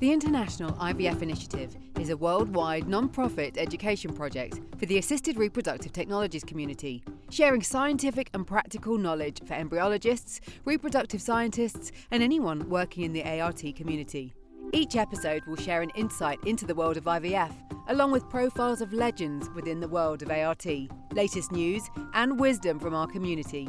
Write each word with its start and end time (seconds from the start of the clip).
The 0.00 0.12
International 0.12 0.72
IVF 0.72 1.20
Initiative 1.20 1.76
is 1.98 2.08
a 2.08 2.16
worldwide 2.16 2.88
non 2.88 3.10
profit 3.10 3.58
education 3.58 4.14
project 4.14 4.58
for 4.78 4.86
the 4.86 4.96
assisted 4.96 5.36
reproductive 5.36 5.92
technologies 5.92 6.42
community, 6.42 7.04
sharing 7.28 7.62
scientific 7.62 8.30
and 8.32 8.46
practical 8.46 8.96
knowledge 8.96 9.40
for 9.44 9.52
embryologists, 9.52 10.40
reproductive 10.64 11.20
scientists, 11.20 11.92
and 12.10 12.22
anyone 12.22 12.66
working 12.70 13.04
in 13.04 13.12
the 13.12 13.22
ART 13.42 13.62
community. 13.76 14.32
Each 14.72 14.96
episode 14.96 15.44
will 15.44 15.56
share 15.56 15.82
an 15.82 15.90
insight 15.94 16.38
into 16.46 16.64
the 16.64 16.74
world 16.74 16.96
of 16.96 17.04
IVF, 17.04 17.52
along 17.88 18.10
with 18.10 18.26
profiles 18.30 18.80
of 18.80 18.94
legends 18.94 19.50
within 19.50 19.80
the 19.80 19.88
world 19.88 20.22
of 20.22 20.30
ART, 20.30 20.64
latest 21.12 21.52
news, 21.52 21.82
and 22.14 22.40
wisdom 22.40 22.78
from 22.78 22.94
our 22.94 23.06
community. 23.06 23.68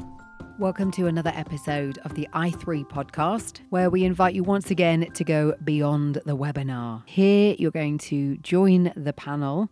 Welcome 0.61 0.91
to 0.91 1.07
another 1.07 1.31
episode 1.33 1.97
of 2.05 2.13
the 2.13 2.27
i3 2.35 2.87
podcast, 2.87 3.61
where 3.71 3.89
we 3.89 4.05
invite 4.05 4.35
you 4.35 4.43
once 4.43 4.69
again 4.69 5.11
to 5.11 5.23
go 5.23 5.55
beyond 5.63 6.21
the 6.23 6.37
webinar. 6.37 7.01
Here, 7.07 7.55
you're 7.57 7.71
going 7.71 7.97
to 7.97 8.37
join 8.37 8.93
the 8.95 9.11
panel 9.11 9.71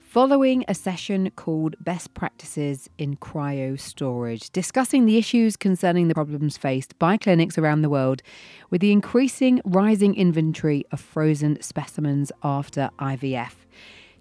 following 0.00 0.64
a 0.68 0.74
session 0.74 1.30
called 1.36 1.76
Best 1.80 2.14
Practices 2.14 2.88
in 2.96 3.16
Cryo 3.16 3.78
Storage, 3.78 4.48
discussing 4.48 5.04
the 5.04 5.18
issues 5.18 5.54
concerning 5.58 6.08
the 6.08 6.14
problems 6.14 6.56
faced 6.56 6.98
by 6.98 7.18
clinics 7.18 7.58
around 7.58 7.82
the 7.82 7.90
world 7.90 8.22
with 8.70 8.80
the 8.80 8.90
increasing 8.90 9.60
rising 9.66 10.14
inventory 10.14 10.86
of 10.90 10.98
frozen 10.98 11.60
specimens 11.60 12.32
after 12.42 12.88
IVF. 12.98 13.61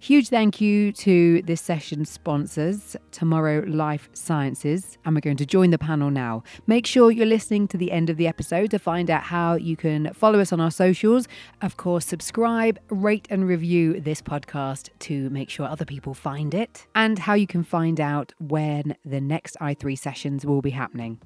Huge 0.04 0.30
thank 0.30 0.60
you 0.60 0.91
to 0.94 1.44
this 1.44 1.62
session's 1.62 2.09
sponsors, 2.09 2.96
TMRW 3.12 3.72
Life 3.72 4.09
Sciences, 4.14 4.98
and 5.05 5.14
we're 5.14 5.22
going 5.22 5.38
to 5.38 5.46
join 5.46 5.70
the 5.70 5.78
panel 5.78 6.09
now. 6.09 6.42
Make 6.66 6.88
sure 6.88 7.12
you're 7.12 7.28
listening 7.28 7.68
to 7.68 7.78
the 7.78 7.92
end 7.92 8.09
of 8.09 8.18
the 8.18 8.26
episode 8.26 8.72
to 8.72 8.80
find 8.80 9.12
out 9.12 9.22
how 9.22 9.54
you 9.54 9.76
can 9.76 10.12
follow 10.16 10.40
us 10.40 10.52
on 10.52 10.59
our 10.59 10.72
socials. 10.72 11.28
Of 11.62 11.78
course, 11.78 12.04
subscribe, 12.04 12.80
rate, 12.90 13.28
and 13.30 13.48
review 13.48 14.02
this 14.02 14.23
podcast 14.23 14.90
to 15.02 15.30
make 15.30 15.52
sure 15.52 15.67
other 15.67 15.86
people 15.86 16.16
find 16.16 16.56
it, 16.56 16.88
and 16.95 17.20
how 17.20 17.36
you 17.36 17.45
can 17.45 17.64
find 17.64 18.02
out 18.02 18.34
when 18.40 18.95
the 19.06 19.22
next 19.22 19.56
i3 19.62 19.95
sessions 19.95 20.47
will 20.47 20.64
be 20.64 20.72
happening. 20.72 21.20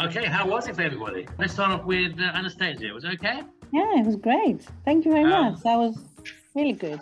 Okay, 0.00 0.24
how 0.24 0.48
was 0.48 0.68
it 0.68 0.76
for 0.76 0.80
everybody? 0.80 1.28
Let's 1.38 1.52
start 1.52 1.70
off 1.72 1.84
with 1.84 2.18
uh, 2.18 2.32
Anastasia. 2.32 2.94
Was 2.94 3.04
it 3.04 3.12
okay? 3.12 3.42
Yeah, 3.74 3.98
it 3.98 4.06
was 4.06 4.16
great. 4.16 4.66
Thank 4.86 5.04
you 5.04 5.12
very 5.12 5.30
um, 5.30 5.52
much. 5.52 5.62
That 5.64 5.76
was 5.76 5.98
really 6.54 6.72
good. 6.72 6.98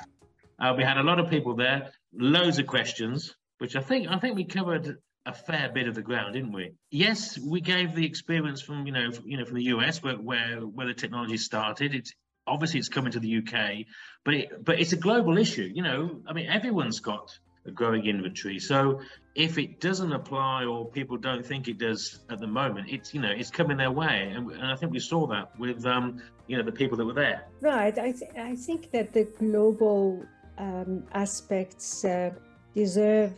Uh, 0.61 0.75
we 0.77 0.85
had 0.85 0.99
a 0.99 1.03
lot 1.03 1.19
of 1.19 1.31
people 1.31 1.55
there, 1.55 1.91
loads 2.13 2.59
of 2.59 2.67
questions, 2.67 3.35
which 3.59 3.77
I 3.77 3.81
think 3.81 4.09
I 4.09 4.19
think 4.19 4.37
we 4.37 4.45
covered 4.45 4.99
a 5.27 5.33
fair 5.33 5.71
bit 5.73 5.87
of 5.87 5.95
the 5.95 6.03
ground, 6.03 6.35
didn't 6.35 6.53
we? 6.53 6.73
Yes, 6.91 7.39
we 7.39 7.61
gave 7.61 7.95
the 7.95 8.05
experience 8.05 8.61
from 8.61 8.87
you 8.87 8.93
know 8.93 9.11
you 9.25 9.39
know 9.39 9.45
from 9.45 9.57
the 9.57 9.65
US 9.65 10.03
where 10.03 10.17
where 10.17 10.61
where 10.61 10.87
the 10.87 10.95
technology 10.95 11.37
started. 11.37 11.95
It's 11.95 12.13
obviously 12.47 12.79
it's 12.81 12.89
coming 12.89 13.13
to 13.13 13.21
the 13.21 13.39
UK, 13.39 13.87
but 14.25 14.35
it, 14.35 14.65
but 14.65 14.81
it's 14.81 14.93
a 14.93 14.97
global 14.97 15.39
issue. 15.39 15.71
You 15.73 15.83
know, 15.83 16.21
I 16.27 16.33
mean 16.33 16.47
everyone's 16.47 17.01
got 17.01 17.39
a 17.67 17.71
growing 17.71 18.07
inventory. 18.07 18.59
So 18.59 19.01
if 19.35 19.59
it 19.59 19.81
doesn't 19.81 20.13
apply 20.13 20.65
or 20.65 20.91
people 20.91 21.17
don't 21.19 21.45
think 21.45 21.69
it 21.69 21.79
does 21.79 22.21
at 22.31 22.41
the 22.41 22.47
moment, 22.47 22.89
it's 22.91 23.15
you 23.15 23.21
know 23.21 23.31
it's 23.31 23.51
coming 23.51 23.77
their 23.77 23.93
way, 23.93 24.33
and, 24.35 24.51
and 24.51 24.67
I 24.67 24.77
think 24.77 24.93
we 24.93 25.01
saw 25.01 25.27
that 25.29 25.59
with 25.59 25.87
um, 25.87 26.21
you 26.47 26.57
know 26.57 26.63
the 26.63 26.73
people 26.73 26.99
that 26.99 27.07
were 27.07 27.15
there. 27.15 27.47
Right. 27.61 27.97
I 27.99 28.13
th- 28.13 28.33
I 28.37 28.57
think 28.57 28.91
that 28.91 29.13
the 29.13 29.25
global 29.39 30.25
um, 30.61 31.05
aspects 31.13 32.05
uh, 32.05 32.31
deserve 32.75 33.33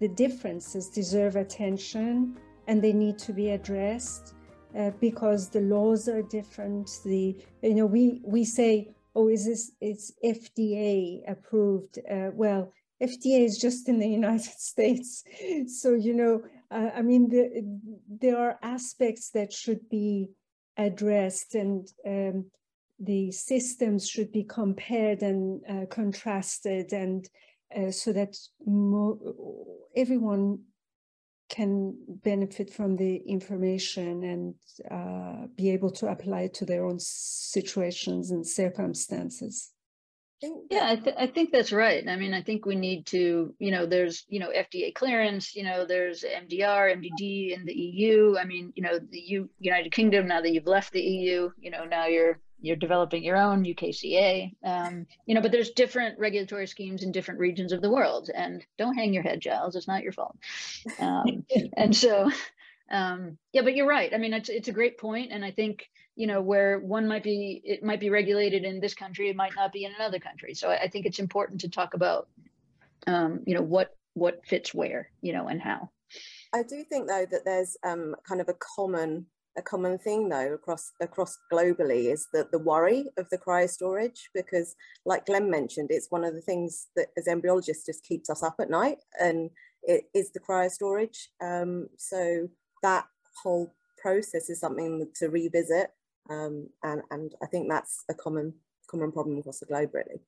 the 0.00 0.08
differences 0.08 0.88
deserve 0.88 1.34
attention 1.36 2.38
and 2.68 2.80
they 2.80 2.92
need 2.92 3.18
to 3.18 3.32
be 3.32 3.50
addressed 3.50 4.34
uh, 4.78 4.90
because 5.00 5.48
the 5.48 5.60
laws 5.60 6.08
are 6.08 6.22
different. 6.22 6.88
The 7.04 7.36
you 7.62 7.74
know 7.74 7.86
we 7.86 8.20
we 8.24 8.44
say 8.44 8.94
oh 9.16 9.28
is 9.28 9.46
this 9.46 9.72
it's 9.80 10.12
fda 10.24 11.22
approved? 11.28 11.98
Uh, 12.10 12.30
well 12.34 12.72
fda 13.02 13.44
is 13.44 13.58
just 13.58 13.88
in 13.88 13.98
the 13.98 14.08
united 14.20 14.58
states. 14.70 15.24
So 15.66 15.94
you 15.94 16.14
know 16.14 16.42
uh, 16.70 16.90
i 16.94 17.02
mean 17.02 17.28
the, 17.28 17.42
there 18.20 18.38
are 18.38 18.58
aspects 18.62 19.30
that 19.30 19.52
should 19.52 19.88
be 19.88 20.28
addressed 20.76 21.54
and 21.54 21.88
um, 22.06 22.44
the 22.98 23.30
systems 23.30 24.08
should 24.08 24.32
be 24.32 24.44
compared 24.44 25.22
and 25.22 25.60
uh, 25.68 25.86
contrasted 25.86 26.92
and 26.92 27.28
uh, 27.76 27.90
so 27.90 28.12
that 28.12 28.36
everyone 29.96 30.58
can 31.48 31.96
benefit 32.08 32.70
from 32.72 32.96
the 32.96 33.16
information 33.26 34.22
and 34.24 34.54
uh, 34.90 35.46
be 35.56 35.70
able 35.70 35.90
to 35.90 36.06
apply 36.06 36.42
it 36.42 36.54
to 36.54 36.66
their 36.66 36.84
own 36.84 36.98
situations 36.98 38.30
and 38.30 38.46
circumstances. 38.46 39.72
Yeah 40.40 40.86
I, 40.90 40.96
th- 40.96 41.16
I 41.18 41.26
think 41.26 41.50
that's 41.50 41.72
right. 41.72 42.06
I 42.06 42.14
mean 42.14 42.32
i 42.32 42.42
think 42.42 42.64
we 42.64 42.76
need 42.76 43.06
to 43.06 43.52
you 43.58 43.72
know 43.72 43.86
there's 43.86 44.24
you 44.28 44.38
know 44.38 44.50
fda 44.50 44.94
clearance 44.94 45.56
you 45.56 45.64
know 45.64 45.84
there's 45.84 46.22
mdr 46.22 46.94
mdd 46.96 47.54
in 47.56 47.64
the 47.64 47.74
eu 47.74 48.36
i 48.38 48.44
mean 48.44 48.72
you 48.76 48.84
know 48.84 49.00
the 49.00 49.18
U- 49.18 49.50
united 49.58 49.90
kingdom 49.90 50.28
now 50.28 50.40
that 50.40 50.52
you've 50.52 50.68
left 50.68 50.92
the 50.92 51.02
eu 51.02 51.50
you 51.58 51.72
know 51.72 51.84
now 51.84 52.06
you're 52.06 52.38
you're 52.60 52.76
developing 52.76 53.22
your 53.22 53.36
own 53.36 53.64
UKCA, 53.64 54.54
um, 54.64 55.06
you 55.26 55.34
know, 55.34 55.40
but 55.40 55.52
there's 55.52 55.70
different 55.70 56.18
regulatory 56.18 56.66
schemes 56.66 57.02
in 57.02 57.12
different 57.12 57.40
regions 57.40 57.72
of 57.72 57.82
the 57.82 57.90
world. 57.90 58.30
And 58.34 58.64
don't 58.78 58.94
hang 58.94 59.14
your 59.14 59.22
head, 59.22 59.40
Giles. 59.40 59.76
It's 59.76 59.88
not 59.88 60.02
your 60.02 60.12
fault. 60.12 60.36
Um, 60.98 61.44
and 61.76 61.94
so, 61.94 62.30
um, 62.90 63.38
yeah, 63.52 63.62
but 63.62 63.74
you're 63.74 63.86
right. 63.86 64.12
I 64.12 64.18
mean, 64.18 64.32
it's 64.32 64.48
it's 64.48 64.68
a 64.68 64.72
great 64.72 64.98
point, 64.98 65.30
and 65.30 65.44
I 65.44 65.50
think 65.50 65.88
you 66.16 66.26
know 66.26 66.40
where 66.40 66.78
one 66.80 67.06
might 67.06 67.22
be 67.22 67.60
it 67.64 67.82
might 67.82 68.00
be 68.00 68.10
regulated 68.10 68.64
in 68.64 68.80
this 68.80 68.94
country, 68.94 69.28
it 69.28 69.36
might 69.36 69.54
not 69.54 69.72
be 69.72 69.84
in 69.84 69.92
another 69.94 70.18
country. 70.18 70.54
So 70.54 70.70
I, 70.70 70.82
I 70.82 70.88
think 70.88 71.06
it's 71.06 71.18
important 71.18 71.60
to 71.62 71.68
talk 71.68 71.94
about, 71.94 72.28
um, 73.06 73.40
you 73.46 73.54
know, 73.54 73.62
what 73.62 73.94
what 74.14 74.44
fits 74.46 74.74
where, 74.74 75.10
you 75.20 75.32
know, 75.32 75.48
and 75.48 75.60
how. 75.60 75.90
I 76.54 76.62
do 76.62 76.82
think 76.82 77.08
though 77.08 77.26
that 77.30 77.44
there's 77.44 77.76
um, 77.84 78.16
kind 78.26 78.40
of 78.40 78.48
a 78.48 78.54
common 78.54 79.26
a 79.58 79.62
common 79.62 79.98
thing 79.98 80.28
though 80.28 80.54
across 80.54 80.92
across 81.00 81.36
globally 81.52 82.12
is 82.12 82.28
that 82.32 82.50
the 82.52 82.58
worry 82.58 83.06
of 83.18 83.28
the 83.30 83.36
cryo 83.36 83.68
storage 83.68 84.30
because 84.32 84.76
like 85.04 85.26
Glenn 85.26 85.50
mentioned 85.50 85.88
it's 85.90 86.10
one 86.10 86.24
of 86.24 86.34
the 86.34 86.40
things 86.40 86.86
that 86.96 87.08
as 87.18 87.26
embryologists 87.26 87.84
just 87.84 88.04
keeps 88.04 88.30
us 88.30 88.42
up 88.42 88.54
at 88.60 88.70
night 88.70 88.98
and 89.20 89.50
it 89.82 90.04
is 90.14 90.30
the 90.30 90.40
cryo 90.40 90.70
storage 90.70 91.30
um, 91.42 91.88
so 91.98 92.48
that 92.82 93.06
whole 93.42 93.74
process 94.00 94.48
is 94.48 94.60
something 94.60 95.08
to 95.16 95.28
revisit 95.28 95.90
um, 96.30 96.68
and 96.82 97.02
and 97.10 97.34
I 97.42 97.46
think 97.46 97.68
that's 97.68 98.04
a 98.08 98.14
common 98.14 98.54
common 98.88 99.12
problem 99.12 99.38
across 99.38 99.60
the 99.60 99.66
globe 99.66 99.90
really. 99.92 100.20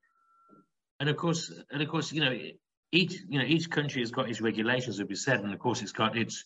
And 0.99 1.09
of 1.09 1.17
course 1.17 1.51
and 1.71 1.81
of 1.81 1.89
course 1.89 2.11
you 2.11 2.21
know 2.21 2.37
each 2.91 3.21
you 3.27 3.39
know 3.39 3.45
each 3.45 3.69
country 3.69 4.01
has 4.01 4.11
got 4.11 4.29
its 4.29 4.41
regulations 4.41 4.99
as 4.99 5.07
we 5.07 5.15
said 5.15 5.41
and 5.41 5.53
of 5.53 5.59
course 5.59 5.81
it's 5.81 5.91
got 5.91 6.17
its 6.17 6.45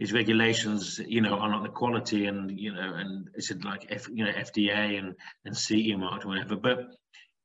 his 0.00 0.14
regulations, 0.14 0.98
you 1.06 1.20
know, 1.20 1.34
on 1.34 1.62
the 1.62 1.68
quality 1.68 2.24
and 2.24 2.58
you 2.58 2.72
know, 2.72 2.94
and 2.94 3.28
it's 3.34 3.52
like 3.62 3.86
F, 3.90 4.08
you 4.08 4.24
know 4.24 4.32
FDA 4.32 4.98
and 4.98 5.14
and 5.44 5.54
CE 5.54 5.94
marked 5.94 6.24
or 6.24 6.28
whatever. 6.28 6.56
But 6.56 6.78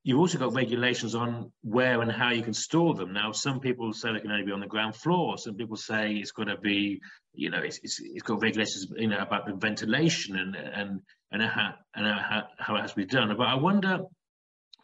you've 0.04 0.20
also 0.20 0.38
got 0.38 0.54
regulations 0.54 1.16
on 1.16 1.52
where 1.64 2.02
and 2.02 2.10
how 2.10 2.32
you 2.32 2.44
can 2.44 2.54
store 2.54 2.94
them. 2.94 3.12
Now, 3.12 3.34
some 3.34 3.60
people 3.60 3.92
say 3.92 4.14
they 4.14 4.22
can 4.22 4.32
only 4.32 4.46
be 4.46 4.54
on 4.54 4.62
the 4.62 4.68
ground 4.68 4.96
floor. 4.96 5.38
Some 5.38 5.56
people 5.56 5.76
say 5.76 6.14
it's 6.14 6.32
got 6.32 6.46
to 6.46 6.58
be, 6.58 7.02
you 7.34 7.50
know, 7.50 7.60
it's, 7.60 7.80
it's, 7.84 8.00
it's 8.00 8.24
got 8.24 8.42
regulations, 8.42 8.88
you 8.96 9.08
know, 9.08 9.18
about 9.18 9.46
the 9.46 9.54
ventilation 9.54 10.38
and 10.38 10.56
and 10.56 11.02
and 11.34 11.42
how 11.42 11.74
and 11.94 12.08
how, 12.08 12.44
how 12.58 12.78
it 12.78 12.82
has 12.82 12.92
to 12.92 12.96
be 12.96 13.06
done. 13.06 13.36
But 13.36 13.48
I 13.48 13.56
wonder 13.56 14.00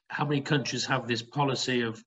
how 0.09 0.26
many 0.26 0.42
countries 0.42 0.86
have 0.88 1.08
this 1.08 1.24
policy 1.24 1.84
of 1.84 2.03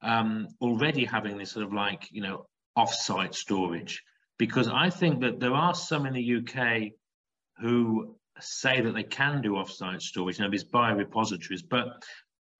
um, 0.00 0.48
already 0.58 1.04
having 1.04 1.36
this 1.36 1.50
sort 1.50 1.66
of 1.66 1.74
like, 1.74 2.08
you 2.10 2.22
know, 2.22 2.46
off-site 2.76 3.34
storage 3.34 4.02
because 4.42 4.66
I 4.66 4.90
think 4.90 5.20
that 5.20 5.38
there 5.38 5.54
are 5.54 5.72
some 5.72 6.04
in 6.04 6.14
the 6.14 6.38
UK 6.38 6.90
who 7.60 8.16
say 8.40 8.80
that 8.80 8.92
they 8.92 9.04
can 9.04 9.40
do 9.40 9.52
offsite 9.52 10.02
storage, 10.02 10.40
you 10.40 10.44
know, 10.44 10.50
these 10.50 10.64
biorepositories. 10.64 11.60
But 11.70 12.02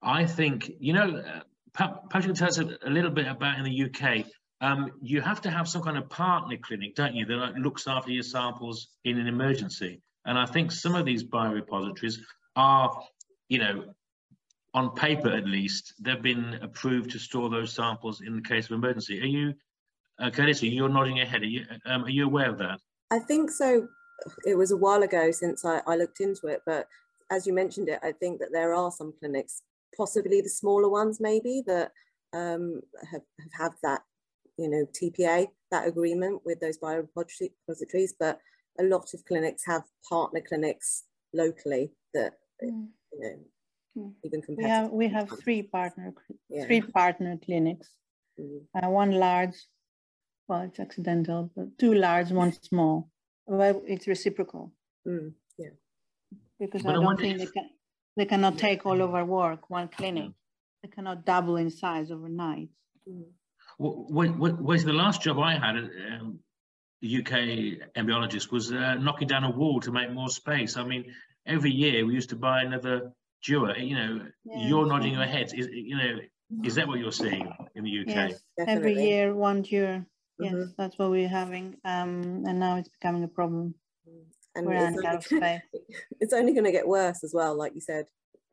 I 0.01 0.27
think, 0.27 0.71
you 0.79 0.93
know, 0.93 1.17
uh, 1.17 1.41
perhaps 1.75 2.25
you 2.25 2.33
can 2.33 2.35
tell 2.35 2.47
us 2.47 2.59
a, 2.59 2.79
a, 2.87 2.89
little 2.89 3.11
bit 3.11 3.27
about 3.27 3.59
in 3.59 3.65
the 3.65 3.83
UK. 3.83 4.27
Um, 4.61 4.93
you 5.03 5.21
have 5.23 5.41
to 5.41 5.51
have 5.51 5.67
some 5.67 5.83
kind 5.83 5.99
of 5.99 6.09
partner 6.09 6.57
clinic, 6.57 6.95
don't 6.95 7.17
you, 7.17 7.27
that 7.27 7.55
looks 7.55 7.89
after 7.89 8.13
your 8.13 8.23
samples 8.23 8.87
in 9.05 9.19
an 9.19 9.27
emergency. 9.27 10.03
And 10.25 10.39
I 10.39 10.47
think 10.47 10.71
some 10.71 10.95
of 10.95 11.05
these 11.05 11.25
biorepositories 11.25 12.19
are, 12.55 12.97
you 13.49 13.59
know, 13.59 13.87
on 14.73 14.95
paper 14.95 15.31
at 15.31 15.49
least, 15.49 15.95
they've 15.99 16.23
been 16.23 16.61
approved 16.63 17.11
to 17.11 17.19
store 17.19 17.51
those 17.51 17.73
samples 17.73 18.21
in 18.21 18.37
the 18.37 18.43
case 18.43 18.67
of 18.67 18.73
emergency. 18.73 19.21
Are 19.21 19.27
you 19.27 19.55
uh, 20.19 20.31
Charissa, 20.31 20.73
you're 20.73 20.89
nodding 20.89 21.17
your 21.17 21.27
head. 21.27 21.43
Are 21.43 21.47
you, 21.47 21.65
um, 21.87 22.05
are 22.05 22.11
you 22.11 22.27
aware 22.27 22.51
of 22.51 22.59
that? 22.59 22.79
I 23.11 23.19
think 23.19 23.51
so. 23.51 23.89
It 24.47 24.57
was 24.57 24.71
a 24.71 24.77
while 24.77 25.03
ago 25.03 25.31
since 25.31 25.65
I, 25.65 25.83
I 25.87 25.97
looked 25.97 26.21
into 26.21 26.47
it, 26.47 26.63
but 26.65 26.87
as 27.31 27.47
you 27.47 27.53
mentioned 27.53 27.89
it, 27.89 28.01
I 28.03 28.13
think 28.13 28.41
that 28.41 28.53
there 28.53 28.75
are 28.75 28.91
some 28.91 29.13
clinics, 29.19 29.63
possibly 29.97 30.41
the 30.41 30.49
smaller 30.49 30.89
ones 30.89 31.19
maybe, 31.21 31.63
that 31.67 31.93
um, 32.33 32.81
have, 33.11 33.23
have 33.41 33.53
had 33.53 33.73
that, 33.83 34.03
you 34.57 34.69
know, 34.69 34.87
TPA, 34.93 35.49
that 35.71 35.89
agreement 35.89 36.43
with 36.45 36.61
those 36.61 36.79
biorepositories, 36.79 38.11
but 38.19 38.39
a 38.79 38.85
lot 38.85 39.13
of 39.15 39.25
clinics 39.25 39.65
have 39.67 39.83
partner 40.09 40.41
clinics 40.41 41.05
locally 41.35 41.93
that 42.15 42.35
mm. 42.63 42.87
you 43.13 43.21
know, 43.21 43.39
Hmm. 43.95 44.09
even 44.25 44.41
We 44.41 44.47
compared 44.47 44.71
have, 44.71 44.91
we 44.91 45.09
have 45.09 45.29
three 45.43 45.63
partner, 45.63 46.15
Yeah. 46.49 46.65
three 46.65 46.81
partner 46.81 47.37
clinics. 47.45 47.91
Mm. 48.41 48.63
Uh, 48.75 48.89
one 48.89 49.13
large, 49.13 49.55
well, 50.49 50.63
it's 50.63 50.81
accidental, 50.81 51.51
but 51.57 51.79
two 51.79 51.95
large, 51.95 52.31
one 52.31 52.53
small. 52.53 53.09
Well, 53.47 53.83
it's 53.87 54.07
reciprocal 54.07 54.73
Mm. 55.07 55.33
because 56.61 56.83
But 56.83 56.91
I 56.91 56.93
I 56.93 56.95
don't 56.95 57.05
wonder 57.05 57.23
think 57.23 57.39
they 57.39 57.47
can, 57.47 57.71
they 58.17 58.25
cannot 58.27 58.57
take 58.57 58.87
all 58.87 59.01
of 59.03 59.15
our 59.15 59.25
work, 59.25 59.69
one 59.69 59.89
clinic. 59.89 60.31
They 60.83 60.89
cannot 60.89 61.25
double 61.25 61.57
in 61.57 61.71
size 61.71 62.13
overnight. 62.13 62.69
Mm. 63.09 63.25
What, 63.79 64.37
what, 64.39 64.63
was 64.63 64.85
the 64.85 64.93
last 64.93 65.23
job 65.23 65.39
I 65.41 65.55
had, 65.55 65.77
um, 65.77 66.39
the 67.01 67.17
UK 67.19 67.33
embryologist, 67.97 68.53
was 68.53 68.71
uh, 68.73 68.95
knocking 68.95 69.27
down 69.27 69.43
a 69.43 69.51
wall 69.51 69.81
to 69.81 69.91
make 69.91 70.13
more 70.13 70.29
space. 70.29 70.77
I 70.77 70.85
mean, 70.85 71.13
every 71.47 71.73
year 71.73 72.07
we 72.07 72.15
used 72.15 72.31
to 72.31 72.37
buy 72.37 72.63
another 72.63 73.13
dewar. 73.43 73.77
You 73.77 73.97
know, 73.97 74.21
Yeah, 74.45 74.69
you're 74.69 74.87
nodding 74.87 75.15
yeah. 75.15 75.19
your 75.21 75.27
head. 75.27 75.53
Is 75.53 75.67
you 75.73 75.97
know, 75.97 76.21
is 76.63 76.77
that 76.77 76.87
what 76.87 77.01
you're 77.01 77.11
seeing 77.13 77.51
in 77.75 77.83
the 77.83 77.99
UK? 78.03 78.07
Yes, 78.09 78.43
every 78.59 78.95
year, 78.95 79.35
one 79.35 79.65
year. 79.65 80.07
Yes, 80.39 80.55
Mhm. 80.55 80.77
that's 80.77 80.99
what 80.99 81.11
we're 81.11 81.29
having. 81.29 81.77
Um, 81.85 82.45
and 82.47 82.59
now 82.59 82.77
it's 82.77 82.89
becoming 82.89 83.25
a 83.25 83.29
problem. 83.29 83.75
And 84.55 84.67
We're 84.67 84.75
it's 84.75 85.05
out 85.07 85.15
of 85.15 85.27
only, 85.33 85.39
space. 85.39 85.63
it's 86.21 86.33
only 86.33 86.53
going 86.53 86.65
to 86.65 86.73
get 86.73 86.87
worse 86.87 87.25
as 87.25 87.33
well, 87.33 87.55
like 87.55 87.75
you 87.75 87.81
said, 87.81 88.07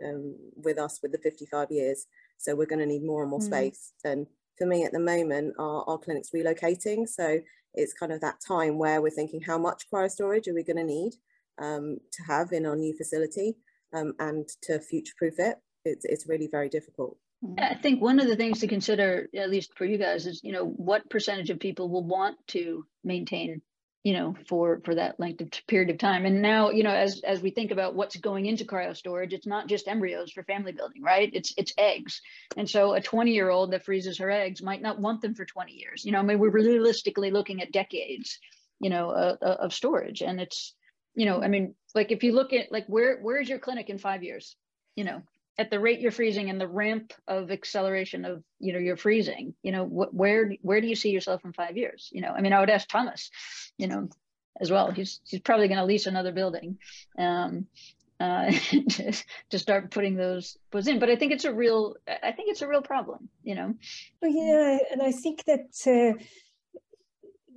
um, 0.03 0.35
with 0.55 0.77
us 0.77 1.01
with 1.01 1.11
the 1.11 1.17
55 1.17 1.71
years. 1.71 2.07
So 2.37 2.55
we're 2.55 2.67
going 2.67 2.79
to 2.79 2.85
need 2.85 3.03
more 3.03 3.21
and 3.21 3.29
more 3.29 3.39
Mm. 3.39 3.43
space. 3.45 3.93
And 4.05 4.27
for 4.57 4.65
me 4.65 4.85
at 4.85 4.93
the 4.93 4.99
moment, 4.99 5.55
our, 5.59 5.83
our 5.89 5.97
clinic's 5.97 6.31
relocating. 6.31 7.07
So 7.07 7.41
it's 7.73 7.93
kind 7.93 8.11
of 8.13 8.21
that 8.21 8.39
time 8.39 8.77
where 8.77 9.01
we're 9.01 9.09
thinking 9.09 9.41
how 9.41 9.57
much 9.57 9.89
cryo 9.91 10.09
storage 10.09 10.47
are 10.47 10.53
we 10.53 10.63
going 10.63 10.77
to 10.77 10.83
need 10.83 11.13
um, 11.57 11.97
to 12.11 12.23
have 12.23 12.53
in 12.53 12.65
our 12.65 12.75
new 12.75 12.95
facility 12.95 13.57
um, 13.93 14.13
and 14.19 14.47
to 14.63 14.79
future 14.79 15.13
proof 15.17 15.37
it. 15.39 15.57
It's, 15.83 16.05
it's 16.05 16.27
really 16.27 16.47
very 16.47 16.69
difficult. 16.69 17.17
I 17.57 17.75
think 17.75 18.01
one 18.01 18.19
of 18.19 18.27
the 18.27 18.35
things 18.35 18.59
to 18.59 18.67
consider, 18.67 19.29
at 19.35 19.49
least 19.49 19.77
for 19.77 19.85
you 19.85 19.97
guys, 19.97 20.25
is 20.25 20.41
you 20.43 20.51
know 20.51 20.65
what 20.65 21.09
percentage 21.09 21.49
of 21.49 21.59
people 21.59 21.89
will 21.89 22.03
want 22.03 22.35
to 22.47 22.85
maintain, 23.03 23.61
you 24.03 24.11
know, 24.13 24.35
for 24.47 24.81
for 24.83 24.95
that 24.95 25.19
length 25.21 25.39
of 25.39 25.49
period 25.65 25.89
of 25.89 25.97
time. 25.97 26.25
And 26.25 26.41
now, 26.41 26.71
you 26.71 26.83
know, 26.83 26.93
as 26.93 27.21
as 27.25 27.41
we 27.41 27.51
think 27.51 27.71
about 27.71 27.95
what's 27.95 28.17
going 28.17 28.45
into 28.45 28.65
cryo 28.65 28.95
storage, 28.95 29.31
it's 29.31 29.47
not 29.47 29.67
just 29.67 29.87
embryos 29.87 30.33
for 30.33 30.43
family 30.43 30.73
building, 30.73 31.01
right? 31.01 31.29
It's 31.31 31.53
it's 31.55 31.73
eggs. 31.77 32.21
And 32.57 32.69
so 32.69 32.93
a 32.93 33.01
20 33.01 33.31
year 33.31 33.49
old 33.49 33.71
that 33.71 33.85
freezes 33.85 34.17
her 34.17 34.29
eggs 34.29 34.61
might 34.61 34.81
not 34.81 34.99
want 34.99 35.21
them 35.21 35.33
for 35.33 35.45
20 35.45 35.71
years. 35.71 36.03
You 36.03 36.11
know, 36.11 36.19
I 36.19 36.23
mean, 36.23 36.39
we're 36.39 36.49
realistically 36.49 37.31
looking 37.31 37.61
at 37.61 37.71
decades, 37.71 38.37
you 38.81 38.89
know, 38.89 39.11
uh, 39.11 39.37
uh, 39.41 39.57
of 39.61 39.73
storage. 39.73 40.21
And 40.21 40.41
it's, 40.41 40.75
you 41.15 41.25
know, 41.25 41.41
I 41.41 41.47
mean, 41.47 41.75
like 41.95 42.11
if 42.11 42.23
you 42.23 42.33
look 42.33 42.51
at 42.51 42.69
like 42.69 42.87
where 42.87 43.17
where 43.21 43.39
is 43.39 43.47
your 43.47 43.59
clinic 43.59 43.89
in 43.89 43.97
five 43.97 44.23
years? 44.23 44.57
You 44.97 45.05
know, 45.05 45.21
at 45.59 45.69
the 45.69 45.79
rate 45.79 45.99
you're 45.99 46.11
freezing 46.11 46.49
and 46.49 46.59
the 46.59 46.67
ramp 46.67 47.13
of 47.27 47.51
acceleration 47.51 48.25
of 48.25 48.43
you 48.59 48.73
know 48.73 48.79
your 48.79 48.97
freezing 48.97 49.53
you 49.61 49.71
know 49.73 49.85
wh- 49.85 50.13
where 50.13 50.53
where 50.61 50.81
do 50.81 50.87
you 50.87 50.95
see 50.95 51.11
yourself 51.11 51.43
in 51.45 51.53
five 51.53 51.77
years? 51.77 52.09
You 52.11 52.21
know 52.21 52.33
i 52.35 52.41
mean 52.41 52.53
i 52.53 52.59
would 52.59 52.69
ask 52.69 52.87
thomas 52.87 53.29
you 53.77 53.87
know 53.87 54.09
as 54.61 54.71
well. 54.71 54.91
He's 54.91 55.21
he's 55.27 55.39
probably 55.41 55.67
going 55.67 55.77
to 55.77 55.85
lease 55.85 56.07
another 56.07 56.31
building 56.31 56.77
um 57.17 57.67
uh 58.19 58.51
to, 58.89 59.23
to 59.51 59.59
start 59.59 59.91
putting 59.91 60.15
those 60.15 60.57
puts 60.71 60.87
in. 60.87 60.99
But 60.99 61.09
i 61.09 61.15
think 61.15 61.31
it's 61.31 61.45
a 61.45 61.53
real 61.53 61.95
i 62.07 62.31
think 62.31 62.49
it's 62.49 62.61
a 62.61 62.67
real 62.67 62.81
problem 62.81 63.29
you 63.43 63.55
know? 63.55 63.73
Yeah, 64.21 64.77
and 64.91 65.01
I 65.01 65.11
think 65.11 65.43
that 65.45 65.67
uh, 65.87 66.21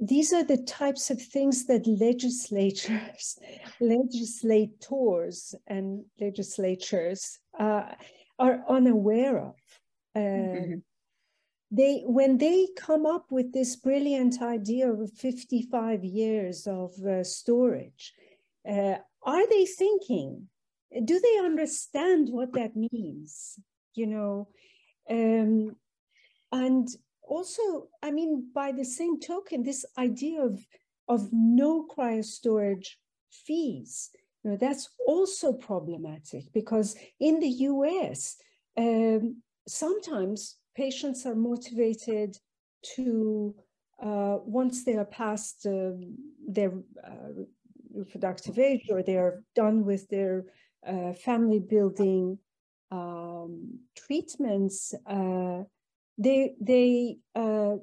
these 0.03 0.33
are 0.33 0.43
the 0.43 0.57
types 0.57 1.11
of 1.11 1.23
things 1.23 1.67
that 1.67 1.87
legislatures, 1.87 3.39
legislators, 3.81 5.55
and 5.69 6.05
legislatures 6.21 7.39
uh, 7.59 7.95
are 8.39 8.65
unaware 8.69 9.39
of. 9.39 9.57
Uh, 10.15 10.19
Mhm. 10.19 10.83
They, 11.75 12.03
when 12.05 12.37
they 12.37 12.69
come 12.77 13.07
up 13.07 13.31
with 13.31 13.53
this 13.53 13.77
brilliant 13.77 14.43
idea 14.43 14.93
of 14.93 15.11
55 15.13 16.05
years 16.05 16.67
of 16.67 16.93
uh, 17.07 17.25
storage, 17.25 18.13
uh, 18.69 18.97
are 19.23 19.49
they 19.49 19.65
thinking? 19.65 20.49
Do 21.05 21.19
they 21.19 21.39
understand 21.39 22.29
what 22.29 22.53
that 22.53 22.73
means? 22.77 23.59
You 23.95 24.07
know, 24.07 24.49
um, 25.09 25.77
and 26.51 26.89
also 27.23 27.89
i 28.03 28.11
mean 28.11 28.49
by 28.55 28.73
the 28.73 28.85
same 28.85 29.19
token 29.19 29.63
this 29.63 29.85
idea 29.99 30.41
of 30.43 30.67
of 31.09 31.29
no 31.33 31.87
cryo 31.87 32.25
storage 32.25 32.99
fees 33.31 34.11
you 34.43 34.51
know 34.51 34.57
that's 34.57 34.91
also 35.07 35.53
problematic 35.53 36.45
because 36.53 36.97
in 37.21 37.41
the 37.41 37.49
us 37.49 38.37
um, 38.77 39.43
sometimes 39.67 40.57
patients 40.75 41.27
are 41.27 41.35
motivated 41.35 42.37
to 42.83 43.55
uh, 44.03 44.39
once 44.45 44.85
they 44.85 44.97
are 44.97 45.05
past 45.05 45.67
um, 45.67 46.17
their 46.47 46.73
uh, 47.05 47.43
reproductive 47.95 48.59
age 48.59 48.89
or 48.91 49.03
they 49.03 49.17
are 49.17 49.43
done 49.55 49.85
with 49.85 50.09
their 50.09 50.45
uh, 50.87 51.13
family 51.13 51.61
building 51.61 52.39
um, 52.91 53.79
treatments 53.97 54.95
uh, 55.07 55.63
they 56.19 56.55
they 56.61 57.19
uh, 57.35 57.77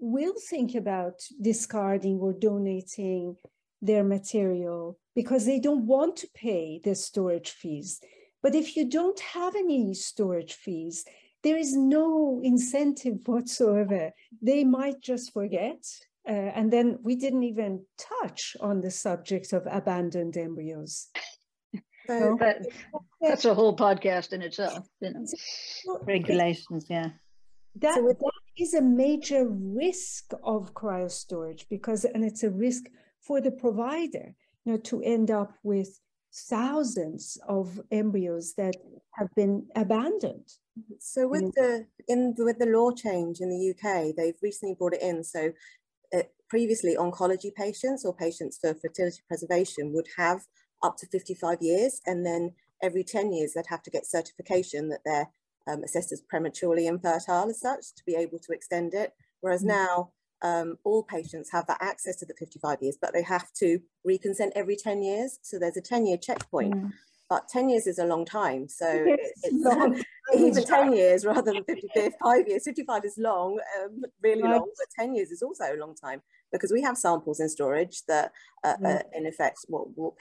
will 0.00 0.34
think 0.50 0.74
about 0.74 1.20
discarding 1.40 2.18
or 2.18 2.32
donating 2.32 3.36
their 3.80 4.04
material 4.04 4.98
because 5.14 5.44
they 5.44 5.60
don't 5.60 5.86
want 5.86 6.16
to 6.16 6.28
pay 6.34 6.80
the 6.84 6.94
storage 6.94 7.50
fees. 7.50 8.00
But 8.42 8.54
if 8.54 8.76
you 8.76 8.88
don't 8.88 9.20
have 9.20 9.54
any 9.54 9.94
storage 9.94 10.54
fees, 10.54 11.04
there 11.42 11.56
is 11.56 11.76
no 11.76 12.40
incentive 12.42 13.18
whatsoever. 13.26 14.12
They 14.40 14.64
might 14.64 15.00
just 15.00 15.32
forget. 15.32 15.84
Uh, 16.28 16.50
and 16.54 16.72
then 16.72 16.98
we 17.02 17.16
didn't 17.16 17.42
even 17.42 17.84
touch 17.98 18.56
on 18.60 18.80
the 18.80 18.90
subject 18.90 19.52
of 19.52 19.66
abandoned 19.70 20.36
embryos. 20.36 21.08
So 22.08 22.36
but 22.36 22.66
that's 23.20 23.44
a 23.44 23.54
whole 23.54 23.76
podcast 23.76 24.32
in 24.32 24.42
itself 24.42 24.88
you 25.00 25.12
know 25.12 25.24
Regulations, 26.02 26.86
yeah. 26.90 27.10
That, 27.76 28.02
with- 28.02 28.18
that 28.18 28.32
is 28.56 28.74
a 28.74 28.82
major 28.82 29.48
risk 29.48 30.32
of 30.44 30.74
cryo 30.74 31.10
storage 31.10 31.66
because, 31.68 32.04
and 32.04 32.24
it's 32.24 32.42
a 32.42 32.50
risk 32.50 32.84
for 33.20 33.40
the 33.40 33.50
provider, 33.50 34.34
you 34.64 34.72
know, 34.72 34.78
to 34.78 35.02
end 35.02 35.30
up 35.30 35.54
with 35.62 36.00
thousands 36.34 37.38
of 37.48 37.80
embryos 37.90 38.54
that 38.56 38.74
have 39.14 39.28
been 39.34 39.66
abandoned. 39.76 40.48
So 40.98 41.28
with 41.28 41.52
the 41.54 41.86
in 42.08 42.34
with 42.38 42.58
the 42.58 42.66
law 42.66 42.90
change 42.92 43.40
in 43.40 43.50
the 43.50 43.70
UK, 43.72 44.16
they've 44.16 44.40
recently 44.42 44.74
brought 44.74 44.94
it 44.94 45.02
in. 45.02 45.22
So 45.22 45.52
uh, 46.16 46.22
previously, 46.48 46.96
oncology 46.96 47.54
patients 47.54 48.04
or 48.06 48.14
patients 48.14 48.58
for 48.58 48.74
fertility 48.74 49.20
preservation 49.28 49.92
would 49.92 50.08
have 50.16 50.46
up 50.82 50.96
to 50.98 51.06
55 51.06 51.58
years, 51.60 52.00
and 52.06 52.24
then 52.24 52.54
every 52.82 53.04
10 53.04 53.32
years 53.32 53.52
they'd 53.54 53.66
have 53.68 53.82
to 53.82 53.90
get 53.90 54.06
certification 54.06 54.88
that 54.88 55.00
they're 55.04 55.28
um, 55.68 55.82
assessed 55.84 56.12
as 56.12 56.20
prematurely 56.20 56.86
infertile 56.86 57.48
as 57.48 57.60
such 57.60 57.94
to 57.96 58.02
be 58.04 58.14
able 58.14 58.38
to 58.40 58.52
extend 58.52 58.94
it. 58.94 59.12
Whereas 59.40 59.62
Mm. 59.62 59.68
now 59.68 60.12
um, 60.44 60.76
all 60.84 61.04
patients 61.04 61.50
have 61.52 61.66
that 61.68 61.78
access 61.80 62.16
to 62.16 62.26
the 62.26 62.34
55 62.34 62.78
years, 62.82 62.98
but 63.00 63.12
they 63.12 63.22
have 63.22 63.52
to 63.54 63.78
reconsent 64.04 64.50
every 64.56 64.74
10 64.76 65.00
years. 65.02 65.38
So 65.42 65.56
there's 65.58 65.76
a 65.76 65.80
10 65.80 66.04
year 66.06 66.16
checkpoint. 66.16 66.74
Mm. 66.74 66.92
But 67.30 67.48
10 67.48 67.68
years 67.70 67.86
is 67.86 67.98
a 68.00 68.04
long 68.04 68.24
time. 68.24 68.68
So 68.68 68.86
It's 69.06 69.40
it's 69.44 69.64
long. 69.64 70.02
even 70.34 70.64
10 70.64 70.92
years 70.94 71.24
rather 71.24 71.52
than 71.52 71.64
55 71.64 72.48
years 72.48 72.64
55 72.64 73.04
is 73.04 73.18
long 73.18 73.58
um, 73.78 74.02
really 74.22 74.42
Right. 74.42 74.52
long 74.52 74.68
but 74.78 74.86
10 74.98 75.14
years 75.14 75.30
is 75.30 75.42
also 75.42 75.64
a 75.74 75.76
long 75.76 75.94
time 75.94 76.22
because 76.52 76.72
we 76.72 76.80
have 76.82 76.96
samples 76.96 77.38
in 77.40 77.48
storage 77.48 78.02
that 78.06 78.32
uh, 78.64 78.76
Yeah. 78.80 78.88
uh, 78.88 79.02
in 79.18 79.26
effect 79.26 79.58
what, 79.68 79.96
what 79.96 80.16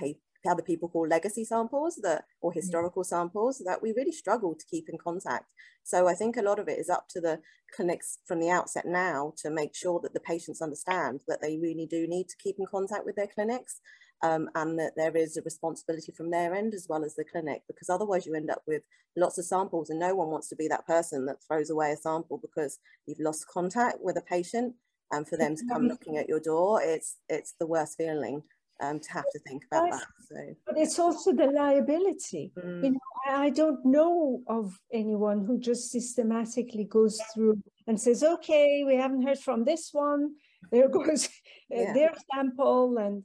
other 0.50 0.63
people 0.63 0.89
call 0.89 1.07
legacy 1.07 1.45
samples 1.45 2.00
that 2.03 2.25
or 2.41 2.51
historical 2.51 3.03
samples 3.03 3.62
that 3.65 3.81
we 3.81 3.93
really 3.95 4.12
struggle 4.12 4.55
to 4.55 4.65
keep 4.65 4.89
in 4.89 4.98
contact. 4.98 5.45
So 5.83 6.07
i 6.07 6.13
think 6.13 6.38
a 6.38 6.41
lot 6.41 6.60
of 6.60 6.67
it 6.67 6.79
is 6.79 6.89
up 6.89 7.07
to 7.10 7.21
the 7.21 7.39
clinics 7.75 8.19
from 8.25 8.39
the 8.39 8.50
outset 8.50 8.86
now 8.86 9.33
to 9.38 9.50
make 9.50 9.75
sure 9.75 10.00
that 10.03 10.13
the 10.13 10.19
patients 10.19 10.62
understand 10.62 11.21
that 11.27 11.41
they 11.41 11.57
really 11.57 11.88
do 11.89 12.07
need 12.07 12.27
to 12.29 12.38
keep 12.38 12.57
in 12.60 12.65
contact 12.65 13.05
with 13.05 13.15
their 13.15 13.27
clinics 13.27 13.79
um, 14.24 14.50
and 14.55 14.77
that 14.79 14.93
there 14.95 15.15
is 15.15 15.38
a 15.38 15.41
responsibility 15.41 16.12
from 16.12 16.29
their 16.29 16.53
end 16.53 16.74
as 16.74 16.88
well 16.89 17.03
as 17.03 17.15
the 17.15 17.24
clinic 17.24 17.63
because 17.67 17.89
otherwise 17.89 18.25
you 18.25 18.36
end 18.36 18.50
up 18.50 18.62
with 18.67 18.83
lots 19.17 19.38
of 19.38 19.45
samples 19.45 19.89
and 19.89 20.00
no 20.00 20.15
one 20.15 20.29
wants 20.29 20.48
to 20.50 20.55
be 20.55 20.67
that 20.67 20.86
person 20.86 21.25
that 21.25 21.38
throws 21.45 21.69
away 21.69 21.91
a 21.91 21.98
sample 21.98 22.39
because 22.41 22.79
you've 23.05 23.19
lost 23.19 23.48
contact 23.48 23.98
with 24.01 24.17
a 24.17 24.21
patient. 24.21 24.75
And 25.13 25.27
for 25.27 25.36
them 25.36 25.57
to 25.57 25.65
come 25.67 25.89
knocking 25.89 26.15
at 26.17 26.29
your 26.29 26.39
door 26.39 26.81
it's 26.81 27.17
it's 27.27 27.53
the 27.60 27.67
worst 27.67 27.98
feeling 27.98 28.43
um, 28.81 29.00
to 29.00 29.11
have 29.11 29.29
to 29.31 29.39
think 29.39 29.63
about 29.71 29.89
that 29.91 30.07
so 30.27 30.35
But 30.65 30.77
it's 30.77 31.00
also 31.00 31.33
the 31.33 31.47
liability. 31.47 32.51
mm, 32.57 32.83
You 32.83 32.91
know, 32.91 33.00
I 33.27 33.50
don't 33.50 33.85
know 33.85 34.41
of 34.47 34.77
anyone 34.91 35.45
who 35.45 35.59
just 35.59 35.91
systematically 35.91 36.85
goes 36.85 37.21
through 37.33 37.61
and 37.88 38.00
says, 38.00 38.23
okay, 38.23 38.83
we 38.85 38.95
haven't 38.95 39.23
heard 39.27 39.39
from 39.39 39.63
this 39.63 39.89
one. 39.93 40.35
There 40.71 40.89
goes 40.89 41.25
uh, 41.25 41.81
Yeah. 41.83 41.93
their 41.93 42.13
sample. 42.33 42.97
And 42.97 43.23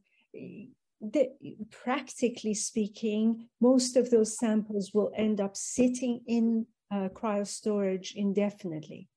the, 1.01 1.25
practically 1.85 2.55
speaking, 2.55 3.49
most 3.61 3.97
of 3.97 4.11
those 4.11 4.39
samples 4.39 4.91
will 4.95 5.13
end 5.15 5.41
up 5.41 5.55
sitting 5.57 6.21
in 6.27 6.67
uh, 6.91 7.09
cryo 7.19 7.47
storage 7.47 8.15
indefinitely. 8.17 9.09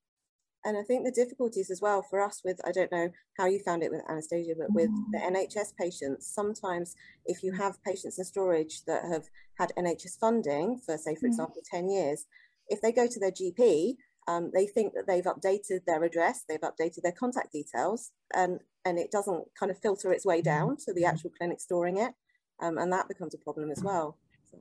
And 0.66 0.78
I 0.78 0.84
think 0.84 1.06
the 1.06 1.12
difficulties 1.12 1.72
as 1.72 1.82
well 1.82 2.02
for 2.02 2.22
us 2.22 2.42
with, 2.44 2.60
I 2.66 2.72
don't 2.72 2.92
know 2.92 3.10
how 3.38 3.46
you 3.46 3.60
found 3.60 3.82
it 3.82 3.92
with 3.92 4.02
Anastasia, 4.10 4.54
but 4.58 4.74
with 4.74 4.90
the 5.12 5.18
mm. 5.18 5.32
NHS 5.32 5.76
patients, 5.78 6.28
sometimes 6.28 6.96
if 7.26 7.44
you 7.44 7.54
have 7.54 7.82
patients 7.84 8.20
in 8.20 8.26
storage 8.26 8.84
that 8.86 9.04
have 9.06 9.30
had 9.58 9.72
NHS 9.78 10.20
funding 10.20 10.78
for, 10.86 10.98
say, 10.98 11.16
for 11.16 11.28
mm. 11.28 11.30
example, 11.30 11.62
10 11.72 11.90
years, 11.90 12.26
if 12.68 12.82
they 12.82 12.92
go 12.92 13.08
to 13.08 13.20
their 13.20 13.32
GP, 13.32 13.96
um, 14.28 14.52
they 14.54 14.68
think 14.68 14.94
that 14.94 15.08
they've 15.08 15.24
updated 15.24 15.86
their 15.88 16.04
address, 16.04 16.44
they've 16.48 16.60
updated 16.60 17.04
their 17.04 17.14
contact 17.14 17.54
details, 17.54 18.12
and, 18.36 18.60
and 18.86 19.00
it 19.00 19.12
doesn't 19.12 19.46
kind 19.58 19.72
of 19.72 19.80
filter 19.80 20.12
its 20.12 20.26
way 20.26 20.42
down 20.42 20.76
to 20.86 20.94
the 20.94 21.06
actual 21.06 21.32
clinic 21.38 21.62
storing 21.62 21.98
it. 21.98 22.14
Um, 22.62 22.78
and 22.78 22.92
that 22.92 23.08
becomes 23.08 23.34
a 23.34 23.38
problem 23.38 23.72
as 23.72 23.82
well. 23.82 24.18
So, 24.52 24.58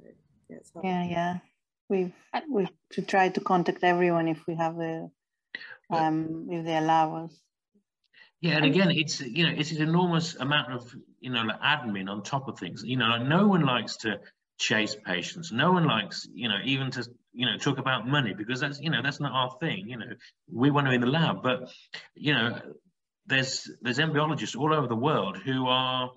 yeah, 0.49 0.61
yeah, 0.85 1.05
yeah. 1.05 1.39
We've, 1.89 2.13
we've 2.49 3.07
tried 3.09 3.35
to 3.35 3.41
contact 3.41 3.83
everyone 3.83 4.29
if 4.29 4.47
we 4.47 4.55
have 4.55 4.79
a 4.79 5.11
um, 5.91 6.49
if 6.51 6.65
they 6.65 6.77
allow 6.77 7.25
us. 7.25 7.41
Yeah, 8.41 8.57
and 8.57 8.65
again, 8.65 8.91
it's 8.93 9.21
you 9.21 9.47
know 9.47 9.53
it's 9.57 9.73
an 9.73 9.83
enormous 9.83 10.37
amount 10.37 10.73
of 10.73 10.95
you 11.21 11.31
know 11.31 11.43
like 11.43 11.61
admin 11.61 12.09
on 12.09 12.23
top 12.23 12.49
of 12.49 12.59
things. 12.59 12.83
You 12.85 12.97
know, 12.97 13.07
like 13.07 13.27
no 13.27 13.49
one 13.49 13.63
likes 13.63 13.97
to 13.99 14.21
chase 14.59 14.97
patients. 15.05 15.51
No 15.51 15.73
one 15.73 15.87
likes 15.87 16.27
you 16.33 16.49
know 16.49 16.59
even 16.65 16.91
to 16.93 17.09
you 17.33 17.47
know 17.47 17.57
talk 17.57 17.79
about 17.79 18.07
money 18.07 18.35
because 18.35 18.61
that's 18.61 18.81
you 18.81 18.91
know 18.91 19.03
that's 19.03 19.21
not 19.21 19.33
our 19.33 19.59
thing. 19.59 19.89
You 19.89 19.99
know, 19.99 20.07
we 20.53 20.71
want 20.71 20.87
to 20.87 20.91
be 20.91 20.97
in 20.97 21.01
the 21.01 21.09
lab, 21.09 21.43
but 21.43 21.71
you 22.15 22.33
know 22.33 22.61
there's 23.27 23.71
there's 23.83 23.99
embryologists 23.99 24.57
all 24.57 24.73
over 24.73 24.87
the 24.87 24.97
world 24.97 25.37
who 25.37 25.67
are 25.67 26.11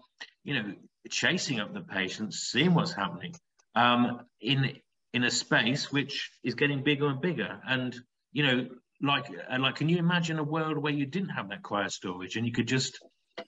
you 0.44 0.54
know 0.54 0.74
chasing 1.10 1.60
up 1.60 1.74
the 1.74 1.82
patients, 1.82 2.50
seeing 2.52 2.74
what's 2.74 2.94
happening 2.94 3.34
um, 3.76 4.22
in 4.40 4.78
in 5.14 5.24
a 5.24 5.32
space 5.32 5.92
which 5.92 6.32
is 6.44 6.56
getting 6.56 6.84
bigger 6.84 7.08
and 7.08 7.20
bigger, 7.20 7.60
and 7.68 7.96
you 8.32 8.44
know 8.44 8.68
like 9.02 9.26
uh, 9.30 9.60
like 9.60 9.76
can 9.76 9.90
you 9.90 9.98
imagine 9.98 10.40
a 10.40 10.44
world 10.44 10.78
where 10.78 10.94
you 10.94 11.06
didn't 11.06 11.30
have 11.30 11.50
that 11.50 11.64
cryo 11.64 11.92
storage 11.92 12.36
and 12.36 12.46
you 12.46 12.52
could 12.52 12.68
just 12.68 13.00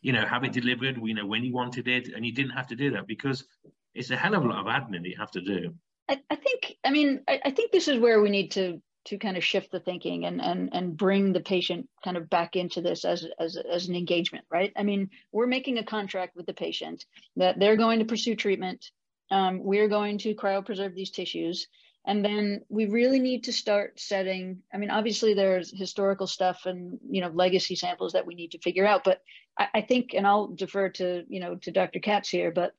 you 0.02 0.14
know 0.14 0.26
have 0.26 0.44
it 0.44 0.52
delivered 0.52 0.98
you 1.04 1.14
know 1.14 1.26
when 1.26 1.44
you 1.44 1.54
wanted 1.54 1.88
it 1.88 2.08
and 2.10 2.26
you 2.26 2.34
didn't 2.34 2.52
have 2.52 2.68
to 2.68 2.76
do 2.76 2.92
that 2.92 3.08
because 3.08 3.46
it's 3.94 4.10
a 4.10 4.16
hell 4.16 4.34
of 4.34 4.44
a 4.44 4.48
lot 4.48 4.60
of 4.60 4.66
admin 4.66 5.04
that 5.04 5.10
you 5.10 5.18
have 5.18 5.32
to 5.32 5.42
do. 5.42 5.76
I, 6.10 6.20
I 6.30 6.36
think 6.36 6.76
i 6.84 6.90
mean 6.90 7.22
I, 7.28 7.40
I 7.46 7.52
think 7.52 7.72
this 7.72 7.88
is 7.88 8.00
where 8.00 8.22
we 8.22 8.30
need 8.30 8.52
to 8.52 8.82
to 9.06 9.18
kind 9.18 9.36
of 9.36 9.44
shift 9.44 9.72
the 9.72 9.80
thinking 9.80 10.26
and 10.26 10.42
and 10.42 10.70
and 10.74 10.98
bring 10.98 11.34
the 11.34 11.42
patient 11.42 11.88
kind 12.04 12.18
of 12.18 12.30
back 12.30 12.56
into 12.56 12.82
this 12.82 13.06
as 13.06 13.26
as 13.40 13.58
as 13.58 13.88
an 13.88 13.96
engagement 13.96 14.46
right? 14.50 14.74
I 14.76 14.84
mean 14.84 15.10
we're 15.32 15.48
making 15.48 15.78
a 15.78 15.84
contract 15.84 16.36
with 16.36 16.46
the 16.46 16.54
patient 16.54 17.06
that 17.36 17.60
they're 17.60 17.78
going 17.78 18.00
to 18.00 18.06
pursue 18.06 18.36
treatment. 18.36 18.92
Um, 19.32 19.64
we're 19.64 19.88
going 19.88 20.20
to 20.20 20.36
cryopreserve 20.36 20.94
these 20.94 21.10
tissues 21.10 21.68
and 22.06 22.24
then 22.24 22.62
we 22.70 22.86
really 22.86 23.20
need 23.20 23.44
to 23.44 23.54
start 23.54 24.00
setting 24.00 24.60
i 24.74 24.78
mean 24.78 24.90
obviously 24.90 25.34
there's 25.34 25.78
historical 25.78 26.28
stuff 26.28 26.66
and 26.66 27.00
you 27.10 27.22
know 27.22 27.30
legacy 27.30 27.76
samples 27.76 28.14
that 28.14 28.26
we 28.26 28.36
need 28.36 28.52
to 28.52 28.60
figure 28.60 28.86
out 28.86 29.04
but 29.04 29.22
I, 29.58 29.68
I, 29.76 29.82
think 29.82 30.14
and 30.14 30.28
i'll 30.28 30.48
defer 30.48 30.90
to 30.90 31.24
you 31.28 31.40
know 31.40 31.56
to 31.56 31.72
dr 31.72 32.00
katz 32.00 32.30
here 32.30 32.52
but 32.52 32.74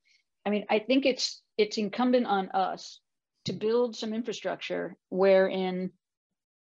i 0.47 0.51
mean 0.51 0.67
i 0.71 0.79
think 0.79 1.07
it's 1.07 1.43
it's 1.57 1.79
incumbent 1.79 2.27
on 2.27 2.51
us 2.51 3.01
to 3.47 3.53
build 3.53 3.97
some 3.97 4.15
infrastructure 4.15 4.97
wherein 5.11 5.91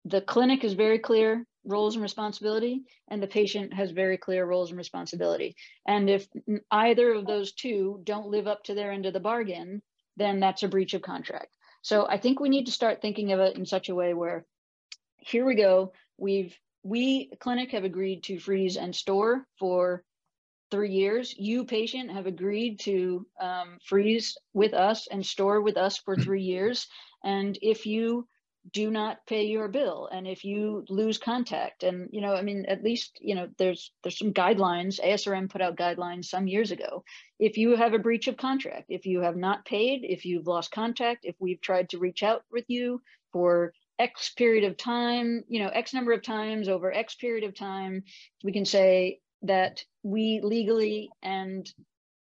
the 0.06 0.22
clinic 0.22 0.64
is 0.64 0.74
very 0.74 1.00
clear 1.00 1.46
roles 1.66 1.96
and 1.96 2.04
responsibility 2.04 2.84
and 3.10 3.22
the 3.22 3.28
patient 3.28 3.74
has 3.74 3.92
very 3.92 4.18
clear 4.18 4.46
roles 4.46 4.70
and 4.70 4.78
responsibility. 4.78 5.54
And 5.86 6.10
if 6.10 6.28
either 6.72 7.14
of 7.14 7.28
those 7.28 7.52
two 7.52 8.00
don't 8.06 8.28
live 8.28 8.48
up 8.48 8.64
to 8.66 8.74
their 8.74 8.92
end 8.92 9.06
of 9.06 9.12
the 9.12 9.20
bargain 9.20 9.82
then 10.18 10.40
that's 10.40 10.64
a 10.64 10.68
breach 10.68 10.94
of 10.94 11.02
contract 11.02 11.57
so 11.88 12.06
I 12.06 12.18
think 12.18 12.42
we 12.42 12.50
need 12.50 12.66
to 12.66 12.74
start 12.74 13.02
thinking 13.02 13.32
of 13.32 13.40
it 13.40 13.56
in 13.56 13.66
such 13.66 13.88
a 13.88 13.96
way 13.96 14.14
where 14.14 14.46
here 15.20 15.46
we 15.46 15.56
go. 15.56 15.94
We've 16.18 16.54
we 16.84 17.30
clinic 17.40 17.72
have 17.72 17.86
agreed 17.86 18.24
to 18.24 18.40
freeze 18.40 18.76
and 18.76 18.94
store 18.94 19.46
for 19.58 20.04
three 20.70 20.92
years. 20.92 21.34
You 21.38 21.64
patient 21.64 22.12
have 22.12 22.26
agreed 22.26 22.82
to 22.82 23.26
um, 23.40 23.78
freeze 23.86 24.38
with 24.54 24.74
us 24.74 25.08
and 25.10 25.26
store 25.26 25.62
with 25.62 25.78
us 25.78 25.98
for 25.98 26.18
three 26.18 26.44
years. 26.44 26.88
And 27.24 27.58
if 27.62 27.86
you 27.86 28.28
do 28.72 28.90
not 28.92 29.26
pay 29.26 29.46
your 29.46 29.68
bill. 29.68 30.10
And 30.12 30.28
if 30.28 30.44
you 30.44 30.86
lose 30.90 31.18
contact 31.18 31.84
and 31.84 32.10
you 32.12 32.22
know 32.22 32.34
i 32.34 32.42
mean 32.42 32.66
at 32.68 32.84
least 32.84 33.18
you 33.22 33.36
know 33.36 33.48
there's 33.58 33.92
there's 34.04 34.18
some 34.18 34.34
guidelines. 34.34 35.00
Asrm 35.00 35.50
put 35.50 35.62
out 35.62 35.78
guidelines 35.78 36.26
some 36.26 36.48
years 36.48 36.72
ago. 36.72 37.04
If 37.40 37.58
you 37.58 37.76
have 37.76 37.94
a 37.94 38.00
breach 38.00 38.28
of 38.28 38.38
contract 38.38 38.88
if 38.90 39.06
you 39.06 39.22
have 39.22 39.36
not 39.36 39.66
paid 39.66 40.02
if 40.04 40.26
you've 40.26 40.48
lost 40.48 40.72
contact 40.72 41.20
if 41.24 41.36
we've 41.40 41.62
tried 41.62 41.90
to 41.90 42.00
reach 42.00 42.24
out 42.24 42.44
with 42.52 42.66
you 42.68 43.02
for 43.32 43.74
x 44.00 44.32
period 44.36 44.64
of 44.64 44.78
time 44.78 45.44
you 45.48 45.60
know 45.60 45.70
x 45.70 45.94
number 45.94 46.12
of 46.12 46.22
times 46.22 46.68
over 46.68 46.94
x 46.94 47.16
period 47.16 47.44
of 47.44 47.56
time 47.56 48.04
we 48.44 48.52
can 48.52 48.66
say 48.66 49.20
that 49.44 49.84
we 50.04 50.40
legally 50.44 51.10
and 51.22 51.72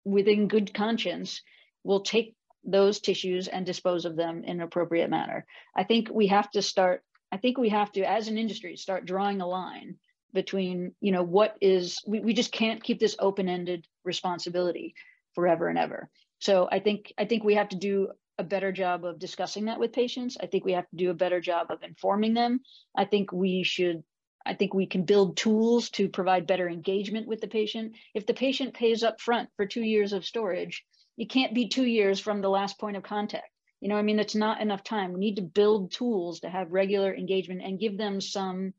within 0.04 0.48
good 0.48 0.74
conscience 0.74 1.42
will 1.82 2.00
take 2.00 2.34
those 2.64 3.00
tissues 3.00 3.48
and 3.48 3.66
dispose 3.66 4.04
of 4.04 4.16
them 4.16 4.44
in 4.44 4.56
an 4.56 4.62
appropriate 4.62 5.10
manner. 5.10 5.46
I 5.76 5.84
think 5.84 6.08
we 6.10 6.28
have 6.28 6.50
to 6.52 6.62
start, 6.62 7.02
I 7.30 7.36
think 7.36 7.58
we 7.58 7.70
have 7.70 7.92
to, 7.92 8.02
as 8.02 8.28
an 8.28 8.38
industry, 8.38 8.76
start 8.76 9.06
drawing 9.06 9.40
a 9.40 9.46
line 9.46 9.96
between, 10.32 10.94
you 11.00 11.12
know, 11.12 11.22
what 11.22 11.56
is, 11.60 12.00
we, 12.06 12.20
we 12.20 12.32
just 12.32 12.52
can't 12.52 12.82
keep 12.82 12.98
this 12.98 13.16
open-ended 13.18 13.86
responsibility 14.04 14.94
forever 15.34 15.68
and 15.68 15.78
ever. 15.78 16.08
So 16.38 16.68
I 16.70 16.80
think, 16.80 17.12
I 17.18 17.24
think 17.24 17.44
we 17.44 17.54
have 17.54 17.68
to 17.70 17.76
do 17.76 18.08
a 18.38 18.44
better 18.44 18.72
job 18.72 19.04
of 19.04 19.18
discussing 19.18 19.66
that 19.66 19.78
with 19.78 19.92
patients. 19.92 20.36
I 20.40 20.46
think 20.46 20.64
we 20.64 20.72
have 20.72 20.88
to 20.90 20.96
do 20.96 21.10
a 21.10 21.14
better 21.14 21.40
job 21.40 21.68
of 21.70 21.82
informing 21.82 22.34
them. 22.34 22.60
I 22.96 23.04
think 23.04 23.32
we 23.32 23.62
should 23.62 24.02
I 24.46 24.54
think 24.54 24.74
we 24.74 24.86
can 24.86 25.04
build 25.04 25.36
tools 25.36 25.90
to 25.90 26.08
provide 26.08 26.46
better 26.46 26.68
engagement 26.68 27.26
with 27.26 27.40
the 27.40 27.48
patient. 27.48 27.94
If 28.12 28.26
the 28.26 28.34
patient 28.34 28.74
pays 28.74 29.02
up 29.02 29.20
front 29.20 29.48
for 29.56 29.66
two 29.66 29.82
years 29.82 30.12
of 30.12 30.26
storage, 30.26 30.84
you 31.16 31.26
can't 31.26 31.54
be 31.54 31.68
two 31.68 31.84
years 31.84 32.20
from 32.20 32.40
the 32.40 32.48
last 32.48 32.78
point 32.78 32.96
of 32.96 33.02
contact. 33.02 33.48
You 33.80 33.88
know, 33.88 33.96
I 33.96 34.02
mean, 34.02 34.18
it's 34.18 34.34
not 34.34 34.60
enough 34.60 34.82
time. 34.82 35.12
We 35.12 35.20
need 35.20 35.36
to 35.36 35.42
build 35.42 35.92
tools 35.92 36.40
to 36.40 36.48
have 36.48 36.72
regular 36.72 37.14
engagement 37.14 37.62
and 37.62 37.78
give 37.78 37.98
them 37.98 38.20
some 38.20 38.72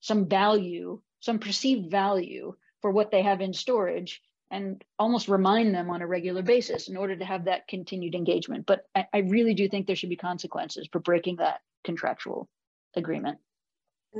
some 0.00 0.28
value, 0.28 1.00
some 1.20 1.38
perceived 1.38 1.90
value 1.90 2.54
for 2.82 2.90
what 2.90 3.10
they 3.10 3.22
have 3.22 3.40
in 3.40 3.54
storage 3.54 4.20
and 4.50 4.84
almost 4.98 5.28
remind 5.28 5.74
them 5.74 5.88
on 5.88 6.02
a 6.02 6.06
regular 6.06 6.42
basis 6.42 6.88
in 6.88 6.96
order 6.96 7.16
to 7.16 7.24
have 7.24 7.46
that 7.46 7.66
continued 7.66 8.14
engagement. 8.14 8.66
But 8.66 8.86
I, 8.94 9.06
I 9.12 9.18
really 9.18 9.54
do 9.54 9.68
think 9.68 9.86
there 9.86 9.96
should 9.96 10.10
be 10.10 10.16
consequences 10.16 10.86
for 10.92 11.00
breaking 11.00 11.36
that 11.36 11.60
contractual 11.82 12.48
agreement. 12.94 13.38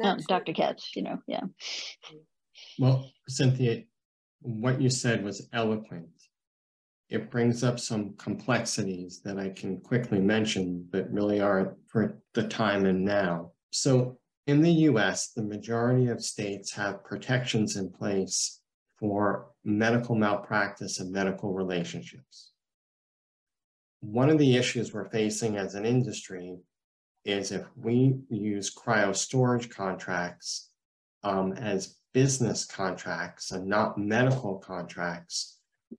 Um, 0.03 0.19
Dr. 0.27 0.55
Katz, 0.55 0.97
you 0.97 1.03
know, 1.03 1.19
yeah. 1.29 1.43
Well, 2.79 3.13
Cynthia, 3.29 3.85
what 4.41 4.81
you 4.81 4.91
said 4.91 5.23
was 5.23 5.47
eloquent 5.53 6.09
it 7.15 7.31
brings 7.31 7.63
up 7.63 7.79
some 7.79 8.13
complexities 8.15 9.21
that 9.21 9.39
I 9.39 9.51
can 9.51 9.79
quickly 9.79 10.19
mention 10.19 10.89
that 10.91 11.13
really 11.13 11.41
are 11.41 11.77
for 11.87 12.19
the 12.35 12.49
time 12.49 12.87
and 12.87 13.05
now. 13.05 13.53
So 13.71 14.19
in 14.49 14.61
the 14.63 14.73
US, 14.91 15.29
the 15.29 15.45
majority 15.45 16.09
of 16.09 16.25
states 16.25 16.73
have 16.73 17.05
protections 17.05 17.77
in 17.77 17.93
place 17.93 18.61
for 18.99 19.53
medical 19.65 20.17
malpractice 20.17 20.99
and 20.99 21.13
medical 21.13 21.53
relationships. 21.53 22.51
One 24.01 24.29
of 24.29 24.39
the 24.39 24.57
issues 24.57 24.93
we're 24.93 25.09
facing 25.09 25.57
as 25.57 25.77
an 25.77 25.87
industry 25.87 26.57
is 27.25 27.53
if 27.53 27.65
we 27.77 28.19
use 28.29 28.75
cryo 28.75 29.15
storage 29.15 29.71
contracts 29.71 30.71
um, 31.23 31.53
as 31.53 31.95
business 32.13 32.65
contracts 32.65 33.53
and 33.53 33.67
not 33.67 33.99
medical 33.99 34.59
contracts, 34.59 35.55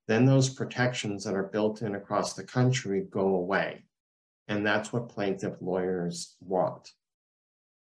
then 0.08 0.25
those 0.25 0.50
protections 0.50 1.24
that 1.24 1.36
are 1.36 1.50
built 1.52 1.82
in 1.82 1.96
across 1.96 2.34
the 2.34 2.44
country 2.44 3.06
go 3.10 3.36
away. 3.36 3.84
And 4.48 4.66
that's 4.66 4.94
what 4.94 5.10
plaintiff 5.10 5.56
lawyers 5.62 6.36
want. 6.40 6.90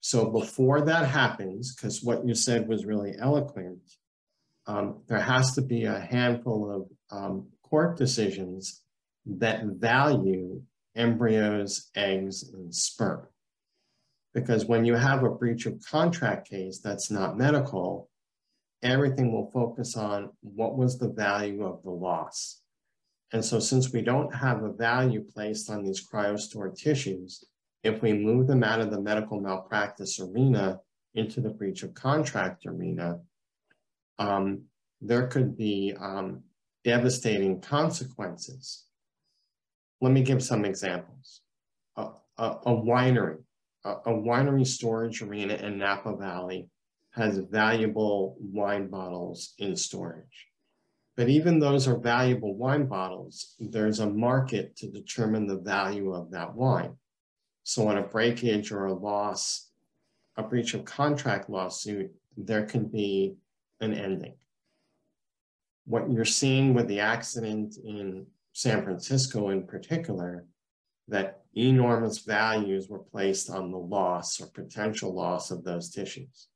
So 0.01 0.31
before 0.31 0.83
that 0.83 1.09
happens, 1.09 1.75
because 1.75 2.03
what 2.03 2.27
you 2.27 2.35
said 2.35 2.69
was 2.69 2.85
really 2.85 3.15
eloquent, 3.19 3.79
um, 4.67 5.03
there 5.09 5.21
has 5.21 5.55
to 5.55 5.63
be 5.63 5.85
a 5.85 6.01
handful 6.01 6.71
of 6.71 7.17
um, 7.17 7.49
court 7.63 7.97
decisions 7.97 8.83
that 9.27 9.65
value 9.65 10.63
embryos, 10.97 11.91
eggs, 11.97 12.51
and 12.53 12.75
sperm. 12.75 13.27
Because 14.33 14.65
when 14.65 14.85
you 14.85 14.95
have 14.95 15.23
a 15.23 15.31
breach 15.31 15.67
of 15.67 15.81
contract 15.89 16.49
case 16.49 16.81
that's 16.83 17.11
not 17.11 17.39
medical, 17.39 18.11
everything 18.85 19.33
will 19.33 19.51
focus 19.51 19.97
on 19.97 20.31
what 20.43 20.77
was 20.77 20.99
the 20.99 21.09
value 21.09 21.65
of 21.65 21.83
the 21.83 21.91
loss. 21.91 22.61
And 23.33 23.45
so 23.45 23.59
since 23.59 23.93
we 23.93 24.03
don't 24.03 24.33
have 24.33 24.63
a 24.63 24.73
value 24.73 25.25
placed 25.25 25.71
on 25.71 25.83
these 25.83 26.07
cryostored 26.07 26.77
tissues, 26.77 27.45
if 27.83 28.01
we 28.03 28.13
move 28.13 28.47
them 28.47 28.63
out 28.63 28.81
of 28.81 28.91
the 28.91 29.01
medical 29.01 29.41
malpractice 29.41 30.21
arena 30.21 30.79
into 31.15 31.41
the 31.41 31.49
breach 31.49 31.83
of 31.83 31.95
contract 31.95 32.67
arena, 32.67 33.19
um, 34.19 34.63
there 35.01 35.27
could 35.27 35.57
be 35.57 35.95
um, 35.99 36.43
devastating 36.85 37.61
consequences. 37.61 38.85
Let 40.01 40.13
me 40.13 40.23
give 40.23 40.43
some 40.45 40.65
examples. 40.65 41.41
A, 41.97 42.09
a, 42.39 42.51
a 42.67 42.73
winery, 42.73 43.39
a, 43.85 43.91
a 43.91 44.13
winery 44.13 44.67
storage 44.67 45.23
arena 45.23 45.55
in 45.55 45.79
Napa 45.79 46.15
Valley 46.17 46.69
has 47.15 47.39
valuable 47.39 48.37
wine 48.41 48.89
bottles 48.89 49.55
in 49.59 49.77
storage. 49.77 50.49
But 51.17 51.29
even 51.29 51.61
those 51.61 51.87
are 51.87 51.97
valuable 51.97 52.57
wine 52.57 52.87
bottles, 52.87 53.55
there's 53.61 54.01
a 54.01 54.11
market 54.11 54.77
to 54.77 54.91
determine 54.91 55.47
the 55.47 55.59
value 55.59 56.13
of 56.13 56.33
that 56.33 56.55
wine. 56.55 56.97
So 57.63 57.87
on 57.89 57.99
a 57.99 58.03
breakage 58.03 58.73
or 58.73 58.87
a 58.87 58.93
loss, 58.93 59.71
a 60.37 60.43
breach 60.43 60.75
of 60.75 60.85
contract 60.85 61.49
lawsuit, 61.49 62.11
there 62.37 62.67
can 62.67 62.87
be 62.87 63.37
an 63.81 63.95
ending. 63.95 64.35
What 65.87 66.11
you're 66.11 66.25
seeing 66.25 66.75
with 66.75 66.89
the 66.89 66.99
accident 66.99 67.77
in 67.77 68.27
San 68.53 68.83
Francisco 68.83 69.51
in 69.51 69.67
particular, 69.67 70.47
that 71.07 71.43
enormous 71.55 72.19
values 72.19 72.89
were 72.89 72.99
placed 72.99 73.51
on 73.51 73.71
the 73.71 73.79
loss 73.79 74.41
or 74.41 74.47
potential 74.47 75.15
loss 75.15 75.53
of 75.53 75.63
those 75.63 75.91
tissues. 75.91 76.49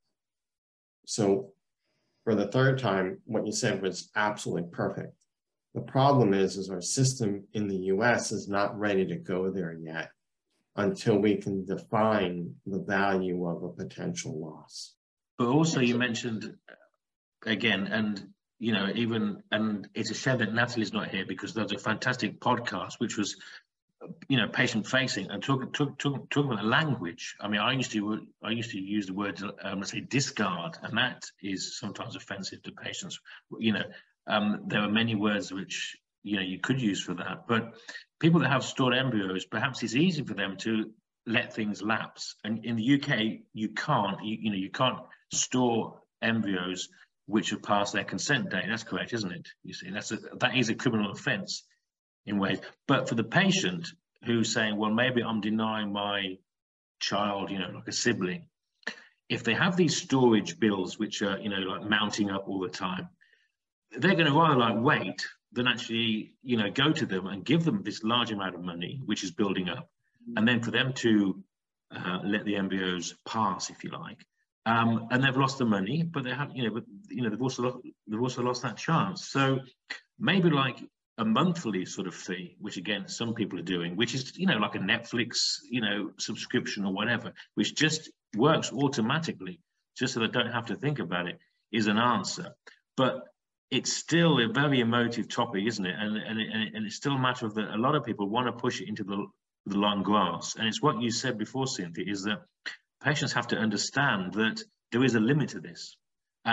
So 1.09 1.53
for 2.25 2.35
the 2.35 2.49
third 2.49 2.79
time, 2.79 3.23
what 3.25 3.47
you 3.47 3.53
said 3.53 3.81
was 3.81 4.11
absolutely 4.15 4.69
perfect. 4.71 5.17
The 5.75 5.81
problem 5.81 6.35
is, 6.35 6.59
is 6.59 6.69
our 6.69 6.83
system 6.83 7.45
in 7.55 7.67
the 7.67 7.79
US 7.95 8.31
is 8.31 8.47
not 8.47 8.79
ready 8.79 9.07
to 9.07 9.17
go 9.17 9.51
there 9.51 9.73
yet 9.73 10.11
until 10.77 11.17
we 11.17 11.37
can 11.37 11.65
define 11.65 12.55
the 12.67 12.81
value 12.81 13.49
of 13.49 13.63
a 13.63 13.71
potential 13.71 14.39
loss. 14.39 14.97
But 15.39 15.49
also 15.49 15.81
you 15.81 15.97
mentioned 15.97 16.55
again, 17.47 17.87
and 17.87 18.29
you 18.59 18.75
know, 18.75 18.91
even 18.95 19.43
and 19.51 19.89
it's 19.95 20.11
a 20.11 20.15
shame 20.15 20.39
that 20.39 20.53
Natalie's 20.53 20.93
not 20.93 21.09
here 21.09 21.25
because 21.27 21.55
there's 21.55 21.73
a 21.73 21.79
fantastic 21.79 22.39
podcast 22.39 22.95
which 22.99 23.17
was 23.17 23.35
you 24.29 24.37
know 24.37 24.49
patient 24.49 24.87
facing 24.87 25.31
and 25.31 25.43
talk, 25.43 25.73
talk, 25.73 25.99
talk, 25.99 26.31
talk 26.31 26.45
about 26.45 26.61
the 26.61 26.67
language. 26.67 27.35
I 27.41 27.49
mean 27.49 27.61
i 27.61 27.73
used 27.73 27.93
to 27.93 28.27
i 28.43 28.51
used 28.51 28.71
to 28.71 28.79
use 28.81 29.07
the 29.07 29.15
word 29.15 29.41
um, 29.63 29.79
let's 29.79 29.93
say 29.93 30.01
discard 30.01 30.79
and 30.83 30.97
that 30.99 31.25
is 31.43 31.79
sometimes 31.79 32.17
offensive 32.17 32.63
to 32.63 32.73
patients. 32.73 33.19
You 33.59 33.73
know 33.73 33.85
um, 34.27 34.65
there 34.67 34.83
are 34.83 34.91
many 34.91 35.15
words 35.15 35.53
which 35.53 35.97
you 36.23 36.37
know 36.37 36.43
you 36.43 36.59
could 36.61 36.81
use 36.81 37.03
for 37.03 37.15
that 37.15 37.47
but 37.49 37.75
people 38.21 38.41
that 38.41 38.51
have 38.51 38.65
stored 38.65 38.95
embryos 38.95 39.45
perhaps 39.47 39.83
it's 39.83 39.95
easy 39.95 40.23
for 40.23 40.35
them 40.35 40.57
to 40.59 40.91
let 41.27 41.53
things 41.53 41.83
lapse. 41.83 42.37
And 42.45 42.65
in 42.65 42.77
the 42.77 42.95
uk 42.95 43.19
you 43.53 43.71
can't 43.71 44.25
you, 44.25 44.39
you 44.41 44.51
know 44.51 44.57
you 44.57 44.71
can't 44.71 44.99
store 45.33 46.01
embryos 46.23 46.89
which 47.27 47.51
have 47.51 47.63
passed 47.63 47.93
their 47.93 48.05
consent 48.05 48.51
date. 48.51 48.65
That's 48.69 48.85
correct 48.85 49.13
isn't 49.13 49.33
it? 49.33 49.49
You 49.65 49.75
see 49.75 49.91
that's 49.91 50.13
a, 50.13 50.19
that 50.41 50.57
is 50.57 50.69
a 50.69 50.75
criminal 50.75 51.11
offense 51.11 51.65
in 52.29 52.39
ways. 52.39 52.61
But 52.87 53.09
for 53.09 53.15
the 53.15 53.25
patient 53.25 53.89
who's 54.25 54.53
saying, 54.53 54.77
well, 54.77 54.91
maybe 54.93 55.23
I'm 55.23 55.41
denying 55.41 55.93
my 55.93 56.39
child, 57.01 57.51
you 57.51 57.59
know, 57.59 57.71
like 57.75 57.89
a 57.89 57.93
sibling, 57.93 58.47
if 59.29 59.45
they 59.45 59.55
have 59.55 59.77
these 59.77 59.97
storage 59.97 60.59
bills 60.59 60.99
which 60.99 61.23
are, 61.23 61.39
you 61.39 61.49
know, 61.49 61.59
like 61.59 61.89
mounting 61.89 62.31
up 62.31 62.49
all 62.49 62.61
the 62.61 62.69
time, 62.69 63.09
they're 63.93 64.15
going 64.15 64.27
to 64.27 64.33
rather 64.33 64.57
like 64.57 64.77
wait 64.79 65.27
than 65.53 65.67
actually, 65.67 66.35
you 66.43 66.57
know, 66.57 66.71
go 66.71 66.93
to 66.93 67.07
them 67.07 67.27
and 67.27 67.45
give 67.45 67.65
them 67.65 67.83
this 67.83 68.03
large 68.03 68.31
amount 68.31 68.55
of 68.55 68.63
money, 68.63 69.01
which 69.05 69.25
is 69.25 69.31
building 69.31 69.69
up, 69.69 69.89
and 70.37 70.47
then 70.47 70.61
for 70.63 70.71
them 70.71 70.93
to 70.93 71.43
uh, 71.95 72.19
let 72.25 72.45
the 72.45 72.57
embryos 72.57 73.15
pass, 73.27 73.71
if 73.71 73.83
you 73.83 73.91
like. 73.91 74.19
Um, 74.67 75.09
and 75.11 75.25
they've 75.25 75.37
lost 75.37 75.57
the 75.57 75.65
money, 75.65 76.03
but 76.03 76.25
they 76.25 76.31
have, 76.31 76.51
you 76.55 76.65
know, 76.65 76.75
but 76.75 76.85
you 77.09 77.23
know, 77.23 77.31
they've 77.31 77.41
also 77.41 77.63
lost, 77.63 77.79
they've 78.07 78.21
also 78.21 78.43
lost 78.43 78.63
that 78.63 78.77
chance. 78.77 79.29
So 79.29 79.61
maybe 80.19 80.51
like 80.51 80.79
a 81.19 81.25
monthly 81.25 81.85
sort 81.85 82.07
of 82.07 82.15
fee, 82.15 82.57
which 82.61 82.77
again 82.77 83.09
some 83.09 83.35
people 83.35 83.59
are 83.59 83.71
doing, 83.77 83.97
which 83.97 84.15
is 84.15 84.37
you 84.39 84.47
know 84.47 84.59
like 84.59 84.77
a 84.77 84.79
Netflix 84.79 85.57
you 85.71 85.81
know 85.81 86.13
subscription 86.19 86.85
or 86.85 86.93
whatever, 86.93 87.33
which 87.55 87.75
just 87.75 88.11
works 88.37 88.73
automatically, 88.73 89.61
just 89.97 90.15
so 90.15 90.21
they 90.21 90.29
don't 90.29 90.53
have 90.53 90.67
to 90.67 90.77
think 90.77 90.99
about 90.99 91.27
it, 91.27 91.39
is 91.73 91.89
an 91.89 91.99
answer. 91.99 92.55
But 92.97 93.25
it's 93.71 93.93
still 93.93 94.41
a 94.41 94.49
very 94.49 94.81
emotive 94.81 95.29
topic, 95.29 95.65
isn't 95.67 95.85
it? 95.85 95.95
And 95.99 96.17
and, 96.17 96.41
it, 96.41 96.75
and 96.75 96.87
it's 96.87 96.97
still 96.97 97.15
a 97.15 97.19
matter 97.19 97.47
of 97.47 97.55
that 97.55 97.75
a 97.75 97.77
lot 97.77 97.95
of 97.95 98.05
people 98.05 98.29
want 98.29 98.47
to 98.47 98.53
push 98.53 98.81
it 98.81 98.89
into 98.89 99.05
the 99.05 99.27
the 99.67 99.79
long 99.79 100.03
grass. 100.03 100.57
And 100.57 100.67
it's 100.67 100.81
what 100.81 101.01
you 101.03 101.11
said 101.11 101.37
before, 101.37 101.67
Cynthia, 101.67 102.05
is 102.07 102.23
that 102.25 102.43
patients 103.03 103.33
have 103.33 103.49
to 103.49 103.57
understand 103.57 104.35
that 104.35 104.63
there 104.93 105.05
is 105.05 105.15
a 105.15 105.21
limit 105.21 105.51
to 105.51 105.61
this. 105.61 105.97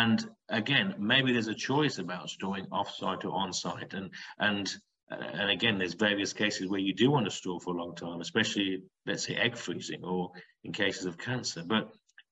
And 0.02 0.30
again, 0.50 0.94
maybe 1.00 1.32
there's 1.32 1.48
a 1.48 1.54
choice 1.72 2.00
about 2.00 2.30
storing 2.30 2.68
off-site 2.70 3.24
or 3.24 3.34
on-site. 3.34 3.94
And, 3.94 4.10
and, 4.40 4.66
and 5.10 5.50
again, 5.50 5.78
there's 5.78 5.94
various 5.94 6.34
cases 6.34 6.68
where 6.68 6.82
you 6.82 6.94
do 6.94 7.12
want 7.12 7.26
to 7.28 7.32
store 7.32 7.62
for 7.62 7.74
a 7.74 7.78
long 7.82 7.96
time, 7.96 8.20
especially, 8.20 8.84
let's 9.06 9.26
say, 9.26 9.36
egg 9.36 9.56
freezing 9.56 10.04
or 10.04 10.32
in 10.66 10.74
cases 10.74 11.06
of 11.06 11.18
cancer. 11.18 11.64
But 11.66 11.84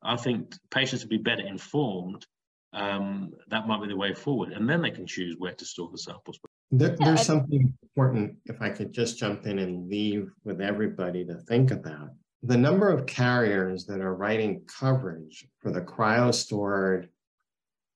I 0.04 0.18
think 0.18 0.54
patients 0.72 1.04
would 1.04 1.10
be 1.18 1.30
better 1.30 1.48
informed. 1.48 2.26
Um, 2.74 3.32
that 3.50 3.66
might 3.66 3.82
be 3.82 3.88
the 3.88 3.96
way 3.96 4.14
forward. 4.14 4.52
And 4.52 4.70
then 4.70 4.82
they 4.82 4.92
can 4.92 5.08
choose 5.08 5.36
where 5.38 5.54
to 5.54 5.66
store 5.66 5.90
the 5.90 5.98
samples. 5.98 6.38
There, 6.72 6.98
there's 7.00 7.26
something 7.26 7.74
important, 7.82 8.36
if 8.46 8.62
I 8.62 8.72
could 8.72 8.92
just 8.92 9.18
jump 9.18 9.46
in 9.46 9.60
and 9.60 9.88
leave 9.90 10.30
with 10.44 10.60
everybody 10.60 11.24
to 11.28 11.36
think 11.36 11.72
about. 11.72 12.10
The 12.42 12.58
number 12.58 12.90
of 12.90 13.06
carriers 13.06 13.86
that 13.86 14.02
are 14.02 14.16
writing 14.16 14.64
coverage 14.68 15.48
for 15.62 15.72
the 15.72 15.80
cryo-stored 15.80 17.08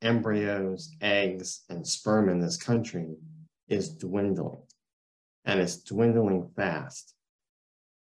embryos, 0.02 0.96
eggs, 1.02 1.64
and 1.70 1.86
sperm 1.86 2.30
in 2.30 2.40
this 2.40 2.58
country 2.58 3.16
is 3.68 3.90
dwindling, 3.90 4.64
and 5.46 5.60
it's 5.60 5.78
dwindling 5.78 6.50
fast. 6.56 7.14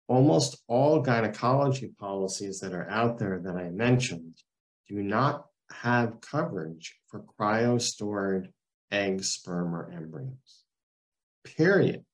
Almost 0.08 0.62
all 0.68 1.00
gynecology 1.00 1.88
policies 1.98 2.60
that 2.60 2.74
are 2.74 2.88
out 2.90 3.18
there 3.18 3.40
that 3.42 3.56
I 3.56 3.70
mentioned 3.70 4.36
do 4.88 5.02
not 5.02 5.46
have 5.70 6.20
coverage 6.20 6.94
for 7.08 7.24
cryo-stored 7.38 8.52
eggs, 8.90 9.30
sperm, 9.30 9.74
or 9.74 9.90
embryos, 9.90 10.64
period. 11.44 12.04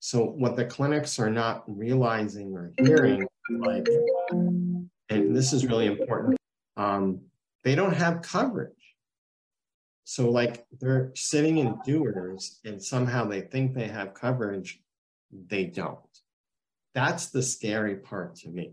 So 0.00 0.24
what 0.24 0.56
the 0.56 0.64
clinics 0.64 1.18
are 1.18 1.30
not 1.30 1.64
realizing 1.66 2.54
or 2.54 2.72
hearing, 2.78 3.26
like, 3.50 3.88
and 4.30 4.90
this 5.08 5.52
is 5.52 5.66
really 5.66 5.86
important, 5.86 6.36
um, 6.76 7.20
they 7.64 7.74
don't 7.74 7.94
have 7.94 8.22
coverage. 8.22 8.72
So 10.10 10.28
like 10.28 10.66
they're 10.80 11.12
sitting 11.14 11.58
in 11.58 11.78
dewars 11.84 12.58
and 12.64 12.82
somehow 12.82 13.26
they 13.26 13.42
think 13.42 13.74
they 13.74 13.86
have 13.86 14.12
coverage, 14.12 14.80
they 15.30 15.66
don't. 15.66 16.00
That's 16.96 17.26
the 17.26 17.44
scary 17.44 17.94
part 17.94 18.34
to 18.38 18.48
me. 18.48 18.72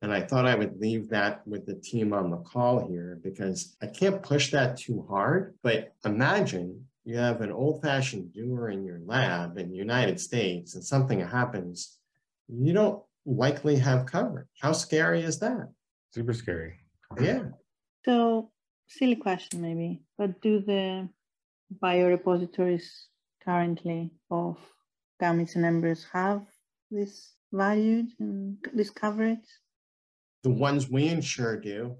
And 0.00 0.12
I 0.12 0.20
thought 0.20 0.46
I 0.46 0.54
would 0.54 0.80
leave 0.80 1.08
that 1.08 1.44
with 1.44 1.66
the 1.66 1.74
team 1.74 2.12
on 2.12 2.30
the 2.30 2.36
call 2.36 2.86
here 2.86 3.18
because 3.20 3.76
I 3.82 3.88
can't 3.88 4.22
push 4.22 4.52
that 4.52 4.76
too 4.76 5.04
hard. 5.08 5.56
But 5.64 5.92
imagine 6.04 6.86
you 7.04 7.16
have 7.16 7.40
an 7.40 7.50
old 7.50 7.82
fashioned 7.82 8.32
dewar 8.32 8.70
in 8.70 8.84
your 8.84 9.00
lab 9.04 9.58
in 9.58 9.70
the 9.70 9.76
United 9.76 10.20
States 10.20 10.76
and 10.76 10.84
something 10.84 11.18
happens, 11.18 11.98
you 12.46 12.72
don't 12.72 13.02
likely 13.26 13.74
have 13.74 14.06
coverage. 14.06 14.46
How 14.60 14.70
scary 14.70 15.24
is 15.24 15.40
that? 15.40 15.68
Super 16.12 16.32
scary. 16.32 16.74
Yeah. 17.20 17.46
So 18.04 18.52
silly 18.88 19.16
question 19.16 19.60
maybe, 19.60 20.02
but 20.16 20.40
do 20.40 20.60
the 20.60 21.08
biorepositories 21.82 22.88
currently 23.44 24.10
of 24.30 24.56
gametes 25.20 25.54
and 25.54 25.64
embryos 25.64 26.06
have 26.12 26.42
this 26.90 27.34
valued 27.52 28.08
and 28.18 28.56
this 28.72 28.90
coverage? 28.90 29.46
The 30.42 30.50
ones 30.50 30.90
we 30.90 31.08
insure 31.08 31.56
do, 31.60 31.96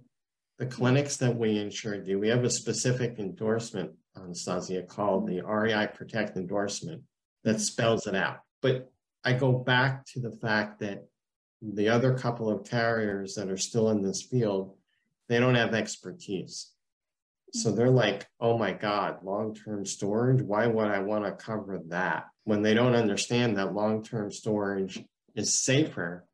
the 0.59 0.67
clinics 0.67 1.17
that 1.19 1.37
we 1.37 1.59
insure 1.59 1.99
do. 1.99 2.19
We 2.19 2.29
have 2.29 2.45
a 2.45 2.51
specific 2.51 3.19
endorsement, 3.19 3.93
Anastasia, 4.17 4.83
called 4.83 5.27
the 5.27 5.43
REI 5.43 5.89
Protect 5.95 6.37
endorsement 6.37 7.03
that 7.45 7.61
spells 7.61 8.07
it 8.07 8.15
out. 8.15 8.39
But 8.63 8.91
I 9.25 9.35
go 9.35 9.53
back 9.53 10.07
to 10.07 10.21
the 10.21 10.33
fact 10.33 10.81
that 10.81 11.05
the 11.61 11.89
other 11.89 12.15
couple 12.15 12.49
of 12.51 12.69
carriers 12.69 13.35
that 13.35 13.51
are 13.51 13.57
still 13.57 13.91
in 13.91 14.03
this 14.03 14.23
field, 14.23 14.77
they 15.29 15.39
don't 15.39 15.55
have 15.55 15.75
expertise. 15.75 16.71
So 17.53 17.73
they're 17.73 17.91
like, 17.91 18.27
oh 18.41 18.59
my 18.59 18.73
God, 18.73 19.23
long 19.23 19.55
term 19.55 19.87
storage. 19.87 20.43
Why 20.43 20.67
would 20.67 20.89
I 20.89 21.01
want 21.01 21.25
to 21.25 21.33
cover 21.33 21.81
that 21.89 22.27
when 22.45 22.63
they 22.63 22.75
don't 22.75 22.95
understand 22.95 23.57
that 23.57 23.75
long 23.75 24.03
term 24.03 24.31
storage 24.31 25.03
is 25.35 25.55
safer 25.55 26.27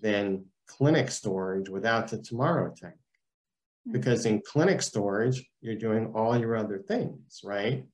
than 0.00 0.46
clinic 0.66 1.10
storage 1.10 1.68
without 1.68 2.08
the 2.08 2.18
TMRW 2.18 2.76
tank? 2.76 2.94
Hmm. 3.86 3.92
Because 3.92 4.24
in 4.24 4.40
clinic 4.40 4.82
storage, 4.82 5.44
you're 5.60 5.76
doing 5.76 6.12
all 6.14 6.38
your 6.38 6.56
other 6.56 6.78
things, 6.78 7.40
right? 7.44 7.84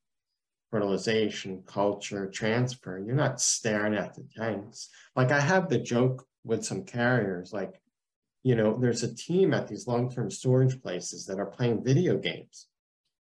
Fertilization, 0.70 1.62
culture, 1.66 2.30
transfer. 2.30 2.98
You're 2.98 3.14
not 3.14 3.40
staring 3.40 3.94
at 3.94 4.14
the 4.14 4.26
tanks. 4.36 4.88
Like 5.16 5.32
I 5.32 5.40
have 5.40 5.68
the 5.68 5.78
joke 5.78 6.26
with 6.44 6.64
some 6.64 6.84
carriers, 6.84 7.52
like 7.52 7.80
you 8.42 8.54
know, 8.54 8.78
there's 8.78 9.02
a 9.02 9.14
team 9.14 9.52
at 9.52 9.68
these 9.68 9.86
long-term 9.86 10.30
storage 10.30 10.80
places 10.82 11.26
that 11.26 11.38
are 11.38 11.46
playing 11.46 11.84
video 11.84 12.16
games, 12.16 12.68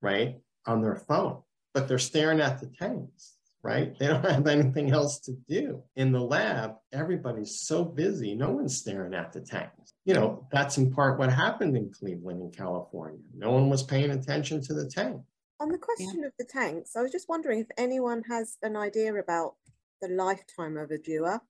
right, 0.00 0.36
on 0.66 0.82
their 0.82 0.96
phone. 0.96 1.42
but 1.72 1.86
they're 1.86 1.98
staring 1.98 2.40
at 2.40 2.60
the 2.60 2.66
tanks, 2.66 3.36
right? 3.62 3.96
They 3.98 4.06
don't 4.08 4.24
have 4.30 4.46
anything 4.46 4.90
else 4.90 5.20
to 5.20 5.32
do. 5.48 5.82
In 5.96 6.12
the 6.12 6.20
lab, 6.20 6.76
everybody's 6.92 7.60
so 7.60 7.84
busy, 7.84 8.34
no 8.34 8.50
one's 8.50 8.78
staring 8.78 9.14
at 9.14 9.32
the 9.32 9.40
tanks. 9.40 9.94
You 10.04 10.14
know, 10.14 10.48
that's 10.50 10.78
in 10.78 10.92
part 10.92 11.18
what 11.18 11.32
happened 11.32 11.76
in 11.76 11.92
Cleveland 11.92 12.42
in 12.42 12.50
California. 12.50 13.20
No 13.36 13.50
one 13.52 13.68
was 13.68 13.82
paying 13.82 14.10
attention 14.10 14.62
to 14.62 14.74
the 14.74 14.88
tank. 14.88 15.20
On 15.60 15.68
the 15.68 15.78
question 15.78 16.20
yeah. 16.20 16.26
of 16.28 16.32
the 16.38 16.44
tanks, 16.46 16.96
I 16.96 17.02
was 17.02 17.12
just 17.12 17.28
wondering 17.28 17.60
if 17.60 17.68
anyone 17.76 18.22
has 18.28 18.56
an 18.62 18.76
idea 18.76 19.14
about 19.14 19.56
the 20.00 20.08
lifetime 20.08 20.76
of 20.78 20.90
a 20.90 20.98
dewar. 20.98 21.42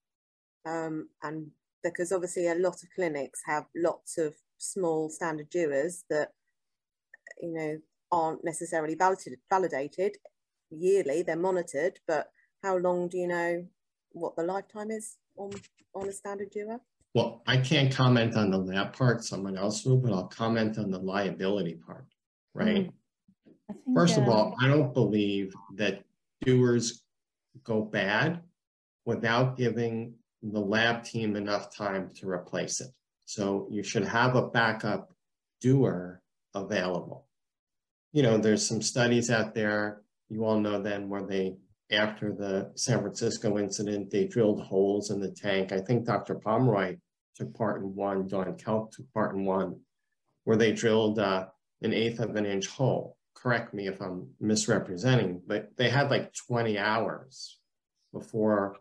Um, 0.67 1.09
and 1.23 1.53
because 1.83 2.13
obviously 2.13 2.47
a 2.47 2.55
lot 2.55 2.83
of 2.83 2.89
clinics 2.95 3.41
have 3.47 3.67
lots 3.75 4.19
of 4.19 4.35
small 4.59 5.09
standard 5.09 5.51
dewars 5.51 6.05
that, 6.11 6.31
you 7.41 7.53
know, 7.53 7.79
aren't 8.13 8.45
necessarily 8.45 8.95
validated, 8.95 9.39
validated 9.49 10.17
yearly, 10.71 11.23
they're 11.23 11.37
monitored, 11.37 11.99
but 12.07 12.31
how 12.63 12.77
long 12.77 13.09
do 13.09 13.19
you 13.19 13.27
know 13.27 13.65
what 14.13 14.37
the 14.37 14.43
lifetime 14.43 14.91
is 14.91 15.17
on, 15.37 15.51
on 15.95 16.09
a 16.09 16.13
standard 16.13 16.51
dewar? 16.51 16.81
Well, 17.15 17.43
I 17.47 17.57
can't 17.57 17.93
comment 17.93 18.37
on 18.37 18.51
the 18.51 18.59
lab 18.59 18.93
part, 18.93 19.25
someone 19.25 19.57
else 19.57 19.85
will, 19.85 19.97
but 19.97 20.13
I'll 20.13 20.29
comment 20.29 20.79
on 20.79 20.91
the 20.91 20.99
liability 20.99 21.75
part, 21.75 22.07
right? 22.55 22.69
Mm. 22.69 22.93
Think, 23.67 23.79
First 23.95 24.19
uh, 24.19 24.23
of 24.23 24.29
all, 24.29 24.55
I 24.61 24.69
don't 24.69 24.95
believe 24.95 25.53
that 25.77 26.05
dewars 26.45 27.03
go 27.65 27.83
bad 27.83 28.41
without 29.05 29.57
giving 29.57 30.15
the 30.43 30.61
lab 30.61 31.05
team 31.05 31.37
enough 31.37 31.75
time 31.75 32.11
to 32.17 32.29
replace 32.29 32.81
it. 32.81 32.89
So 33.27 33.69
you 33.71 33.83
should 33.83 34.05
have 34.05 34.35
a 34.35 34.49
backup 34.49 35.13
dewar 35.61 36.23
available. 36.55 37.27
You 38.13 38.23
know, 38.23 38.39
there's 38.39 38.67
some 38.67 38.83
studies 38.83 39.31
out 39.31 39.55
there, 39.55 40.03
you 40.29 40.45
all 40.45 40.59
know 40.59 40.83
them, 40.83 41.09
where 41.09 41.23
they, 41.23 41.57
after 41.93 42.33
the 42.33 42.73
San 42.75 43.01
Francisco 43.01 43.59
incident, 43.59 44.11
they 44.11 44.27
drilled 44.27 44.63
holes 44.63 45.11
in 45.11 45.21
the 45.21 45.31
tank. 45.31 45.73
I 45.73 45.81
think 45.81 46.07
Dr. 46.07 46.35
Pomeroy 46.35 46.97
took 47.37 47.55
part 47.55 47.83
in 47.83 47.95
one, 47.95 48.27
Don 48.27 48.57
Kelk 48.57 48.93
took 48.93 49.13
part 49.13 49.35
in 49.35 49.45
one, 49.45 49.81
where 50.45 50.57
they 50.57 50.73
drilled 50.73 51.19
uh, 51.19 51.47
an 51.83 51.93
eighth 51.93 52.19
of 52.19 52.35
an 52.37 52.47
inch 52.47 52.67
hole. 52.67 53.17
Correct 53.35 53.73
me 53.73 53.87
if 53.87 54.01
I'm 54.01 54.29
misrepresenting, 54.41 55.41
but 55.47 55.71
they 55.77 55.89
had 55.89 56.11
like 56.11 56.35
20 56.35 56.79
hours 56.79 57.59
before 58.13 58.77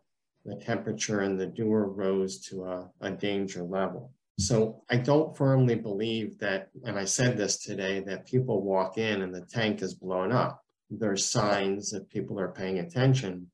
the 0.45 0.55
temperature 0.55 1.21
in 1.21 1.37
the 1.37 1.47
dewar 1.47 1.87
rose 1.89 2.39
to 2.47 2.65
a, 2.65 2.89
a 3.01 3.11
danger 3.11 3.63
level. 3.63 4.11
So 4.39 4.83
I 4.89 4.95
don't 4.95 5.35
firmly 5.35 5.75
believe 5.75 6.39
that, 6.39 6.69
and 6.85 6.97
I 6.97 7.03
said 7.03 7.35
this 7.35 7.57
today, 7.57 7.99
that 8.01 8.25
people 8.25 8.63
walk 8.63 8.97
in 8.97 9.21
and 9.21 9.35
the 9.35 9.41
tank 9.41 9.81
is 9.81 9.93
blown 9.93 10.31
up. 10.31 10.63
There's 10.89 11.29
signs 11.29 11.91
that 11.91 12.09
people 12.09 12.39
are 12.39 12.53
paying 12.53 12.79
attention 12.79 13.51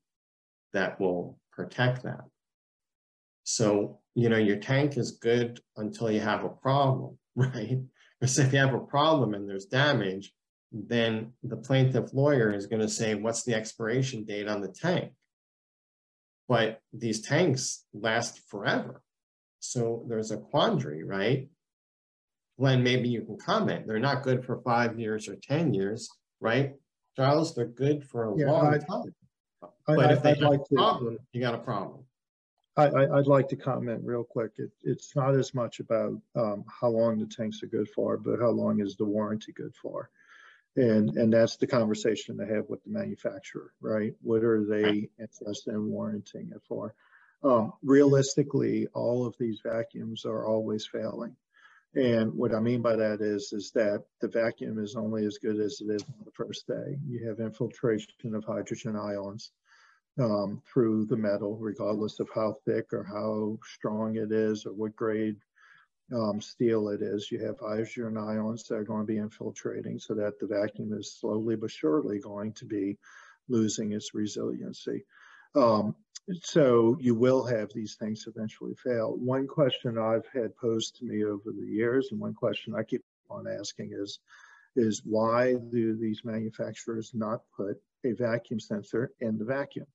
that 0.72 1.00
will 1.00 1.40
protect 1.52 2.04
that. 2.04 2.24
So, 3.42 3.98
you 4.14 4.28
know, 4.28 4.36
your 4.36 4.58
tank 4.58 4.96
is 4.96 5.10
good 5.10 5.60
until 5.76 6.10
you 6.10 6.20
have 6.20 6.44
a 6.44 6.48
problem, 6.48 7.18
right? 7.34 7.80
Because 8.20 8.38
if 8.38 8.52
you 8.52 8.58
have 8.60 8.74
a 8.74 8.78
problem 8.78 9.34
and 9.34 9.48
there's 9.48 9.66
damage, 9.66 10.32
then 10.72 11.32
the 11.42 11.56
plaintiff 11.56 12.12
lawyer 12.12 12.54
is 12.54 12.66
going 12.66 12.82
to 12.82 12.88
say, 12.88 13.14
what's 13.14 13.42
the 13.42 13.54
expiration 13.54 14.24
date 14.24 14.48
on 14.48 14.60
the 14.60 14.68
tank? 14.68 15.12
But 16.48 16.80
these 16.92 17.20
tanks 17.20 17.84
last 17.92 18.40
forever. 18.48 19.02
So 19.60 20.04
there's 20.08 20.30
a 20.30 20.36
quandary, 20.36 21.02
right? 21.02 21.48
Glenn, 22.58 22.82
maybe 22.82 23.08
you 23.08 23.22
can 23.22 23.36
comment. 23.36 23.86
They're 23.86 23.98
not 23.98 24.22
good 24.22 24.44
for 24.44 24.60
five 24.62 24.98
years 24.98 25.28
or 25.28 25.36
10 25.36 25.74
years, 25.74 26.08
right? 26.40 26.74
Charles, 27.16 27.54
they're 27.54 27.66
good 27.66 28.04
for 28.04 28.32
a 28.32 28.38
yeah, 28.38 28.50
long 28.50 28.74
I, 28.74 28.78
time. 28.78 29.14
But 29.86 30.10
I, 30.10 30.12
if 30.12 30.22
they 30.22 30.30
I'd 30.30 30.40
have 30.40 30.50
like 30.50 30.60
a 30.70 30.74
problem, 30.74 31.16
to, 31.16 31.22
you 31.32 31.40
got 31.40 31.54
a 31.54 31.58
problem. 31.58 32.04
I, 32.78 33.06
would 33.06 33.26
like 33.26 33.48
to 33.48 33.56
comment 33.56 34.02
real 34.04 34.24
quick. 34.24 34.52
It, 34.58 34.70
it's 34.82 35.16
not 35.16 35.34
as 35.34 35.54
much 35.54 35.80
about 35.80 36.12
um, 36.34 36.64
how 36.68 36.88
long 36.88 37.18
the 37.18 37.26
tanks 37.26 37.62
are 37.62 37.68
good 37.68 37.88
for, 37.88 38.18
but 38.18 38.38
how 38.38 38.50
long 38.50 38.80
is 38.80 38.96
the 38.96 39.04
warranty 39.04 39.52
good 39.52 39.74
for? 39.80 40.10
And 40.76 41.16
and 41.16 41.32
that's 41.32 41.56
the 41.56 41.66
conversation 41.66 42.36
they 42.36 42.46
have 42.46 42.68
with 42.68 42.82
the 42.84 42.90
manufacturer 42.90 43.72
right? 43.80 44.14
What 44.22 44.44
are 44.44 44.64
they 44.64 45.08
interested 45.18 45.74
in 45.74 45.90
warranting 45.90 46.52
it 46.54 46.62
for? 46.68 46.94
Um, 47.42 47.72
realistically 47.82 48.86
all 48.94 49.26
of 49.26 49.36
these 49.38 49.60
vacuums 49.64 50.24
are 50.24 50.46
always 50.46 50.86
failing. 50.86 51.36
And 51.94 52.34
what 52.34 52.54
i 52.54 52.60
mean 52.60 52.82
by 52.82 52.96
that 52.96 53.20
is 53.20 53.52
is 53.52 53.70
that 53.72 54.04
the 54.20 54.28
vacuum 54.28 54.78
is 54.78 54.96
only 54.96 55.24
as 55.24 55.38
good 55.38 55.58
as 55.60 55.80
it 55.80 55.92
is 55.92 56.02
on 56.02 56.24
the 56.24 56.32
first 56.32 56.66
day. 56.66 56.98
You 57.06 57.26
have 57.26 57.40
infiltration 57.40 58.34
of 58.34 58.44
hydrogen 58.44 58.96
ions 58.96 59.52
um, 60.18 60.62
through 60.70 61.06
the 61.06 61.16
metal 61.16 61.56
regardless 61.56 62.20
of 62.20 62.28
how 62.34 62.56
thick 62.64 62.92
or 62.92 63.02
how 63.02 63.58
strong 63.64 64.16
it 64.16 64.32
is 64.32 64.66
or 64.66 64.72
what 64.72 64.96
grade 64.96 65.36
um, 66.14 66.40
steel 66.40 66.88
it 66.88 67.02
is. 67.02 67.30
You 67.30 67.44
have 67.44 67.58
hydrogen 67.58 68.16
ions 68.16 68.64
that 68.64 68.76
are 68.76 68.84
going 68.84 69.02
to 69.02 69.06
be 69.06 69.18
infiltrating 69.18 69.98
so 69.98 70.14
that 70.14 70.38
the 70.38 70.46
vacuum 70.46 70.92
is 70.92 71.14
slowly 71.18 71.56
but 71.56 71.70
surely 71.70 72.18
going 72.18 72.52
to 72.54 72.64
be 72.64 72.98
losing 73.48 73.92
its 73.92 74.14
resiliency. 74.14 75.04
Um, 75.54 75.94
so 76.42 76.96
you 77.00 77.14
will 77.14 77.44
have 77.44 77.72
these 77.72 77.94
things 77.94 78.26
eventually 78.26 78.74
fail. 78.74 79.16
One 79.16 79.46
question 79.46 79.96
I've 79.98 80.26
had 80.32 80.56
posed 80.56 80.96
to 80.96 81.04
me 81.04 81.24
over 81.24 81.52
the 81.52 81.66
years, 81.66 82.08
and 82.10 82.20
one 82.20 82.34
question 82.34 82.74
I 82.74 82.82
keep 82.82 83.04
on 83.30 83.46
asking 83.46 83.92
is, 83.92 84.18
is 84.74 85.02
why 85.04 85.54
do 85.54 85.96
these 85.96 86.24
manufacturers 86.24 87.12
not 87.14 87.42
put 87.56 87.80
a 88.04 88.12
vacuum 88.12 88.60
sensor 88.60 89.12
in 89.20 89.38
the 89.38 89.44
vacuum? 89.44 89.86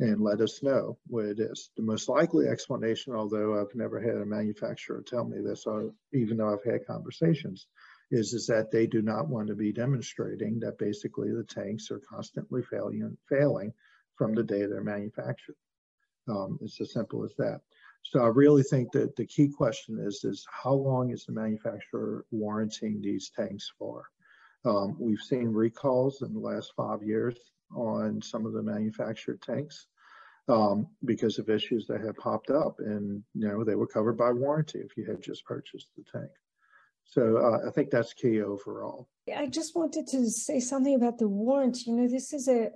And 0.00 0.20
let 0.20 0.40
us 0.40 0.62
know 0.62 0.98
what 1.06 1.24
it 1.24 1.38
is. 1.38 1.70
The 1.76 1.82
most 1.82 2.08
likely 2.08 2.48
explanation, 2.48 3.14
although 3.14 3.60
I've 3.60 3.74
never 3.74 4.00
had 4.00 4.16
a 4.16 4.26
manufacturer 4.26 5.02
tell 5.02 5.24
me 5.24 5.40
this, 5.40 5.66
uh, 5.66 5.88
even 6.12 6.38
though 6.38 6.52
I've 6.52 6.64
had 6.64 6.86
conversations, 6.86 7.68
is, 8.10 8.34
is 8.34 8.46
that 8.48 8.70
they 8.70 8.86
do 8.86 9.02
not 9.02 9.28
want 9.28 9.48
to 9.48 9.54
be 9.54 9.72
demonstrating 9.72 10.58
that 10.60 10.78
basically 10.78 11.30
the 11.30 11.44
tanks 11.44 11.90
are 11.90 12.00
constantly 12.00 12.62
failing, 12.62 13.16
failing 13.28 13.72
from 14.16 14.34
the 14.34 14.42
day 14.42 14.66
they're 14.66 14.82
manufactured. 14.82 15.56
Um, 16.28 16.58
it's 16.62 16.80
as 16.80 16.92
simple 16.92 17.24
as 17.24 17.34
that. 17.36 17.60
So 18.02 18.22
I 18.22 18.28
really 18.28 18.62
think 18.62 18.92
that 18.92 19.16
the 19.16 19.26
key 19.26 19.48
question 19.48 19.98
is, 19.98 20.24
is 20.24 20.46
how 20.50 20.74
long 20.74 21.10
is 21.10 21.24
the 21.24 21.32
manufacturer 21.32 22.26
warranting 22.30 23.00
these 23.00 23.30
tanks 23.30 23.72
for? 23.78 24.04
Um, 24.64 24.96
we've 24.98 25.20
seen 25.20 25.48
recalls 25.48 26.22
in 26.22 26.32
the 26.32 26.40
last 26.40 26.72
five 26.76 27.02
years 27.02 27.38
on 27.74 28.20
some 28.22 28.46
of 28.46 28.52
the 28.52 28.62
manufactured 28.62 29.40
tanks 29.42 29.86
um, 30.48 30.86
because 31.04 31.38
of 31.38 31.48
issues 31.48 31.86
that 31.86 32.00
had 32.00 32.16
popped 32.16 32.50
up 32.50 32.76
and 32.78 33.22
you 33.34 33.48
know 33.48 33.64
they 33.64 33.74
were 33.74 33.86
covered 33.86 34.16
by 34.16 34.30
warranty 34.30 34.80
if 34.80 34.96
you 34.96 35.04
had 35.04 35.22
just 35.22 35.44
purchased 35.44 35.88
the 35.96 36.04
tank. 36.10 36.30
So 37.06 37.36
uh, 37.36 37.68
i 37.68 37.70
think 37.70 37.90
that's 37.90 38.12
key 38.12 38.40
overall. 38.42 39.08
I 39.34 39.46
just 39.46 39.74
wanted 39.74 40.06
to 40.08 40.30
say 40.30 40.60
something 40.60 40.94
about 40.94 41.18
the 41.18 41.28
warranty 41.28 41.84
you 41.86 41.96
know 41.96 42.08
this 42.08 42.32
is 42.32 42.48
a, 42.48 42.70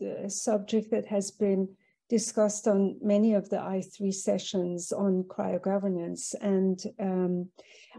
a, 0.00 0.24
a 0.26 0.30
subject 0.30 0.90
that 0.90 1.06
has 1.06 1.30
been 1.30 1.68
discussed 2.08 2.66
on 2.66 2.96
many 3.00 3.34
of 3.34 3.48
the 3.50 3.56
i3 3.56 4.12
sessions 4.12 4.92
on 4.92 5.24
cryogovernance. 5.24 6.34
And 6.40 6.78
um, 6.98 7.50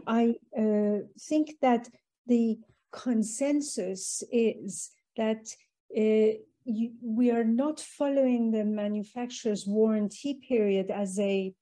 i 0.06 0.34
uh, 0.58 1.06
think 1.28 1.54
that 1.62 1.88
the 2.26 2.58
consensus 2.92 4.22
is 4.30 4.90
that 5.16 5.46
you, 5.94 6.92
we 7.02 7.30
are 7.30 7.44
not 7.44 7.80
following 7.80 8.50
the 8.50 8.64
manufacturer's 8.64 9.66
warranty 9.66 10.40
period 10.48 10.90
as 10.90 11.18
a 11.18 11.54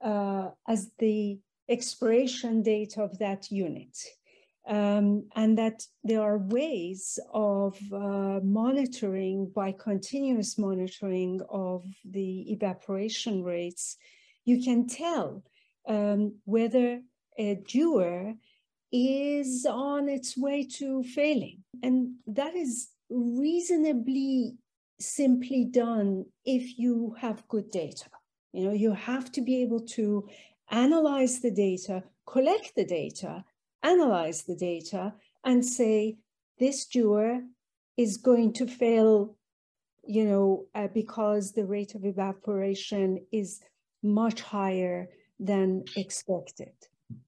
uh, 0.00 0.50
as 0.68 0.90
the 0.98 1.38
expiration 1.68 2.62
date 2.62 2.98
of 2.98 3.18
that 3.18 3.50
unit. 3.50 3.96
Um, 4.66 5.28
and 5.36 5.58
that 5.58 5.82
there 6.04 6.22
are 6.22 6.38
ways 6.38 7.18
of 7.34 7.78
uh, 7.92 8.40
monitoring 8.42 9.52
by 9.54 9.72
continuous 9.72 10.56
monitoring 10.56 11.42
of 11.50 11.84
the 12.10 12.50
evaporation 12.50 13.44
rates. 13.44 13.98
You 14.46 14.62
can 14.62 14.86
tell 14.86 15.42
um, 15.86 16.36
whether 16.46 17.02
a 17.36 17.56
dewar 17.56 18.36
is 18.90 19.66
on 19.68 20.08
its 20.08 20.36
way 20.36 20.64
to 20.78 21.02
failing. 21.02 21.64
And 21.82 22.14
that 22.26 22.54
is 22.54 22.88
reasonably 23.10 24.56
simply 24.98 25.64
done 25.64 26.24
if 26.44 26.78
you 26.78 27.16
have 27.20 27.46
good 27.48 27.70
data. 27.70 28.08
You 28.52 28.64
know, 28.64 28.72
you 28.72 28.92
have 28.92 29.32
to 29.32 29.40
be 29.40 29.62
able 29.62 29.80
to 29.80 30.28
analyze 30.70 31.40
the 31.40 31.50
data, 31.50 32.04
collect 32.26 32.74
the 32.76 32.84
data, 32.84 33.44
analyze 33.82 34.44
the 34.44 34.56
data, 34.56 35.14
and 35.44 35.64
say, 35.64 36.16
this 36.58 36.86
dewar 36.86 37.40
is 37.96 38.16
going 38.16 38.52
to 38.54 38.66
fail, 38.66 39.36
you 40.06 40.24
know, 40.24 40.66
uh, 40.74 40.88
because 40.88 41.52
the 41.52 41.66
rate 41.66 41.94
of 41.94 42.04
evaporation 42.04 43.26
is 43.32 43.60
much 44.02 44.40
higher 44.40 45.08
than 45.40 45.84
expected. 45.96 46.72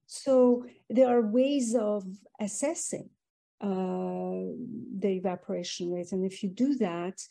So 0.05 0.65
there 0.89 1.07
are 1.07 1.21
ways 1.21 1.75
of 1.75 2.05
assessing 2.39 3.09
the 3.61 5.09
evaporation 5.09 5.91
rate. 5.91 6.11
And 6.11 6.25
if 6.25 6.43
you 6.43 6.49
do 6.49 6.75
that, 6.75 7.21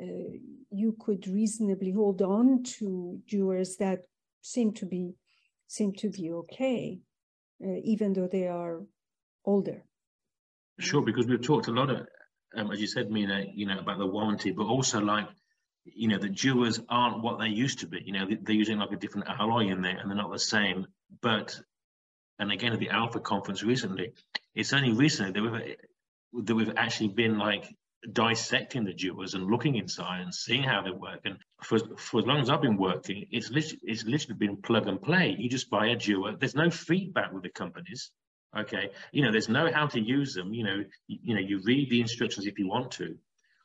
uh, 0.00 0.38
you 0.70 0.96
could 0.98 1.26
reasonably 1.26 1.90
hold 1.90 2.22
on 2.22 2.62
to 2.62 3.20
dewars 3.28 3.76
that 3.76 4.00
seem 4.40 4.72
to 4.72 4.86
be 4.86 5.14
seem 5.66 5.92
to 5.94 6.10
be 6.10 6.30
okay, 6.32 6.98
uh, 7.64 7.78
even 7.84 8.12
though 8.12 8.28
they 8.28 8.46
are 8.46 8.82
older. 9.44 9.82
Sure, 10.78 11.02
because 11.02 11.26
we've 11.26 11.42
talked 11.42 11.68
a 11.68 11.72
lot 11.72 11.90
of, 11.90 12.06
um, 12.56 12.70
as 12.70 12.80
you 12.80 12.86
said, 12.86 13.10
Mina, 13.10 13.44
you 13.54 13.66
know, 13.66 13.78
about 13.78 13.98
the 13.98 14.06
warranty, 14.06 14.50
but 14.50 14.64
also 14.66 15.00
like, 15.00 15.28
you 15.84 16.08
know, 16.08 16.18
the 16.18 16.28
dewars 16.28 16.80
aren't 16.88 17.22
what 17.22 17.38
they 17.38 17.48
used 17.48 17.78
to 17.80 17.86
be. 17.86 18.02
You 18.04 18.12
know, 18.12 18.26
they're 18.42 18.54
using 18.54 18.78
like 18.78 18.92
a 18.92 18.96
different 18.96 19.28
alloy 19.28 19.68
in 19.68 19.80
there, 19.80 19.96
and 19.98 20.10
they're 20.10 20.16
not 20.16 20.32
the 20.32 20.38
same. 20.38 20.86
But, 21.22 21.58
and 22.38 22.50
again, 22.52 22.72
at 22.72 22.80
the 22.80 22.90
Alpha 22.90 23.20
conference 23.20 23.62
recently, 23.62 24.12
it's 24.54 24.72
only 24.72 24.92
recently 24.92 25.32
that 25.32 25.42
we've 25.42 26.44
that 26.46 26.54
we've 26.54 26.72
actually 26.76 27.08
been 27.08 27.38
like 27.38 27.64
dissecting 28.10 28.84
the 28.84 28.92
dewars 28.92 29.34
and 29.34 29.46
looking 29.46 29.76
inside 29.76 30.22
and 30.22 30.34
seeing 30.34 30.62
how 30.62 30.82
they 30.82 30.90
work. 30.90 31.20
And 31.24 31.36
for, 31.62 31.78
for 31.96 32.20
as 32.20 32.26
long 32.26 32.40
as 32.40 32.50
I've 32.50 32.62
been 32.62 32.76
working, 32.76 33.26
it's 33.30 33.50
literally, 33.50 33.80
it's 33.84 34.04
literally 34.04 34.38
been 34.38 34.56
plug 34.56 34.88
and 34.88 35.00
play. 35.00 35.36
You 35.38 35.48
just 35.48 35.70
buy 35.70 35.88
a 35.88 35.96
dewar. 35.96 36.36
There's 36.36 36.56
no 36.56 36.70
feedback 36.70 37.32
with 37.32 37.42
the 37.44 37.50
companies. 37.50 38.10
Okay, 38.58 38.90
you 39.12 39.22
know, 39.22 39.30
there's 39.30 39.48
no 39.48 39.72
how 39.72 39.86
to 39.86 40.00
use 40.00 40.34
them. 40.34 40.52
You 40.52 40.64
know, 40.64 40.84
you, 41.06 41.18
you 41.22 41.34
know, 41.34 41.40
you 41.40 41.60
read 41.64 41.90
the 41.90 42.00
instructions 42.00 42.46
if 42.46 42.58
you 42.58 42.68
want 42.68 42.90
to. 42.92 43.16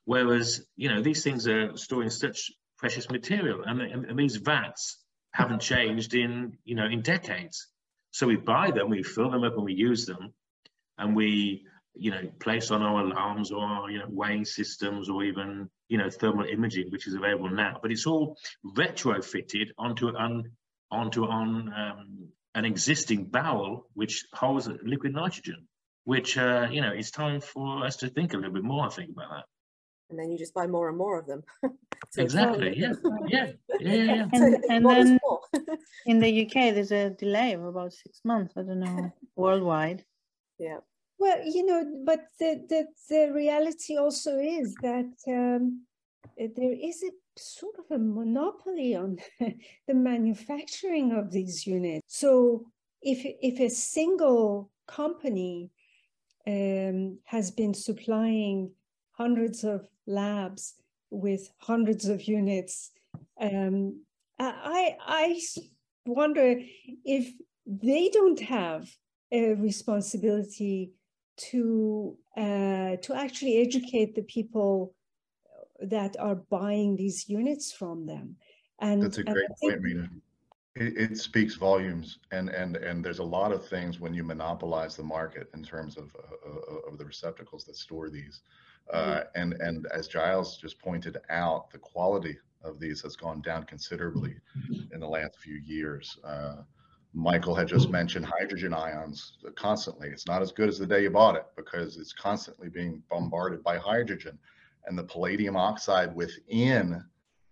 Whereas, 0.06 0.65
you 0.77 0.88
know, 0.88 1.01
these 1.01 1.23
things 1.23 1.47
are 1.47 1.75
storing 1.75 2.10
such 2.10 2.51
precious 2.77 3.10
material, 3.10 3.63
and, 3.65 3.82
and 3.82 4.17
these 4.17 4.38
vats 4.38 5.03
haven't 5.34 5.62
changed 5.62 6.13
in, 6.13 6.58
you 6.63 6.75
know, 6.75 6.86
in 6.86 7.01
decades. 7.01 7.67
So 8.17 8.27
we 8.27 8.36
buy 8.36 8.71
them, 8.71 8.89
we 8.89 9.03
fill 9.03 9.30
them 9.30 9.43
up, 9.43 9.56
and 9.56 9.63
we 9.63 9.73
use 9.73 10.06
them, 10.06 10.34
and 10.97 11.15
we 11.15 11.65
you 11.99 12.12
know, 12.12 12.21
place 12.39 12.71
on 12.71 12.82
our 12.82 13.01
alarms 13.01 13.51
or 13.51 13.63
our, 13.63 13.89
you 13.89 13.99
know, 13.99 14.06
weighing 14.10 14.45
systems 14.45 15.10
or 15.10 15.23
even, 15.23 15.69
you 15.89 15.97
know, 15.97 16.10
thermal 16.10 16.45
imaging, 16.45 16.91
which 16.91 17.08
is 17.08 17.15
available 17.15 17.49
now. 17.49 17.80
But 17.82 17.91
it's 17.91 18.06
all 18.06 18.38
retrofitted 18.65 19.69
onto 19.77 20.10
an 20.10 20.51
onto 20.89 21.25
on 21.25 21.73
um, 21.73 22.27
an 22.56 22.65
existing 22.65 23.25
barrel 23.25 23.88
which 23.93 24.25
holds 24.34 24.69
liquid 24.84 25.13
nitrogen, 25.13 25.67
which 26.06 26.38
uh, 26.38 26.67
you 26.71 26.82
know, 26.82 26.91
it's 26.91 27.12
time 27.12 27.41
for 27.41 27.86
us 27.86 27.97
to 27.97 28.10
think 28.10 28.34
a 28.34 28.38
little 28.38 28.53
bit 28.53 28.63
more. 28.63 28.86
I 28.86 28.89
think 28.89 29.12
about 29.12 29.30
that. 29.32 29.45
And 30.10 30.17
then 30.17 30.32
you 30.32 30.38
just 30.38 30.54
buy 30.54 30.67
more 30.67 30.88
and 30.89 30.98
more 30.98 31.20
of 31.20 31.28
them. 31.28 31.43
so 32.10 32.22
exactly. 32.22 32.78
Yeah. 32.78 32.93
Yeah. 33.28 33.48
Yeah. 33.80 33.93
Yeah. 33.93 34.15
yeah. 34.15 34.28
And, 34.34 34.63
and 34.70 34.86
then 34.86 35.20
in 36.06 36.20
the 36.20 36.46
UK, 36.46 36.74
there's 36.74 36.91
a 36.91 37.10
delay 37.12 37.54
of 37.54 37.63
about 37.63 37.93
six 37.93 38.22
months. 38.24 38.54
I 38.58 38.62
don't 38.62 38.80
know 38.80 39.12
worldwide. 39.36 40.04
Yeah. 40.58 40.78
Well, 41.20 41.39
you 41.46 41.65
know, 41.65 42.04
but 42.06 42.26
the, 42.39 42.63
the, 42.70 42.86
the 43.10 43.32
reality 43.34 43.98
also 43.98 44.38
is 44.38 44.76
that 44.82 45.12
um, 45.28 45.84
there 46.38 46.74
is 46.74 47.04
a 47.04 47.12
sort 47.39 47.76
of 47.80 47.86
a 47.91 48.00
monopoly 48.00 48.96
on 48.96 49.17
the 49.39 49.93
manufacturing 49.93 51.12
of 51.12 51.32
these 51.32 51.65
units. 51.65 52.06
So 52.08 52.65
if, 53.02 53.20
if 53.41 53.60
a 53.60 53.70
single 53.70 54.72
company 54.88 55.72
um, 56.46 57.20
has 57.26 57.52
been 57.52 57.74
supplying 57.74 58.72
hundreds 59.12 59.63
of 59.63 59.88
labs 60.08 60.76
with 61.12 61.50
hundreds 61.60 62.08
of 62.08 62.24
units, 62.24 62.91
um, 63.39 64.02
I, 64.39 64.96
I 65.06 65.41
wonder 66.06 66.60
if 67.06 67.34
they 67.65 68.10
don't 68.10 68.39
have 68.39 68.89
a 69.32 69.54
responsibility 69.54 70.93
to 71.38 72.17
uh, 72.36 72.96
to 73.02 73.13
actually 73.13 73.58
educate 73.58 74.15
the 74.15 74.24
people 74.24 74.96
that 75.80 76.15
are 76.20 76.36
buying 76.36 76.96
these 76.96 77.30
units 77.30 77.72
from 77.72 78.06
them. 78.06 78.36
And 78.80 79.04
that's 79.04 79.17
a 79.17 79.24
great 79.24 79.46
point, 79.62 79.82
Mina. 79.82 80.10
It, 80.76 81.12
it, 81.12 81.17
speaks 81.17 81.56
volumes, 81.56 82.20
and 82.32 82.50
and 82.50 82.78
and 82.78 83.04
there's 83.04 83.20
a 83.20 83.24
lot 83.24 83.52
of 83.52 83.67
things 83.67 84.00
when 84.00 84.13
you 84.13 84.24
monopolize 84.24 84.96
the 84.96 85.04
market 85.04 85.50
in 85.56 85.63
terms 85.63 85.98
of 85.98 86.15
uh, 86.15 86.89
of 86.89 86.98
the 86.98 87.06
receptacles 87.06 87.65
that 87.65 87.76
store 87.76 88.10
these. 88.10 88.41
Uh, 88.93 88.97
mm-hmm. 88.97 89.41
and 89.41 89.54
and 89.62 89.88
as 89.93 90.08
Giles 90.08 90.58
just 90.58 90.80
pointed 90.80 91.17
out, 91.30 91.71
the 91.71 91.78
quality 91.78 92.38
of 92.63 92.80
these 92.80 93.02
has 93.02 93.15
gone 93.15 93.41
down 93.41 93.63
considerably 93.63 94.36
in 94.91 95.00
the 95.00 95.08
last 95.08 95.38
few 95.38 95.56
years. 95.56 96.17
Uh, 96.23 96.58
Michael 97.13 97.56
had 97.56 97.67
just 97.67 97.89
mentioned 97.89 98.26
hydrogen 98.26 98.73
ions 98.73 99.38
constantly. 99.56 100.10
It's 100.10 100.28
not 100.28 100.41
as 100.41 100.52
good 100.52 100.69
as 100.69 100.78
the 100.78 100.86
day 100.86 101.04
you 101.04 101.10
bought 101.10 101.36
it 101.36 101.45
because 101.56 101.97
it's 101.97 102.13
constantly 102.13 102.69
being 102.69 103.02
bombarded 103.10 103.63
by 103.63 103.78
hydrogen. 103.78 104.38
And 104.86 104.97
the 104.97 105.04
palladium 105.04 105.56
oxide 105.56 106.15
within 106.15 107.04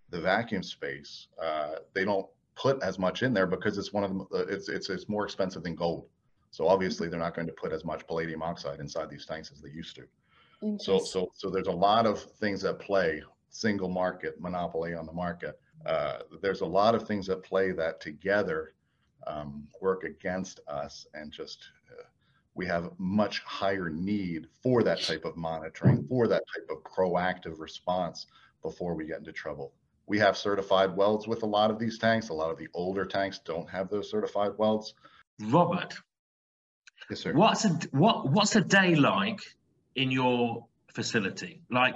the 0.10 0.21
vacuum 0.21 0.63
space, 0.63 1.28
uh, 1.41 1.78
they 1.93 2.06
don't 2.06 2.28
put 2.56 2.82
as 2.84 3.00
much 3.00 3.24
in 3.24 3.34
there 3.34 3.48
because 3.48 3.78
it's 3.78 3.91
one 3.91 4.04
of 4.04 4.10
them, 4.10 4.28
uh, 4.34 4.45
it's, 4.45 4.69
it's, 4.69 4.89
it's 4.89 5.10
more 5.10 5.26
expensive 5.26 5.63
than 5.63 5.76
gold. 5.76 6.06
So 6.52 6.67
obviously 6.67 7.10
they're 7.10 7.19
not 7.19 7.36
going 7.36 7.48
to 7.48 7.54
put 7.54 7.74
as 7.74 7.84
much 7.84 8.06
palladium 8.08 8.41
oxide 8.41 8.80
inside 8.80 9.10
these 9.10 9.26
tanks 9.26 9.52
as 9.52 9.62
they 9.62 9.69
used 9.69 9.95
to. 9.95 10.04
So, 10.78 11.00
so, 11.00 11.32
so 11.34 11.50
there's 11.50 11.68
a 11.68 11.72
lot 11.72 12.06
of 12.06 12.22
things 12.22 12.63
at 12.63 12.80
play, 12.80 13.22
single 13.50 13.89
market, 13.89 14.39
monopoly 14.39 14.94
on 14.94 15.06
the 15.06 15.13
market. 15.13 15.60
Uh, 15.86 16.20
there's 16.41 16.62
a 16.62 16.65
lot 16.65 16.96
of 16.96 17.08
things 17.08 17.30
at 17.30 17.44
play 17.44 17.72
that 17.72 18.02
together 18.02 18.74
um, 19.28 19.68
work 19.82 20.04
against 20.04 20.60
us 20.68 21.08
and 21.13 21.32
just 21.32 21.70
uh, 21.91 22.04
we 22.56 22.65
have 22.65 22.89
much 22.98 23.41
higher 23.41 23.89
need 23.89 24.48
for 24.63 24.82
that 24.84 25.02
type 25.02 25.26
of 25.26 25.36
monitoring, 25.36 26.06
for 26.08 26.28
that 26.28 26.44
type 26.56 26.70
of 26.70 26.84
proactive 26.84 27.60
response 27.60 28.28
before 28.62 28.96
we 28.96 29.06
get 29.06 29.20
into 29.20 29.32
trouble. 29.32 29.74
We 30.08 30.20
have 30.20 30.38
certified 30.38 30.96
welds 30.96 31.28
with 31.28 31.44
a 31.44 31.48
lot 31.48 31.72
of 31.72 31.80
these 31.80 31.98
tanks. 31.98 32.30
A 32.30 32.34
lot 32.34 32.52
of 32.52 32.58
the 32.58 32.68
older 32.74 33.06
tanks 33.06 33.39
don't 33.39 33.70
have 33.70 33.89
those 33.89 34.10
certified 34.10 34.52
welds. 34.58 34.94
Robert, 35.41 35.96
yes, 37.10 37.20
sir. 37.20 37.34
What's 37.34 37.65
a 37.65 37.70
what 37.91 38.30
What's 38.30 38.56
a 38.56 38.62
day 38.62 38.96
like 38.96 39.39
in 39.95 40.12
your 40.12 40.65
facility? 40.93 41.62
Like 41.69 41.95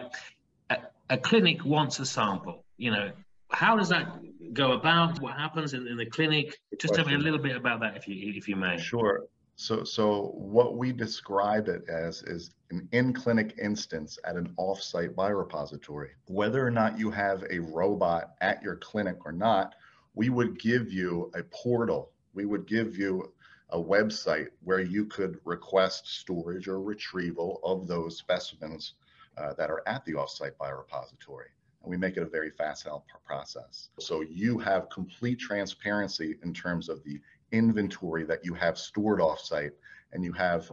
a, 0.69 0.77
a 1.09 1.17
clinic 1.17 1.65
wants 1.65 1.99
a 1.99 2.05
sample. 2.05 2.63
You 2.77 2.91
know, 2.91 3.11
how 3.49 3.75
does 3.75 3.89
that 3.89 4.19
go 4.53 4.73
about? 4.73 5.19
What 5.21 5.35
happens 5.37 5.73
in, 5.73 5.87
in 5.87 5.97
the 5.97 6.05
clinic? 6.05 6.57
Just 6.79 6.93
tell 6.93 7.05
me 7.05 7.15
a 7.15 7.17
little 7.17 7.39
bit 7.39 7.55
about 7.55 7.81
that, 7.81 7.97
if 7.97 8.07
you 8.07 8.33
if 8.35 8.47
you 8.47 8.55
may. 8.55 8.77
Sure. 8.77 9.25
So, 9.55 9.83
so 9.83 10.31
what 10.35 10.77
we 10.77 10.93
describe 10.93 11.67
it 11.67 11.83
as 11.89 12.23
is 12.23 12.51
an 12.71 12.87
in-clinic 12.93 13.55
instance 13.61 14.17
at 14.23 14.37
an 14.37 14.53
off-site 14.55 15.17
biorepository. 15.17 16.11
Whether 16.27 16.65
or 16.65 16.71
not 16.71 16.97
you 16.97 17.11
have 17.11 17.43
a 17.49 17.59
robot 17.59 18.35
at 18.39 18.63
your 18.63 18.77
clinic 18.77 19.17
or 19.25 19.33
not, 19.33 19.75
we 20.15 20.29
would 20.29 20.59
give 20.59 20.93
you 20.93 21.29
a 21.35 21.43
portal. 21.43 22.11
We 22.33 22.45
would 22.45 22.67
give 22.67 22.95
you 22.95 23.33
a 23.71 23.79
website 23.79 24.47
where 24.63 24.81
you 24.81 25.05
could 25.05 25.39
request 25.45 26.07
storage 26.07 26.67
or 26.67 26.81
retrieval 26.81 27.59
of 27.63 27.87
those 27.87 28.17
specimens 28.17 28.93
uh, 29.37 29.53
that 29.53 29.69
are 29.69 29.83
at 29.87 30.03
the 30.05 30.15
off-site 30.15 30.57
biorepository 30.57 31.49
and 31.83 31.89
we 31.89 31.97
make 31.97 32.17
it 32.17 32.23
a 32.23 32.29
very 32.29 32.51
fast 32.51 32.87
process. 33.25 33.89
So 33.99 34.21
you 34.21 34.57
have 34.59 34.89
complete 34.89 35.39
transparency 35.39 36.37
in 36.43 36.53
terms 36.53 36.89
of 36.89 37.03
the 37.03 37.19
inventory 37.51 38.25
that 38.25 38.43
you 38.43 38.53
have 38.53 38.77
stored 38.77 39.19
offsite, 39.19 39.71
and 40.11 40.23
you 40.23 40.33
have 40.33 40.69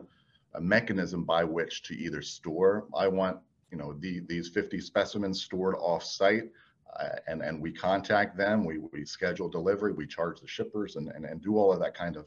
a 0.54 0.61
mechanism 0.61 1.24
by 1.24 1.44
which 1.44 1.82
to 1.85 1.94
either 1.94 2.22
store. 2.22 2.87
I 2.94 3.09
want 3.09 3.38
you 3.70 3.78
know 3.78 3.94
the, 3.94 4.20
these 4.28 4.48
50 4.48 4.80
specimens 4.80 5.42
stored 5.42 5.76
offsite, 5.76 6.48
uh, 6.98 7.09
and 7.28 7.42
and 7.42 7.62
we 7.62 7.72
contact 7.72 8.37
them. 8.37 8.64
We 8.64 8.78
we 8.78 9.04
schedule 9.04 9.48
delivery. 9.48 9.92
We 9.92 10.06
charge 10.06 10.40
the 10.40 10.48
shippers 10.48 10.96
and 10.96 11.09
and, 11.09 11.24
and 11.24 11.40
do 11.40 11.56
all 11.56 11.72
of 11.72 11.80
that 11.80 11.94
kind 11.94 12.16
of 12.16 12.26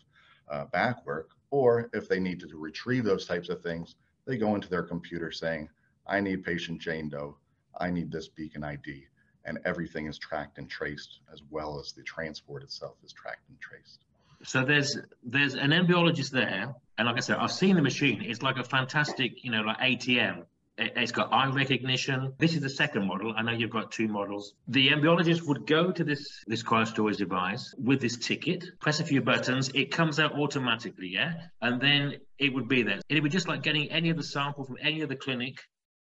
uh, 0.49 0.65
back 0.65 1.05
work. 1.05 1.31
Or 1.51 1.89
if 1.93 2.07
they 2.07 2.19
need 2.19 2.39
to 2.41 2.57
retrieve 2.57 3.03
those 3.03 3.25
types 3.25 3.49
of 3.49 3.61
things, 3.61 3.95
they 4.25 4.37
go 4.37 4.55
into 4.55 4.69
their 4.69 4.83
computer 4.83 5.31
saying, 5.31 5.69
"I 6.05 6.19
need 6.19 6.43
patient 6.43 6.81
Jane 6.81 7.09
Doe." 7.09 7.37
I 7.79 7.89
need 7.89 8.11
this 8.11 8.27
beacon 8.27 8.63
ID. 8.63 9.05
And 9.45 9.59
everything 9.65 10.07
is 10.07 10.17
tracked 10.17 10.57
and 10.57 10.69
traced 10.69 11.21
as 11.31 11.41
well 11.49 11.79
as 11.79 11.93
the 11.93 12.03
transport 12.03 12.61
itself 12.63 12.97
is 13.03 13.13
tracked 13.13 13.47
and 13.49 13.59
traced. 13.59 14.05
So 14.43 14.63
there's 14.63 14.97
there's 15.23 15.55
an 15.55 15.71
embryologist 15.71 16.31
there, 16.31 16.73
and 16.97 17.07
like 17.07 17.17
I 17.17 17.19
said, 17.19 17.37
I've 17.37 17.51
seen 17.51 17.75
the 17.75 17.81
machine. 17.81 18.21
It's 18.25 18.41
like 18.41 18.57
a 18.57 18.63
fantastic, 18.63 19.43
you 19.43 19.51
know, 19.51 19.61
like 19.61 19.79
ATM. 19.79 20.45
It's 20.79 21.11
got 21.11 21.33
eye 21.33 21.49
recognition. 21.49 22.33
This 22.37 22.53
is 22.53 22.61
the 22.61 22.69
second 22.69 23.05
model. 23.05 23.33
I 23.35 23.41
know 23.41 23.51
you've 23.51 23.69
got 23.69 23.91
two 23.91 24.07
models. 24.07 24.53
The 24.67 24.89
embryologist 24.89 25.41
would 25.47 25.67
go 25.67 25.91
to 25.91 26.03
this 26.03 26.43
this 26.47 26.63
cryostorage 26.63 27.17
device 27.17 27.73
with 27.77 27.99
this 27.99 28.17
ticket, 28.17 28.79
press 28.79 28.99
a 28.99 29.03
few 29.03 29.21
buttons, 29.21 29.69
it 29.73 29.91
comes 29.91 30.19
out 30.19 30.33
automatically, 30.33 31.09
yeah, 31.09 31.33
and 31.61 31.81
then 31.81 32.15
it 32.37 32.53
would 32.53 32.67
be 32.67 32.83
there. 32.83 32.99
It 33.09 33.15
would 33.15 33.23
be 33.23 33.29
just 33.29 33.47
like 33.47 33.61
getting 33.61 33.91
any 33.91 34.09
of 34.09 34.17
the 34.17 34.23
sample 34.23 34.63
from 34.63 34.77
any 34.81 35.01
of 35.01 35.09
the 35.09 35.15
clinic 35.15 35.59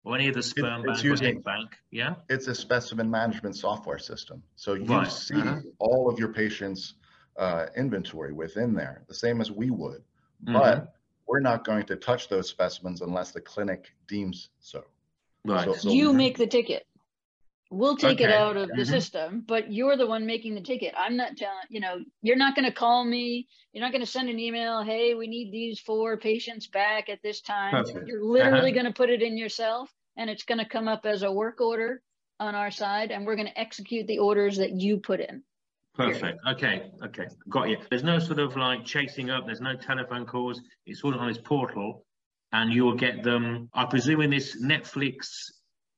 or 0.05 0.14
any 0.16 0.29
of 0.29 0.35
the 0.35 0.42
sperm 0.42 0.83
it, 0.83 0.87
bank 0.87 1.05
using, 1.05 1.40
bank, 1.40 1.76
yeah? 1.90 2.14
It's 2.29 2.46
a 2.46 2.55
specimen 2.55 3.11
management 3.11 3.57
software 3.57 3.98
system. 3.98 4.42
So 4.55 4.74
you 4.74 4.85
right. 4.85 5.11
see 5.11 5.35
uh-huh. 5.35 5.61
all 5.81 6.09
of 6.09 6.18
your 6.18 6.33
patients' 6.33 6.94
uh, 7.37 7.66
inventory 7.76 8.33
within 8.33 8.72
there, 8.72 9.02
the 9.09 9.14
same 9.14 9.40
as 9.40 9.50
we 9.50 9.70
would. 9.70 10.02
Mm-hmm. 10.44 10.52
But 10.52 10.94
we're 11.29 11.41
not 11.41 11.65
going 11.65 11.85
to 11.87 11.97
touch 11.97 12.29
those 12.29 12.49
specimens 12.49 13.01
unless 13.03 13.33
the 13.33 13.41
clinic 13.41 13.93
deems 14.07 14.51
so. 14.61 14.85
Right. 15.45 15.65
So- 15.65 15.75
so- 15.75 15.91
You 15.91 16.12
make 16.12 16.39
the 16.39 16.47
ticket. 16.47 16.87
We'll 17.69 17.97
take 17.97 18.21
it 18.21 18.31
out 18.31 18.57
of 18.57 18.69
the 18.69 18.83
Mhm. 18.83 18.87
system, 18.87 19.41
but 19.41 19.73
you're 19.73 19.97
the 19.97 20.07
one 20.07 20.25
making 20.25 20.55
the 20.55 20.61
ticket. 20.61 20.95
I'm 20.97 21.17
not 21.17 21.37
telling, 21.37 21.67
you 21.69 21.81
know, 21.81 21.99
you're 22.23 22.37
not 22.37 22.55
going 22.55 22.65
to 22.65 22.73
call 22.73 23.05
me. 23.05 23.49
You're 23.73 23.83
not 23.83 23.91
going 23.91 24.05
to 24.05 24.11
send 24.11 24.29
an 24.29 24.39
email. 24.39 24.85
Hey, 24.85 25.15
we 25.15 25.27
need 25.27 25.51
these 25.51 25.81
four 25.81 26.17
patients 26.17 26.69
back 26.69 27.09
at 27.09 27.21
this 27.23 27.41
time. 27.41 27.73
Perfect. 27.85 28.07
You're 28.07 28.23
literally 28.25 28.71
Uh-huh. 28.71 28.83
going 28.83 28.87
to 28.87 28.93
put 28.97 29.11
it 29.11 29.21
in 29.21 29.37
yourself 29.37 29.93
and 30.17 30.31
it's 30.31 30.45
going 30.45 30.59
to 30.59 30.65
come 30.65 30.87
up 30.87 31.07
as 31.07 31.25
a 31.25 31.33
work 31.33 31.61
order 31.61 32.03
on 32.39 32.55
our 32.55 32.71
side 32.71 33.11
and 33.11 33.27
we're 33.27 33.35
going 33.35 33.49
to 33.49 33.59
execute 33.59 34.07
the 34.07 34.21
orders 34.21 34.59
that 34.59 34.71
you 34.71 34.99
put 34.99 35.19
in. 35.19 35.43
Perfect. 35.97 36.39
Okay. 36.47 36.91
Okay. 37.05 37.27
Got 37.49 37.71
you. 37.71 37.79
There's 37.89 38.05
no 38.05 38.19
sort 38.19 38.39
of 38.39 38.55
like 38.57 38.85
chasing 38.85 39.31
up. 39.31 39.47
There's 39.47 39.63
no 39.63 39.75
telephone 39.75 40.27
calls. 40.27 40.61
It's 40.85 41.03
all 41.03 41.15
on 41.15 41.29
this 41.29 41.39
portal, 41.39 42.05
and 42.53 42.73
you'll 42.73 42.97
get 42.97 43.23
them. 43.23 43.71
I 43.73 43.87
presume 43.87 44.21
in 44.21 44.31
this 44.31 44.63
Netflix, 44.63 45.51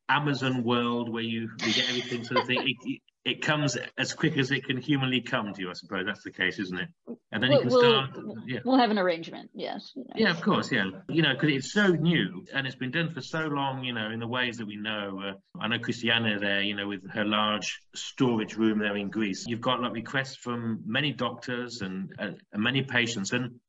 Amazon 0.08 0.62
world 0.62 1.12
where 1.12 1.22
you, 1.22 1.50
you 1.64 1.72
get 1.72 1.88
everything 1.88 2.24
sort 2.24 2.40
of 2.40 2.46
thing. 2.46 2.62
It, 2.64 3.00
it, 3.28 3.42
comes 3.42 3.76
as 3.96 4.12
quick 4.12 4.36
as 4.36 4.50
it 4.50 4.64
can 4.64 4.76
humanly 4.76 5.20
come 5.20 5.52
to 5.54 5.60
you. 5.60 5.70
I 5.70 5.74
suppose 5.74 6.06
that's 6.06 6.22
the 6.22 6.30
case, 6.30 6.58
isn't 6.58 6.78
it? 6.78 6.88
And 7.32 7.42
then 7.42 7.52
you 7.52 7.60
We'll, 7.64 7.80
can 7.80 7.90
we'll, 7.90 8.06
start. 8.06 8.38
Yeah. 8.46 8.58
we'll 8.64 8.78
have 8.78 8.90
an 8.90 8.98
arrangement. 8.98 9.50
Yes. 9.54 9.92
you 9.94 10.04
know. 10.04 10.14
Yeah, 10.16 10.30
of 10.30 10.40
course, 10.40 10.72
yeah. 10.72 10.86
You 11.08 11.22
know, 11.22 11.34
because 11.34 11.50
it's 11.50 11.72
so 11.72 11.88
new 11.88 12.44
and 12.52 12.66
it's 12.66 12.76
been 12.76 12.90
done 12.90 13.10
for 13.10 13.20
so 13.20 13.40
long, 13.46 13.84
you 13.84 13.92
know, 13.92 14.10
in 14.10 14.20
the 14.20 14.26
ways 14.26 14.56
that 14.58 14.66
we 14.66 14.76
know. 14.76 15.22
Uh, 15.24 15.60
I 15.60 15.68
know 15.68 15.78
Christianna 15.78 16.40
there, 16.40 16.62
you 16.62 16.74
know, 16.74 16.88
with 16.88 17.08
her 17.10 17.24
large 17.24 17.80
storage 17.94 18.56
room 18.56 18.78
there 18.78 18.96
in 18.96 19.10
Greece. 19.10 19.46
You've 19.46 19.60
got 19.60 19.80
like 19.80 19.92
requests 19.92 20.36
from 20.36 20.82
many 20.86 21.12
doctors 21.12 21.82
and, 21.82 22.12
and, 22.18 22.40
and 22.52 22.62
many 22.62 22.82
patients. 22.82 23.32
And 23.32 23.60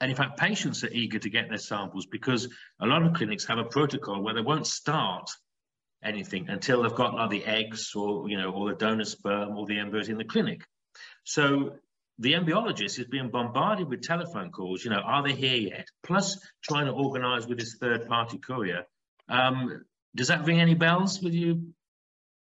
and 0.00 0.10
in 0.10 0.16
fact, 0.16 0.36
patients 0.36 0.82
are 0.82 0.90
eager 0.90 1.20
to 1.20 1.30
get 1.30 1.48
their 1.48 1.58
samples 1.58 2.06
because 2.06 2.48
a 2.80 2.86
lot 2.86 3.04
of 3.04 3.14
clinics 3.14 3.44
have 3.44 3.58
a 3.58 3.64
protocol 3.64 4.20
where 4.20 4.34
they 4.34 4.40
won't 4.40 4.66
start 4.66 5.30
anything 6.02 6.48
until 6.48 6.82
they've 6.82 6.94
got 6.94 7.14
like 7.14 7.30
the 7.30 7.44
eggs 7.44 7.94
or, 7.94 8.28
you 8.28 8.36
know, 8.36 8.50
or 8.50 8.70
the 8.70 8.76
donor 8.76 9.04
sperm 9.04 9.56
or 9.56 9.66
the 9.66 9.78
embryos 9.78 10.08
in 10.08 10.18
the 10.18 10.24
clinic. 10.24 10.62
So 11.24 11.76
the 12.18 12.34
embryologist 12.34 12.98
is 12.98 13.06
being 13.06 13.30
bombarded 13.30 13.88
with 13.88 14.02
telephone 14.02 14.50
calls. 14.50 14.84
You 14.84 14.90
know, 14.90 15.00
are 15.00 15.22
they 15.22 15.34
here 15.34 15.56
yet? 15.56 15.86
Plus, 16.02 16.38
trying 16.62 16.86
to 16.86 16.92
organise 16.92 17.46
with 17.46 17.58
this 17.58 17.76
third-party 17.80 18.38
courier. 18.38 18.84
Um, 19.28 19.84
does 20.14 20.28
that 20.28 20.44
ring 20.44 20.60
any 20.60 20.74
bells 20.74 21.22
with 21.22 21.34
you? 21.34 21.72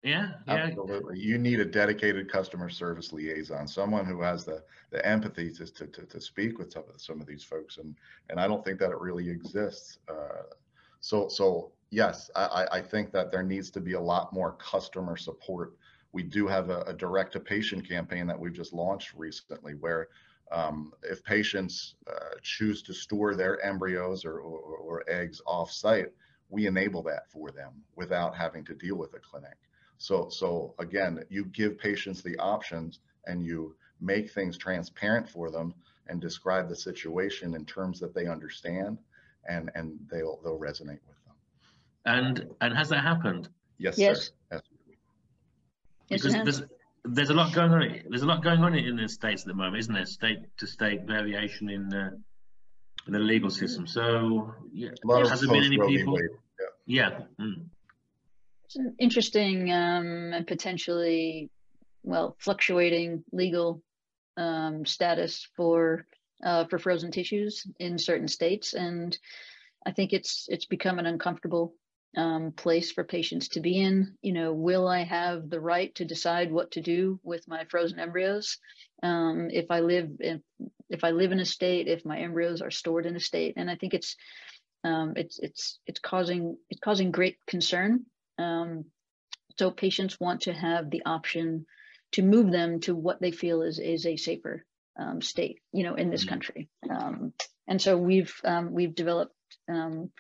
Yeah, 0.02 0.32
yeah. 0.48 0.54
Absolutely. 0.54 1.20
You 1.20 1.38
need 1.38 1.60
a 1.60 1.66
dedicated 1.66 2.32
customer 2.32 2.70
service 2.70 3.12
liaison, 3.12 3.68
someone 3.68 4.06
who 4.06 4.22
has 4.22 4.46
the, 4.46 4.64
the 4.92 5.06
empathy 5.06 5.52
to, 5.52 5.66
to, 5.66 5.88
to, 5.88 6.06
to 6.06 6.22
speak 6.22 6.58
with 6.58 6.72
some 6.72 6.84
of, 6.94 7.02
some 7.02 7.20
of 7.20 7.28
these 7.28 7.44
folks. 7.44 7.78
And, 7.78 7.96
and 8.30 8.40
I 8.40 8.48
don't 8.48 8.64
think 8.64 8.80
that 8.80 8.92
it 8.92 9.00
really 9.00 9.30
exists. 9.30 9.98
Uh, 10.08 10.44
so, 11.02 11.28
so 11.28 11.74
yes, 11.92 12.30
I, 12.36 12.68
I- 12.72 12.82
think 12.82 13.12
that 13.12 13.32
there 13.32 13.44
needs 13.44 13.70
to 13.72 13.82
be 13.82 13.94
a 13.94 14.02
lot 14.02 14.34
more 14.34 14.54
customer 14.54 15.18
support. 15.18 15.74
We 16.12 16.24
do 16.24 16.48
have 16.48 16.70
a, 16.70 16.82
a 16.82 16.94
direct 16.94 17.34
to 17.34 17.40
patient 17.40 17.88
campaign 17.88 18.26
that 18.28 18.40
we've 18.40 18.54
just 18.54 18.74
launched 18.74 19.14
recently 19.16 19.74
where 19.76 20.08
um, 20.52 20.94
if 21.04 21.24
patients 21.24 21.96
uh, 22.08 22.36
choose 22.42 22.82
to 22.84 22.94
store 22.94 23.36
their 23.36 23.64
embryos 23.64 24.26
or, 24.26 24.40
or, 24.40 24.60
or 24.78 25.04
eggs 25.08 25.42
off 25.46 25.72
site, 25.72 26.08
we 26.50 26.66
enable 26.66 27.04
that 27.04 27.30
for 27.30 27.52
them 27.52 27.74
without 27.96 28.36
having 28.36 28.66
to 28.66 28.74
deal 28.74 28.96
with 28.96 29.14
a 29.14 29.20
clinic. 29.20 29.58
So, 30.00 30.30
so 30.30 30.74
again, 30.80 31.24
you 31.30 31.46
give 31.46 31.78
patients 31.78 32.24
the 32.24 32.38
options 32.40 33.00
and 33.28 33.46
you 33.46 33.76
make 34.02 34.32
things 34.32 34.58
transparent 34.58 35.30
for 35.30 35.52
them 35.52 35.76
and 36.08 36.20
describe 36.20 36.68
the 36.70 36.76
situation 36.76 37.54
in 37.54 37.66
terms 37.66 38.00
that 38.00 38.16
they 38.16 38.26
understand 38.26 38.98
and, 39.48 39.70
and 39.76 40.00
they'll, 40.10 40.40
they'll 40.44 40.58
resonate 40.60 41.00
with. 41.08 41.19
And 42.06 42.46
and 42.62 42.76
has 42.76 42.90
that 42.90 43.04
happened? 43.04 43.50
Yes, 43.78 43.98
Yes. 43.98 44.28
sir. 44.28 44.32
Yes. 44.52 44.62
Yes, 46.10 46.22
Because 46.22 46.34
has. 46.34 46.44
there's 46.46 46.70
there's 47.06 47.30
a 47.30 47.34
lot 47.34 47.54
going 47.54 47.72
on. 47.72 48.02
There's 48.10 48.24
a 48.24 48.26
lot 48.26 48.44
going 48.44 48.62
on 48.64 48.76
in 48.76 48.96
the 48.98 49.08
states 49.08 49.44
at 49.44 49.48
the 49.48 49.54
moment, 49.54 49.78
isn't 49.78 49.94
there? 49.94 50.06
State 50.06 50.40
to 50.58 50.68
state 50.68 51.04
variation 51.04 51.70
in 51.70 51.94
uh, 51.94 52.12
in 53.08 53.14
the 53.14 53.20
legal 53.20 53.50
system. 53.50 53.88
So 53.88 54.54
yeah, 54.74 54.90
A 55.04 55.08
lot 55.08 55.22
of 55.24 55.30
has 55.30 55.42
there 55.42 55.50
been 55.50 55.64
any 55.64 55.78
post-Roe 55.78 55.88
v. 55.88 55.98
people? 55.98 56.14
Wade. 56.14 56.30
Yeah. 56.86 57.20
mm. 57.40 57.66
It's 58.66 58.76
an 58.76 58.96
interesting 59.00 59.72
um, 59.72 60.32
and 60.34 60.46
potentially, 60.46 61.50
well, 62.04 62.36
fluctuating 62.40 63.24
legal 63.32 63.82
um, 64.38 64.86
status 64.86 65.48
for 65.56 66.06
uh, 66.44 66.66
for 66.66 66.78
frozen 66.80 67.12
tissues 67.12 67.66
in 67.80 67.98
certain 67.98 68.28
states, 68.28 68.74
and 68.74 69.18
I 69.86 69.92
think 69.92 70.14
it's 70.14 70.48
it's 70.50 70.66
become 70.66 71.00
an 71.00 71.06
uncomfortable 71.06 71.74
um, 72.18 72.52
place 72.52 72.92
for 72.92 73.04
patients 73.04 73.50
to 73.50 73.62
be 73.62 73.80
in. 73.82 74.16
You 74.22 74.34
know, 74.34 74.54
will 74.54 74.88
I 74.88 75.04
have 75.04 75.50
the 75.50 75.60
right 75.62 75.94
to 75.96 76.06
decide 76.06 76.52
what 76.52 76.72
to 76.72 76.82
do 76.82 77.20
with 77.24 77.48
my 77.48 77.66
frozen 77.66 78.00
embryos 78.00 78.58
um, 79.04 79.50
if 79.52 79.72
I 79.72 79.82
live 79.82 80.10
in 80.20 80.44
if 80.90 81.04
I 81.04 81.12
live 81.12 81.32
in 81.32 81.40
a 81.40 81.46
state, 81.46 81.88
if 81.88 82.06
my 82.06 82.20
embryos 82.20 82.62
are 82.62 82.72
stored 82.72 83.06
in 83.06 83.16
a 83.16 83.20
state, 83.20 83.56
and 83.58 83.70
I 83.70 83.76
think 83.76 83.94
it's 83.94 84.16
um, 84.84 85.14
it's 85.16 85.40
it's 85.40 85.80
it's 85.88 86.00
causing 86.00 86.58
it's 86.70 86.82
causing 86.82 87.12
great 87.12 87.38
concern 87.48 88.06
um, 88.40 88.86
so 89.60 89.72
patients 89.72 90.20
want 90.20 90.42
to 90.44 90.54
have 90.54 90.90
the 90.90 91.04
option 91.06 91.66
to 92.14 92.24
move 92.24 92.52
them 92.52 92.80
to 92.82 92.96
what 92.96 93.22
they 93.22 93.32
feel 93.32 93.62
is 93.64 93.80
is 93.80 94.06
a 94.06 94.18
safer 94.18 94.66
um, 95.00 95.22
state, 95.22 95.60
you 95.74 95.84
know, 95.84 95.96
in 95.96 96.10
this 96.10 96.26
Mhm. 96.26 96.30
country. 96.30 96.70
Um, 96.90 97.34
and 97.68 97.82
so 97.82 97.98
we've 97.98 98.34
um, 98.44 98.74
we've 98.74 98.96
developed. 98.96 99.36
Um, 99.70 100.12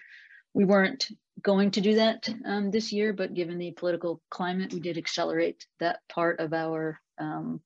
we 0.54 0.66
weren't 0.66 1.08
going 1.42 1.72
to 1.72 1.82
do 1.82 1.96
that 1.96 2.30
um, 2.46 2.72
this 2.72 2.92
year, 2.92 3.14
but 3.14 3.34
given 3.34 3.58
the 3.58 3.72
political 3.72 4.22
climate, 4.30 4.74
we 4.74 4.80
did 4.80 4.98
accelerate 4.98 5.66
that 5.80 6.00
part 6.10 6.40
of 6.40 6.54
our 6.54 7.00
um, 7.18 7.62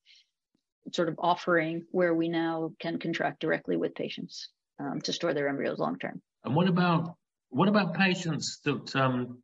sort 0.91 1.09
of 1.09 1.15
offering, 1.19 1.86
where 1.91 2.13
we 2.13 2.27
now 2.27 2.71
can 2.79 2.99
contract 2.99 3.39
directly 3.39 3.77
with 3.77 3.95
patients 3.95 4.49
um, 4.79 5.01
to 5.01 5.13
store 5.13 5.33
their 5.33 5.47
embryos 5.47 5.79
long 5.79 5.97
term. 5.97 6.21
And 6.43 6.55
what 6.55 6.67
about 6.67 7.15
what 7.49 7.69
about 7.69 7.93
patients 7.93 8.59
that 8.65 8.95
um 8.95 9.38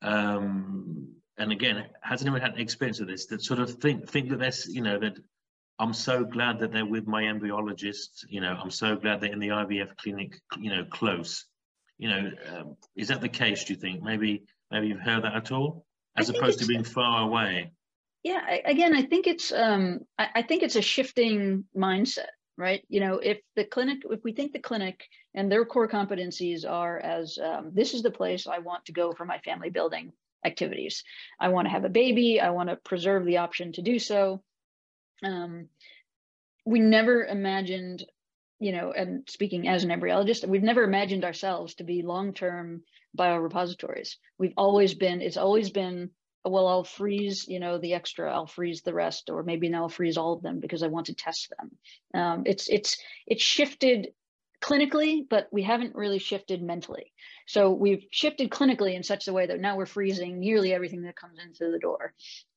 um 0.00 1.08
and 1.38 1.52
again 1.52 1.84
has 2.00 2.22
anyone 2.22 2.40
had 2.40 2.58
experience 2.58 3.00
of 3.00 3.08
this 3.08 3.26
that 3.26 3.42
sort 3.42 3.58
of 3.58 3.70
think 3.74 4.08
think 4.08 4.30
that 4.30 4.38
that's 4.38 4.68
you 4.68 4.80
know 4.80 4.98
that 4.98 5.18
I'm 5.78 5.92
so 5.92 6.24
glad 6.24 6.60
that 6.60 6.72
they're 6.72 6.86
with 6.86 7.06
my 7.06 7.24
embryologist 7.24 8.24
you 8.28 8.40
know 8.40 8.52
I'm 8.52 8.70
so 8.70 8.96
glad 8.96 9.20
they're 9.20 9.32
in 9.32 9.40
the 9.40 9.48
IVF 9.48 9.96
clinic 9.96 10.40
you 10.58 10.70
know 10.70 10.84
close 10.84 11.44
you 12.02 12.08
know 12.08 12.30
um, 12.50 12.76
is 12.96 13.08
that 13.08 13.20
the 13.20 13.28
case 13.28 13.64
do 13.64 13.74
you 13.74 13.78
think 13.78 14.02
maybe 14.02 14.42
maybe 14.70 14.88
you've 14.88 15.00
heard 15.00 15.22
that 15.24 15.34
at 15.34 15.52
all 15.52 15.86
as 16.16 16.28
opposed 16.28 16.58
to 16.58 16.66
being 16.66 16.84
far 16.84 17.22
away 17.22 17.70
Yeah, 18.22 18.40
I, 18.46 18.62
again, 18.64 18.94
I 18.94 19.02
think 19.02 19.26
it's 19.26 19.50
um, 19.52 20.00
I, 20.18 20.28
I 20.36 20.42
think 20.42 20.62
it's 20.62 20.76
a 20.76 20.82
shifting 20.82 21.64
mindset, 21.76 22.32
right? 22.56 22.82
You 22.88 23.00
know, 23.00 23.18
if 23.18 23.38
the 23.56 23.64
clinic, 23.64 23.98
if 24.08 24.22
we 24.22 24.32
think 24.32 24.52
the 24.52 24.60
clinic 24.60 25.04
and 25.34 25.50
their 25.50 25.64
core 25.64 25.88
competencies 25.88 26.68
are 26.68 26.98
as 27.00 27.38
um, 27.38 27.72
this 27.74 27.94
is 27.94 28.02
the 28.02 28.10
place 28.10 28.46
I 28.46 28.58
want 28.58 28.84
to 28.86 28.92
go 28.92 29.12
for 29.12 29.24
my 29.24 29.38
family 29.38 29.70
building 29.70 30.12
activities. 30.44 31.02
I 31.40 31.48
want 31.48 31.66
to 31.66 31.70
have 31.70 31.84
a 31.84 31.88
baby. 31.88 32.40
I 32.40 32.50
want 32.50 32.68
to 32.68 32.76
preserve 32.76 33.24
the 33.24 33.38
option 33.38 33.72
to 33.72 33.82
do 33.82 33.98
so. 33.98 34.42
Um, 35.24 35.68
we 36.64 36.78
never 36.78 37.24
imagined, 37.24 38.04
you 38.62 38.72
know, 38.72 38.92
and 38.92 39.28
speaking 39.28 39.68
as 39.68 39.84
an 39.84 39.90
embryologist, 39.90 40.46
we've 40.46 40.62
never 40.62 40.84
imagined 40.84 41.24
ourselves 41.24 41.74
to 41.74 41.84
be 41.84 42.02
long-term 42.02 42.82
biorepositories. 43.18 44.16
We've 44.38 44.54
always 44.56 44.94
been, 44.94 45.20
it's 45.20 45.36
always 45.36 45.70
been 45.70 46.10
well, 46.44 46.66
I'll 46.66 46.84
freeze, 46.84 47.46
you 47.46 47.60
know, 47.60 47.78
the 47.78 47.94
extra, 47.94 48.32
I'll 48.32 48.46
freeze 48.46 48.82
the 48.82 48.94
rest, 48.94 49.30
or 49.30 49.42
maybe 49.44 49.68
now 49.68 49.82
I'll 49.82 49.88
freeze 49.88 50.16
all 50.16 50.32
of 50.32 50.42
them 50.42 50.58
because 50.58 50.82
I 50.82 50.88
want 50.88 51.06
to 51.06 51.14
test 51.14 51.52
them. 51.56 52.20
Um, 52.20 52.42
it's 52.46 52.68
it's 52.68 52.98
it's 53.26 53.42
shifted 53.42 54.08
clinically, 54.60 55.24
but 55.28 55.48
we 55.52 55.62
haven't 55.62 55.94
really 55.94 56.18
shifted 56.18 56.62
mentally. 56.62 57.12
So 57.46 57.70
we've 57.70 58.04
shifted 58.10 58.50
clinically 58.50 58.94
in 58.94 59.02
such 59.02 59.28
a 59.28 59.32
way 59.32 59.46
that 59.46 59.60
now 59.60 59.76
we're 59.76 59.86
freezing 59.86 60.40
nearly 60.40 60.72
everything 60.72 61.02
that 61.02 61.16
comes 61.16 61.38
into 61.38 61.70
the 61.70 61.78
door. 61.78 62.12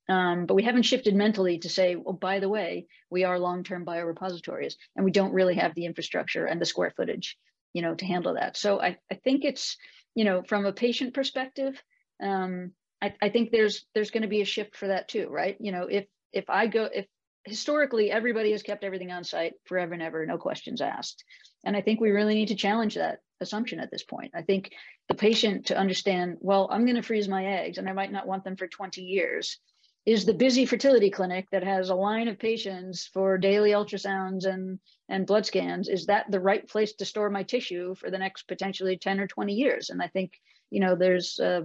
Um, 0.08 0.45
but 0.45 0.56
we 0.56 0.64
haven't 0.64 0.84
shifted 0.84 1.16
mentally 1.16 1.60
to 1.60 1.70
say, 1.70 1.95
well, 1.95 2.14
by 2.14 2.39
the 2.39 2.49
way, 2.49 2.88
we 3.10 3.24
are 3.24 3.39
long-term 3.39 3.86
biorepositories, 3.86 4.76
and 4.95 5.03
we 5.03 5.12
don't 5.12 5.34
really 5.34 5.56
have 5.56 5.74
the 5.74 5.86
infrastructure 5.86 6.45
and 6.45 6.62
the 6.62 6.66
square 6.66 6.93
footage, 6.95 7.38
you 7.74 7.82
know, 7.82 7.95
to 7.95 8.06
handle 8.06 8.36
that. 8.36 8.56
So 8.56 8.80
I, 8.80 8.97
I 9.12 9.16
think 9.16 9.43
it's, 9.43 9.78
you 10.14 10.24
know, 10.24 10.43
from 10.43 10.66
a 10.66 10.74
patient 10.74 11.14
perspective, 11.14 11.82
um, 12.22 12.72
I, 13.01 13.14
I 13.22 13.30
think 13.30 13.51
there's 13.51 13.86
there's 13.93 14.12
going 14.12 14.24
to 14.24 14.30
be 14.30 14.41
a 14.41 14.45
shift 14.45 14.76
for 14.76 14.88
that 14.88 15.08
too, 15.08 15.28
right? 15.30 15.58
You 15.60 15.72
know, 15.72 15.88
if 15.89 16.06
if 16.32 16.49
I 16.49 16.68
go 16.68 16.88
if 16.91 17.06
historically 17.43 18.10
everybody 18.12 18.51
has 18.51 18.64
kept 18.64 18.84
everything 18.84 19.12
on 19.12 19.24
site 19.24 19.53
forever 19.66 19.93
and 19.93 20.01
ever, 20.01 20.26
no 20.26 20.38
questions 20.38 20.82
asked, 20.82 21.24
and 21.66 21.76
I 21.76 21.82
think 21.82 21.99
we 21.99 22.12
really 22.12 22.36
need 22.36 22.47
to 22.49 22.56
challenge 22.56 22.95
that 22.95 23.20
assumption 23.41 23.80
at 23.80 23.91
this 23.91 24.03
point. 24.03 24.32
I 24.34 24.41
think 24.43 24.72
the 25.10 25.16
patient 25.16 25.68
to 25.68 25.78
understand, 25.78 26.38
well, 26.39 26.70
I'm 26.72 26.86
going 26.86 26.95
to 26.95 27.01
freeze 27.01 27.28
my 27.28 27.45
eggs, 27.45 27.78
and 27.78 27.89
I 27.89 27.93
might 27.93 28.12
not 28.12 28.28
want 28.28 28.43
them 28.43 28.56
for 28.56 28.68
20 28.68 29.01
years, 29.01 29.60
is 30.06 30.26
the 30.26 30.34
busy 30.34 30.66
fertility 30.66 31.10
clinic 31.10 31.47
that 31.51 31.64
has 31.64 31.89
a 31.89 31.95
line 31.95 32.28
of 32.28 32.38
patients 32.38 33.10
for 33.12 33.38
daily 33.38 33.72
ultrasounds 33.72 34.45
and 34.45 34.80
and 35.10 35.28
blood 35.28 35.45
scans 35.45 35.88
is 35.88 36.06
that 36.08 36.30
the 36.30 36.39
right 36.39 36.68
place 36.68 36.93
to 36.93 37.06
store 37.06 37.30
my 37.30 37.43
tissue 37.43 37.95
for 37.95 38.10
the 38.10 38.18
next 38.18 38.43
potentially 38.47 38.97
10 38.97 39.20
or 39.20 39.28
20 39.28 39.53
years? 39.53 39.89
And 39.89 40.01
i 40.01 40.08
think 40.08 40.34
you 40.70 40.80
know 40.80 40.95
there's 40.95 41.39
uh, 41.39 41.62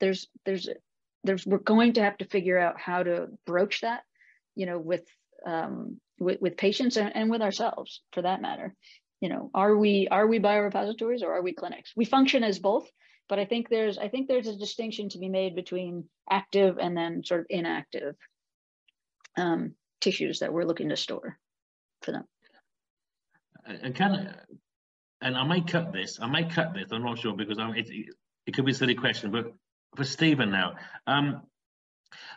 there's 0.00 0.28
there's 0.44 0.68
there's 1.24 1.46
we're 1.46 1.58
going 1.58 1.94
to 1.94 2.02
have 2.02 2.18
to 2.18 2.24
figure 2.24 2.58
out 2.58 2.80
how 2.80 3.02
to 3.02 3.28
broach 3.46 3.80
that 3.82 4.02
you 4.54 4.66
know 4.66 4.78
with 4.78 5.06
um 5.46 6.00
with, 6.18 6.40
with 6.40 6.56
patients 6.56 6.96
and, 6.96 7.14
and 7.14 7.30
with 7.30 7.42
ourselves 7.42 8.02
for 8.12 8.22
that 8.22 8.42
matter. 8.42 8.74
You 9.20 9.28
know 9.28 9.50
are 9.54 9.76
we 9.76 10.08
are 10.10 10.26
we 10.26 10.40
biorepositories 10.40 11.22
or 11.22 11.32
are 11.32 11.42
we 11.42 11.52
clinics? 11.52 11.92
We 11.96 12.04
function 12.04 12.42
as 12.42 12.58
both 12.58 12.90
but 13.32 13.38
I 13.38 13.46
think 13.46 13.70
there's 13.70 13.96
I 13.96 14.08
think 14.08 14.28
there's 14.28 14.46
a 14.46 14.54
distinction 14.54 15.08
to 15.08 15.18
be 15.18 15.30
made 15.30 15.54
between 15.54 16.04
active 16.28 16.76
and 16.76 16.94
then 16.94 17.24
sort 17.24 17.40
of 17.40 17.46
inactive 17.48 18.14
um, 19.38 19.74
tissues 20.02 20.40
that 20.40 20.52
we're 20.52 20.66
looking 20.66 20.90
to 20.90 20.98
store 20.98 21.38
for 22.02 22.12
them. 22.12 22.24
And 23.64 23.94
can 23.94 24.36
and 25.22 25.34
I 25.34 25.44
may 25.44 25.62
cut 25.62 25.94
this. 25.94 26.18
I 26.20 26.26
may 26.26 26.44
cut 26.44 26.74
this. 26.74 26.92
I'm 26.92 27.04
not 27.04 27.20
sure 27.20 27.34
because 27.34 27.58
I'm, 27.58 27.74
it, 27.74 27.88
it 28.46 28.52
could 28.52 28.66
be 28.66 28.72
a 28.72 28.74
silly 28.74 28.96
question, 28.96 29.30
but 29.30 29.54
for 29.96 30.04
Steven 30.04 30.50
now, 30.50 30.74
um, 31.06 31.40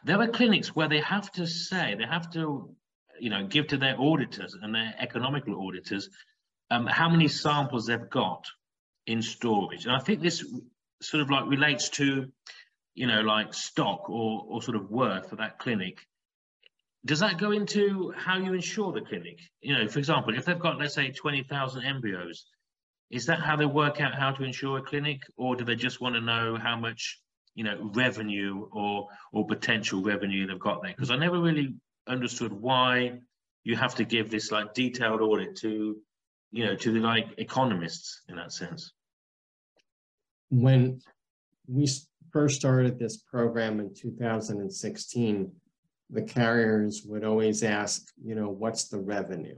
there 0.05 0.21
are 0.21 0.29
clinics 0.29 0.77
where 0.77 0.87
they 0.87 1.01
have 1.01 1.29
to 1.33 1.45
say 1.45 1.95
they 1.97 2.05
have 2.05 2.31
to, 2.35 2.73
you 3.19 3.29
know, 3.31 3.45
give 3.45 3.67
to 3.67 3.77
their 3.77 3.99
auditors 3.99 4.55
and 4.61 4.73
their 4.73 4.95
economical 4.97 5.67
auditors 5.67 6.09
um, 6.71 6.85
how 6.85 7.09
many 7.09 7.27
samples 7.27 7.87
they've 7.87 8.09
got 8.09 8.45
in 9.05 9.21
storage. 9.21 9.85
And 9.85 9.93
I 9.93 9.99
think 9.99 10.21
this 10.21 10.41
sort 11.01 11.21
of 11.21 11.29
like 11.29 11.45
relates 11.47 11.89
to, 11.89 12.31
you 12.93 13.07
know, 13.07 13.21
like 13.21 13.53
stock 13.53 14.09
or, 14.09 14.45
or 14.47 14.61
sort 14.61 14.77
of 14.77 14.89
worth 14.89 15.29
for 15.29 15.35
that 15.37 15.59
clinic, 15.59 15.99
does 17.05 17.19
that 17.19 17.37
go 17.37 17.51
into 17.51 18.11
how 18.17 18.37
you 18.37 18.53
insure 18.53 18.91
the 18.91 19.01
clinic? 19.01 19.39
You 19.61 19.77
know, 19.77 19.87
for 19.87 19.99
example, 19.99 20.35
if 20.35 20.45
they've 20.45 20.59
got, 20.59 20.79
let's 20.79 20.95
say, 20.95 21.11
20,000 21.11 21.83
embryos, 21.83 22.47
is 23.11 23.27
that 23.27 23.39
how 23.39 23.55
they 23.55 23.65
work 23.65 24.01
out 24.01 24.15
how 24.15 24.31
to 24.31 24.43
insure 24.43 24.79
a 24.79 24.81
clinic? 24.81 25.21
Or 25.37 25.55
do 25.55 25.63
they 25.63 25.75
just 25.75 26.01
want 26.01 26.15
to 26.15 26.21
know 26.21 26.57
how 26.57 26.77
much, 26.77 27.19
you 27.53 27.63
know, 27.63 27.91
revenue 27.93 28.67
or, 28.71 29.07
or 29.31 29.45
potential 29.45 30.01
revenue 30.01 30.47
they've 30.47 30.59
got 30.59 30.81
there? 30.81 30.91
Because 30.91 31.11
I 31.11 31.17
never 31.17 31.39
really 31.39 31.75
understood 32.07 32.51
why 32.51 33.19
you 33.63 33.75
have 33.75 33.95
to 33.95 34.05
give 34.05 34.31
this 34.31 34.51
like 34.51 34.73
detailed 34.73 35.21
audit 35.21 35.57
to, 35.57 35.97
you 36.51 36.65
know, 36.65 36.75
to 36.75 36.91
the 36.91 36.99
like 36.99 37.27
economists 37.37 38.21
in 38.29 38.37
that 38.37 38.51
sense 38.51 38.91
when 40.49 41.01
we 41.67 41.87
first 42.31 42.59
started 42.59 42.99
this 42.99 43.17
program 43.17 43.79
in 43.79 43.93
2016, 43.93 45.51
the 46.09 46.21
carriers 46.21 47.03
would 47.05 47.23
always 47.23 47.63
ask, 47.63 48.07
you 48.23 48.35
know, 48.35 48.49
what's 48.49 48.89
the 48.89 48.99
revenue? 48.99 49.57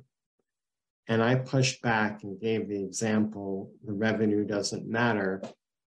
And 1.07 1.23
I 1.23 1.35
pushed 1.35 1.81
back 1.81 2.23
and 2.23 2.39
gave 2.39 2.67
the 2.67 2.83
example, 2.83 3.71
the 3.85 3.93
revenue 3.93 4.45
doesn't 4.45 4.87
matter 4.87 5.41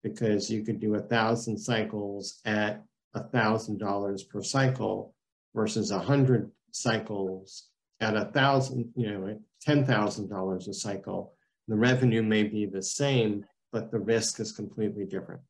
because 0.03 0.51
you 0.51 0.64
could 0.64 0.80
do 0.80 0.95
a 0.95 1.01
thousand 1.01 1.57
cycles 1.59 2.40
at 2.45 2.82
a 3.14 3.22
thousand 3.22 3.78
dollars 3.78 4.24
per 4.24 4.42
cycle 4.42 5.14
versus 5.55 5.90
a 5.90 5.99
hundred 5.99 6.51
cycles 6.72 7.68
at 8.01 8.16
a 8.16 8.26
thousand, 8.26 8.92
you 8.97 9.11
know, 9.11 9.38
ten 9.61 9.86
thousand 9.86 10.28
dollars 10.28 10.68
a 10.68 10.74
cycle. 10.74 11.32
The 11.68 11.76
revenue 11.76 12.22
may 12.22 12.42
be 12.42 12.66
the 12.66 12.82
same, 12.82 13.47
but 13.75 13.91
the 13.91 13.99
risk 13.99 14.39
is 14.39 14.53
completely 14.53 15.05
different. 15.05 15.43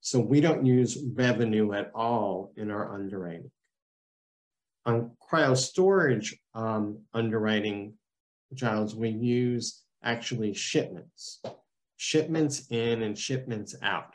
So 0.00 0.18
we 0.18 0.40
don't 0.40 0.64
use 0.64 0.96
revenue 1.12 1.74
at 1.74 1.90
all 1.94 2.50
in 2.56 2.70
our 2.70 2.94
underwriting. 2.94 3.50
On 4.86 5.10
cryo 5.30 5.54
storage 5.54 6.34
um, 6.54 7.00
underwriting, 7.12 7.92
Giles, 8.54 8.96
we 8.96 9.10
use 9.10 9.82
actually 10.02 10.54
shipments, 10.54 11.42
shipments 11.98 12.66
in 12.70 13.02
and 13.02 13.18
shipments 13.18 13.76
out. 13.82 14.14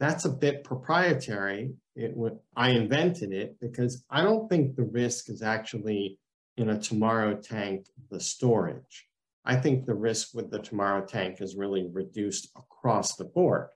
That's 0.00 0.24
a 0.24 0.30
bit 0.30 0.64
proprietary. 0.64 1.74
It 1.94 2.14
I 2.56 2.70
invented 2.70 3.34
it 3.34 3.60
because 3.60 4.02
I 4.08 4.22
don't 4.22 4.48
think 4.48 4.76
the 4.76 4.84
risk 4.84 5.28
is 5.28 5.42
actually 5.42 6.18
in 6.56 6.70
a 6.70 6.76
TMRW 6.76 7.42
tank, 7.42 7.86
the 8.10 8.20
storage. 8.20 9.06
I 9.46 9.54
think 9.56 9.86
the 9.86 9.94
risk 9.94 10.34
with 10.34 10.50
the 10.50 10.58
TMRW 10.58 11.06
tank 11.06 11.40
is 11.40 11.56
really 11.56 11.88
reduced 11.92 12.50
across 12.56 13.14
the 13.14 13.24
board. 13.24 13.68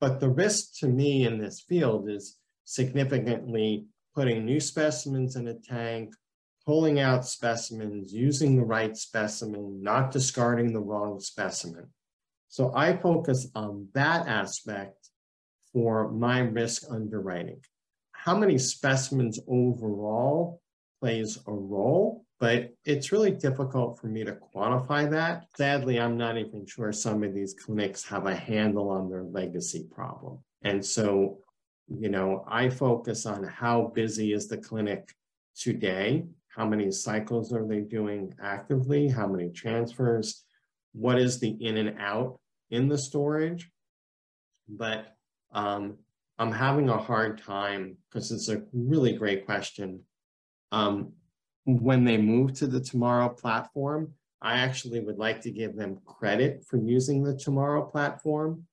But 0.00 0.20
the 0.20 0.28
risk 0.28 0.78
to 0.80 0.86
me 0.86 1.26
in 1.26 1.38
this 1.38 1.60
field 1.60 2.10
is 2.10 2.36
significantly 2.64 3.86
putting 4.14 4.44
new 4.44 4.60
specimens 4.60 5.34
in 5.34 5.48
a 5.48 5.54
tank, 5.54 6.12
pulling 6.66 7.00
out 7.00 7.24
specimens, 7.24 8.12
using 8.12 8.56
the 8.56 8.64
right 8.64 8.94
specimen, 8.96 9.82
not 9.82 10.10
discarding 10.10 10.72
the 10.74 10.80
wrong 10.80 11.18
specimen. 11.18 11.86
So 12.48 12.72
I 12.74 12.96
focus 12.96 13.48
on 13.54 13.88
that 13.94 14.28
aspect 14.28 15.08
for 15.72 16.12
my 16.12 16.40
risk 16.40 16.82
underwriting. 16.90 17.60
How 18.12 18.36
many 18.36 18.58
specimens 18.58 19.40
overall 19.48 20.60
plays 21.00 21.38
a 21.46 21.52
role, 21.52 22.26
but 22.40 22.72
it's 22.84 23.10
really 23.10 23.32
difficult 23.32 23.98
for 23.98 24.06
me 24.06 24.24
to 24.24 24.38
quantify 24.54 25.10
that. 25.10 25.46
Sadly, 25.56 25.98
I'm 25.98 26.16
not 26.16 26.38
even 26.38 26.66
sure 26.66 26.92
some 26.92 27.24
of 27.24 27.34
these 27.34 27.54
clinics 27.54 28.04
have 28.04 28.26
a 28.26 28.34
handle 28.34 28.90
on 28.90 29.10
their 29.10 29.24
legacy 29.24 29.86
problem. 29.90 30.38
And 30.62 30.84
so, 30.84 31.38
you 31.88 32.08
know, 32.08 32.44
I 32.48 32.68
focus 32.68 33.26
on 33.26 33.42
how 33.44 33.92
busy 33.94 34.32
is 34.32 34.46
the 34.46 34.58
clinic 34.58 35.12
today? 35.56 36.26
How 36.48 36.66
many 36.66 36.90
cycles 36.90 37.52
are 37.52 37.66
they 37.66 37.80
doing 37.80 38.34
actively? 38.42 39.08
How 39.08 39.26
many 39.26 39.50
transfers? 39.50 40.44
What 40.92 41.18
is 41.18 41.40
the 41.40 41.50
in 41.60 41.76
and 41.76 41.98
out 41.98 42.38
in 42.70 42.88
the 42.88 42.98
storage? 42.98 43.70
But 44.68 45.16
um, 45.52 45.98
I'm 46.38 46.52
having 46.52 46.88
a 46.88 46.98
hard 46.98 47.42
time 47.42 47.96
because 48.08 48.30
it's 48.30 48.48
a 48.48 48.62
really 48.72 49.14
great 49.14 49.44
question. 49.44 50.02
Um, 50.70 51.12
when 51.76 52.02
they 52.02 52.16
move 52.16 52.54
to 52.54 52.66
the 52.66 52.80
TMRW 52.80 53.36
platform, 53.36 54.14
I 54.40 54.60
actually 54.60 55.00
would 55.00 55.18
like 55.18 55.42
to 55.42 55.50
give 55.50 55.76
them 55.76 55.98
credit 56.06 56.64
for 56.66 56.78
using 56.78 57.22
the 57.22 57.34
TMRW 57.34 57.90
platform 57.90 58.64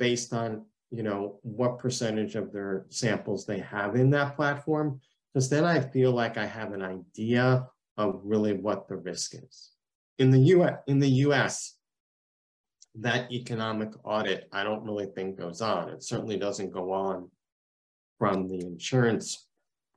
based 0.00 0.32
on, 0.32 0.64
you 0.90 1.04
know, 1.04 1.38
what 1.42 1.78
percentage 1.78 2.34
of 2.34 2.52
their 2.52 2.86
samples 2.88 3.46
they 3.46 3.60
have 3.60 3.94
in 3.94 4.10
that 4.10 4.34
platform, 4.34 5.00
because 5.32 5.48
then 5.48 5.64
I 5.64 5.78
feel 5.78 6.10
like 6.10 6.36
I 6.36 6.46
have 6.46 6.72
an 6.72 6.82
idea 6.82 7.68
of 7.96 8.20
really 8.24 8.54
what 8.54 8.88
the 8.88 8.96
risk 8.96 9.34
is. 9.34 9.70
In 10.18 10.32
the 10.32 10.40
US, 10.56 10.78
in 10.88 10.98
the 10.98 11.10
US, 11.26 11.76
that 12.96 13.30
economic 13.30 13.90
audit, 14.02 14.48
I 14.50 14.64
don't 14.64 14.82
really 14.82 15.06
think 15.06 15.38
goes 15.38 15.60
on. 15.60 15.90
It 15.90 16.02
certainly 16.02 16.38
doesn't 16.38 16.72
go 16.72 16.92
on 16.92 17.30
from 18.18 18.48
the 18.48 18.58
insurance 18.58 19.46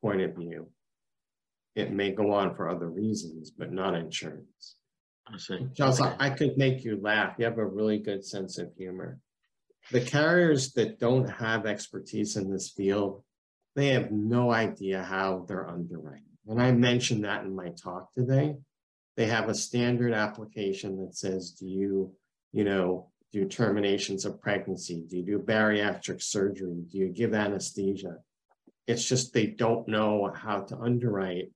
point 0.01 0.21
of 0.21 0.35
view 0.35 0.67
it 1.75 1.91
may 1.91 2.11
go 2.11 2.33
on 2.33 2.55
for 2.55 2.69
other 2.69 2.89
reasons, 2.89 3.51
but 3.51 3.71
not 3.71 3.95
insurance. 3.95 4.75
I 5.27 5.37
see. 5.37 5.67
Charles, 5.75 5.99
okay. 5.99 6.15
I 6.19 6.29
could 6.29 6.57
make 6.57 6.83
you 6.83 6.99
laugh. 7.01 7.35
You 7.37 7.45
have 7.45 7.57
a 7.57 7.65
really 7.65 7.99
good 7.99 8.23
sense 8.23 8.57
of 8.57 8.73
humor. 8.77 9.19
The 9.91 10.01
carriers 10.01 10.73
that 10.73 10.99
don't 10.99 11.27
have 11.27 11.65
expertise 11.65 12.37
in 12.37 12.49
this 12.49 12.69
field, 12.69 13.23
they 13.75 13.89
have 13.89 14.11
no 14.11 14.51
idea 14.51 15.03
how 15.03 15.45
they're 15.47 15.69
underwriting. 15.69 16.23
And 16.47 16.61
I 16.61 16.71
mentioned 16.71 17.25
that 17.25 17.43
in 17.43 17.55
my 17.55 17.69
talk 17.69 18.13
today. 18.13 18.55
They 19.17 19.27
have 19.27 19.49
a 19.49 19.55
standard 19.55 20.13
application 20.13 20.97
that 21.01 21.15
says, 21.15 21.51
do 21.51 21.67
you, 21.67 22.13
you 22.51 22.63
know, 22.63 23.09
do 23.31 23.45
terminations 23.45 24.25
of 24.25 24.41
pregnancy? 24.41 25.05
Do 25.09 25.17
you 25.17 25.23
do 25.23 25.39
bariatric 25.39 26.21
surgery? 26.21 26.83
Do 26.89 26.97
you 26.97 27.09
give 27.09 27.33
anesthesia? 27.33 28.17
It's 28.87 29.03
just 29.03 29.33
they 29.33 29.47
don't 29.47 29.87
know 29.87 30.31
how 30.33 30.61
to 30.61 30.77
underwrite 30.77 31.51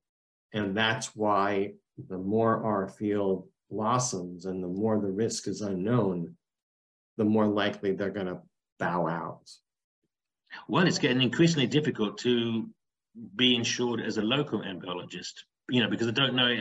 and 0.52 0.76
that's 0.76 1.14
why 1.14 1.72
the 2.08 2.18
more 2.18 2.64
our 2.64 2.88
field 2.88 3.46
blossoms 3.70 4.46
and 4.46 4.62
the 4.62 4.68
more 4.68 5.00
the 5.00 5.10
risk 5.10 5.46
is 5.48 5.60
unknown, 5.60 6.34
the 7.16 7.24
more 7.24 7.46
likely 7.46 7.92
they're 7.92 8.10
going 8.10 8.26
to 8.26 8.40
bow 8.78 9.06
out. 9.06 9.50
Well, 10.68 10.86
it's 10.86 10.98
getting 10.98 11.22
increasingly 11.22 11.66
difficult 11.66 12.18
to 12.18 12.68
be 13.36 13.54
insured 13.54 14.00
as 14.00 14.16
a 14.16 14.22
local 14.22 14.62
embryologist, 14.62 15.32
you 15.68 15.82
know, 15.82 15.88
because 15.88 16.08
I 16.08 16.12
don't 16.12 16.34
know 16.34 16.52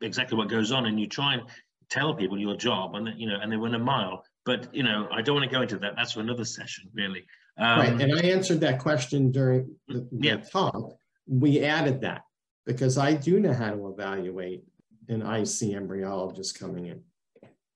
exactly 0.00 0.38
what 0.38 0.48
goes 0.48 0.72
on, 0.72 0.86
and 0.86 0.98
you 0.98 1.06
try 1.06 1.34
and 1.34 1.42
tell 1.90 2.14
people 2.14 2.38
your 2.38 2.56
job, 2.56 2.94
and 2.94 3.08
you 3.20 3.28
know, 3.28 3.38
and 3.40 3.52
they 3.52 3.56
run 3.56 3.74
a 3.74 3.78
mile. 3.78 4.24
But 4.46 4.74
you 4.74 4.82
know, 4.82 5.08
I 5.12 5.20
don't 5.20 5.36
want 5.36 5.50
to 5.50 5.54
go 5.54 5.62
into 5.62 5.78
that. 5.78 5.94
That's 5.96 6.12
for 6.12 6.20
another 6.20 6.44
session, 6.44 6.88
really. 6.94 7.26
Um, 7.58 7.78
right, 7.80 8.00
and 8.00 8.14
I 8.14 8.22
answered 8.22 8.60
that 8.60 8.78
question 8.78 9.30
during 9.30 9.74
the, 9.88 10.08
the 10.12 10.26
yeah. 10.26 10.36
talk. 10.36 10.94
We 11.26 11.60
added 11.64 12.00
that 12.02 12.22
because 12.68 12.98
I 12.98 13.14
do 13.14 13.40
know 13.40 13.54
how 13.54 13.70
to 13.70 13.88
evaluate 13.88 14.62
an 15.08 15.22
IC 15.22 15.72
embryologist 15.72 16.60
coming 16.60 16.84
in. 16.84 17.00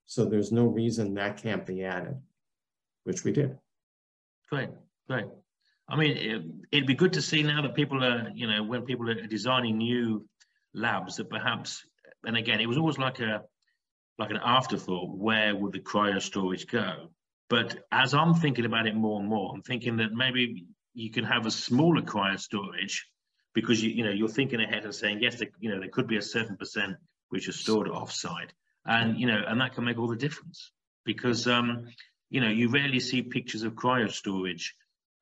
So 0.04 0.26
there's 0.26 0.52
no 0.52 0.66
reason 0.66 1.14
that 1.14 1.42
can't 1.42 1.64
be 1.64 1.82
added, 1.82 2.20
which 3.04 3.24
we 3.24 3.32
did. 3.32 3.56
Great, 4.50 4.68
great. 5.08 5.24
I 5.88 5.96
mean, 5.96 6.16
it, 6.18 6.42
it'd 6.70 6.86
be 6.86 6.94
good 6.94 7.14
to 7.14 7.22
see 7.22 7.42
now 7.42 7.62
that 7.62 7.74
people 7.74 8.04
are, 8.04 8.30
you 8.34 8.46
know, 8.46 8.62
when 8.62 8.82
people 8.82 9.08
are 9.08 9.26
designing 9.26 9.78
new 9.78 10.28
labs 10.74 11.16
that 11.16 11.30
perhaps, 11.30 11.86
and 12.24 12.36
again, 12.36 12.60
it 12.60 12.68
was 12.68 12.76
always 12.76 12.98
like 12.98 13.18
a, 13.20 13.42
like 14.18 14.30
an 14.30 14.40
afterthought, 14.44 15.16
where 15.16 15.56
would 15.56 15.72
the 15.72 15.80
cryo 15.80 16.20
storage 16.20 16.66
go? 16.66 17.08
But 17.48 17.86
as 17.92 18.12
I'm 18.12 18.34
thinking 18.34 18.66
about 18.66 18.86
it 18.86 18.94
more 18.94 19.20
and 19.20 19.28
more, 19.28 19.54
I'm 19.54 19.62
thinking 19.62 19.96
that 19.96 20.12
maybe 20.12 20.66
you 20.92 21.10
can 21.10 21.24
have 21.24 21.46
a 21.46 21.50
smaller 21.50 22.02
cryo 22.02 22.38
storage 22.38 23.06
because 23.54 23.82
you, 23.82 23.90
you 23.90 24.04
know, 24.04 24.10
you're 24.10 24.28
thinking 24.28 24.60
ahead 24.60 24.84
and 24.84 24.94
saying, 24.94 25.20
yes, 25.20 25.38
there, 25.38 25.48
you 25.60 25.70
know, 25.70 25.78
there 25.80 25.88
could 25.88 26.06
be 26.06 26.16
a 26.16 26.22
certain 26.22 26.56
percent 26.56 26.96
which 27.28 27.48
are 27.48 27.52
stored 27.52 27.88
offsite. 27.88 28.50
And, 28.84 29.18
you 29.18 29.26
know, 29.26 29.42
and 29.46 29.60
that 29.60 29.74
can 29.74 29.84
make 29.84 29.98
all 29.98 30.08
the 30.08 30.16
difference 30.16 30.72
because, 31.04 31.46
um, 31.46 31.86
you 32.30 32.40
know, 32.40 32.48
you 32.48 32.68
rarely 32.68 33.00
see 33.00 33.22
pictures 33.22 33.62
of 33.62 33.74
cryo 33.74 34.10
storage 34.10 34.74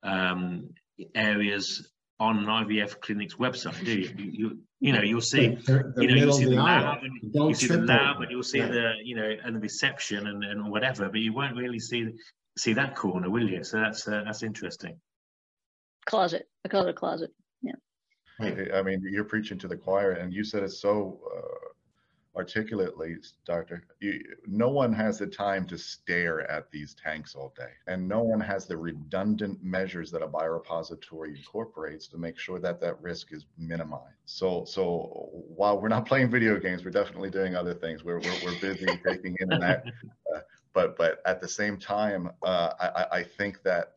um, 0.03 0.69
areas 1.13 1.91
on 2.19 2.37
an 2.37 2.45
IVF 2.45 2.99
clinic's 3.01 3.35
website, 3.35 3.83
do 3.83 3.99
you? 3.99 4.09
You, 4.17 4.31
you, 4.31 4.59
you 4.79 4.93
know, 4.93 5.01
you'll 5.01 5.21
see, 5.21 5.55
The- 5.55 5.91
the 5.95 6.01
you 6.03 6.07
know, 6.07 6.15
you'll 6.15 6.33
see 6.33 6.45
the 6.45 6.51
the 6.51 6.61
lab, 6.61 6.99
and 7.03 7.33
you 7.33 7.53
see 7.53 7.67
the 7.67 7.77
lab, 7.79 8.15
over 8.15 8.23
and 8.23 8.31
you'll 8.31 8.43
see 8.43 8.59
it. 8.59 8.71
the, 8.71 8.93
you 9.03 9.15
know, 9.15 9.35
and 9.43 9.55
the 9.55 9.59
reception 9.59 10.27
and, 10.27 10.43
and 10.43 10.69
whatever, 10.71 11.09
but 11.09 11.19
you 11.19 11.33
won't 11.33 11.55
really 11.55 11.79
see 11.79 12.09
see 12.57 12.73
that 12.73 12.95
corner, 12.95 13.29
will 13.29 13.49
you? 13.49 13.63
So 13.63 13.79
that's 13.79 14.07
uh, 14.07 14.23
that's 14.25 14.43
interesting. 14.43 14.99
Closet. 16.05 16.47
I 16.65 16.67
call 16.67 16.85
it 16.87 16.89
a 16.89 16.93
closet. 16.93 17.31
I 18.43 18.79
I 18.79 18.81
mean, 18.81 19.01
you're 19.09 19.23
preaching 19.23 19.57
to 19.59 19.67
the 19.67 19.77
choir 19.77 20.11
and 20.11 20.33
you 20.33 20.43
said 20.43 20.63
it 20.63 20.69
so 20.71 21.19
uh, 21.35 21.67
articulately, 22.37 23.17
Doctor. 23.45 23.83
You, 23.99 24.23
no 24.47 24.69
one 24.69 24.93
has 24.93 25.19
the 25.19 25.27
time 25.27 25.65
to 25.67 25.77
stare 25.77 26.49
at 26.49 26.71
these 26.71 26.93
tanks 26.95 27.35
all 27.35 27.53
day. 27.57 27.71
And 27.87 28.07
no 28.07 28.21
one 28.21 28.39
has 28.39 28.65
the 28.65 28.77
redundant 28.77 29.61
measures 29.63 30.11
that 30.11 30.21
a 30.21 30.27
biorepository 30.27 31.35
incorporates 31.37 32.07
to 32.09 32.17
make 32.17 32.39
sure 32.39 32.59
that 32.59 32.79
that 32.81 33.01
risk 33.01 33.33
is 33.33 33.45
minimized. 33.57 34.15
So, 34.25 34.63
so 34.65 35.29
while 35.55 35.79
we're 35.81 35.89
not 35.89 36.05
playing 36.05 36.29
video 36.31 36.57
games, 36.57 36.85
we're 36.85 36.91
definitely 36.91 37.29
doing 37.29 37.55
other 37.55 37.73
things. 37.73 38.03
We're, 38.03 38.19
we're, 38.19 38.39
we're 38.45 38.59
busy 38.61 38.85
taking 39.05 39.35
in 39.39 39.49
that. 39.59 39.83
Uh, 40.33 40.39
but, 40.73 40.95
but 40.97 41.21
at 41.25 41.41
the 41.41 41.47
same 41.49 41.77
time, 41.77 42.31
uh, 42.43 42.73
I, 42.79 42.87
I- 42.87 43.17
I 43.19 43.23
think 43.23 43.61
that 43.63 43.93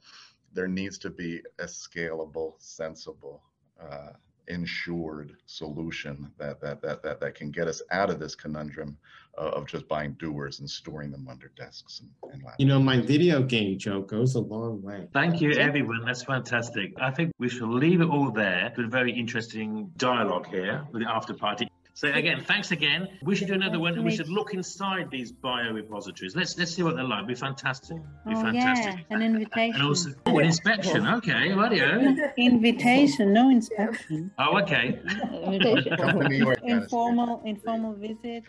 there 0.53 0.69
needs 0.69 0.99
to 0.99 1.11
be 1.11 1.41
a 1.59 1.65
scalable, 1.65 2.55
sensible, 2.59 3.43
uh, 3.81 4.11
insured 4.49 5.37
solution 5.47 6.31
that 6.39 6.61
that 6.61 6.83
that 6.83 7.03
that 7.03 7.21
that 7.21 7.35
can 7.35 7.51
get 7.51 7.69
us 7.69 7.83
out 7.91 8.11
of 8.11 8.19
this 8.19 8.35
conundrum 8.35 8.97
uh, 9.39 9.51
of 9.51 9.67
just 9.67 9.89
buying 9.89 10.13
dewars 10.13 10.61
and 10.61 10.71
storing 10.71 11.11
them 11.11 11.27
under 11.29 11.51
desks 11.57 12.01
and, 12.01 12.33
and 12.33 12.43
labs. 12.43 12.57
You 12.59 12.67
know, 12.67 12.81
my 12.81 13.01
video 13.01 13.43
game 13.43 13.79
joke 13.79 14.09
goes 14.09 14.35
a 14.35 14.41
long 14.41 14.83
way. 14.83 15.09
Thank 15.13 15.41
you, 15.41 15.53
everyone. 15.53 16.05
That's 16.05 16.23
fantastic. 16.23 16.93
I 17.01 17.11
think 17.11 17.33
we 17.39 17.49
shall 17.49 17.73
leave 17.73 18.01
it 18.01 18.09
all 18.09 18.31
there. 18.31 18.67
It's 18.67 18.77
been 18.77 18.85
a 18.87 18.89
very 18.89 19.13
interesting 19.13 19.91
dialogue 19.97 20.47
here 20.47 20.87
with 20.93 21.03
the 21.03 21.11
after 21.11 21.35
party. 21.35 21.69
So 21.97 22.11
again, 22.13 22.43
thanks 22.45 22.73
again. 22.73 23.07
We 23.23 23.37
should 23.37 23.47
do 23.47 23.55
another 23.55 23.79
one. 23.79 24.03
We 24.03 24.11
should 24.11 24.29
look 24.29 24.53
inside 24.53 25.11
these 25.13 25.31
biorepositories. 25.31 26.35
Let's 26.35 26.59
let's 26.59 26.75
see 26.75 26.83
what 26.83 26.97
they're 26.97 27.05
like. 27.05 27.25
Be 27.29 27.37
fantastic. 27.37 27.99
Be 28.27 28.35
Oh, 28.35 28.43
fantastic. 28.43 28.95
yeah, 29.09 29.17
an 29.17 29.23
invitation. 29.23 29.75
And 29.77 29.83
also, 29.89 30.11
oh, 30.27 30.39
an 30.41 30.47
inspection. 30.47 31.07
Okay, 31.07 31.53
radio. 31.55 32.01
Invitation, 32.37 33.33
no 33.33 33.49
inspection. 33.49 34.33
Oh, 34.39 34.59
okay. 34.63 34.99
Invitation. 35.45 35.97
Come 36.01 36.19
to 36.21 36.29
New 36.29 36.37
York, 36.45 36.61
Dennis. 36.67 36.85
Informal, 36.85 37.41
informal 37.45 37.93
visit, 37.95 38.43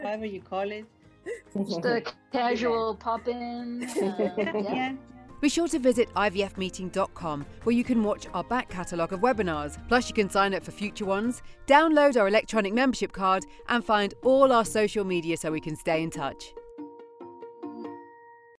however 0.00 0.26
you 0.26 0.40
call 0.40 0.70
it. 0.70 0.84
Just 1.56 1.84
a 1.84 2.04
casual 2.32 2.94
pop 2.94 3.26
in. 3.26 3.82
Uh, 3.82 4.30
yeah. 4.38 4.52
Yeah. 4.62 4.92
Be 5.42 5.48
sure 5.48 5.66
to 5.68 5.80
visit 5.80 6.08
ivfmeeting.com 6.14 7.44
where 7.64 7.74
you 7.74 7.82
can 7.82 8.04
watch 8.04 8.28
our 8.32 8.44
back 8.44 8.68
catalogue 8.68 9.12
of 9.12 9.20
webinars. 9.20 9.76
Plus, 9.88 10.08
you 10.08 10.14
can 10.14 10.30
sign 10.30 10.54
up 10.54 10.62
for 10.62 10.70
future 10.70 11.04
ones, 11.04 11.42
download 11.66 12.16
our 12.16 12.28
electronic 12.28 12.72
membership 12.72 13.10
card, 13.10 13.44
and 13.68 13.84
find 13.84 14.14
all 14.22 14.52
our 14.52 14.64
social 14.64 15.04
media 15.04 15.36
so 15.36 15.50
we 15.50 15.60
can 15.60 15.74
stay 15.74 16.00
in 16.00 16.10
touch. 16.10 16.54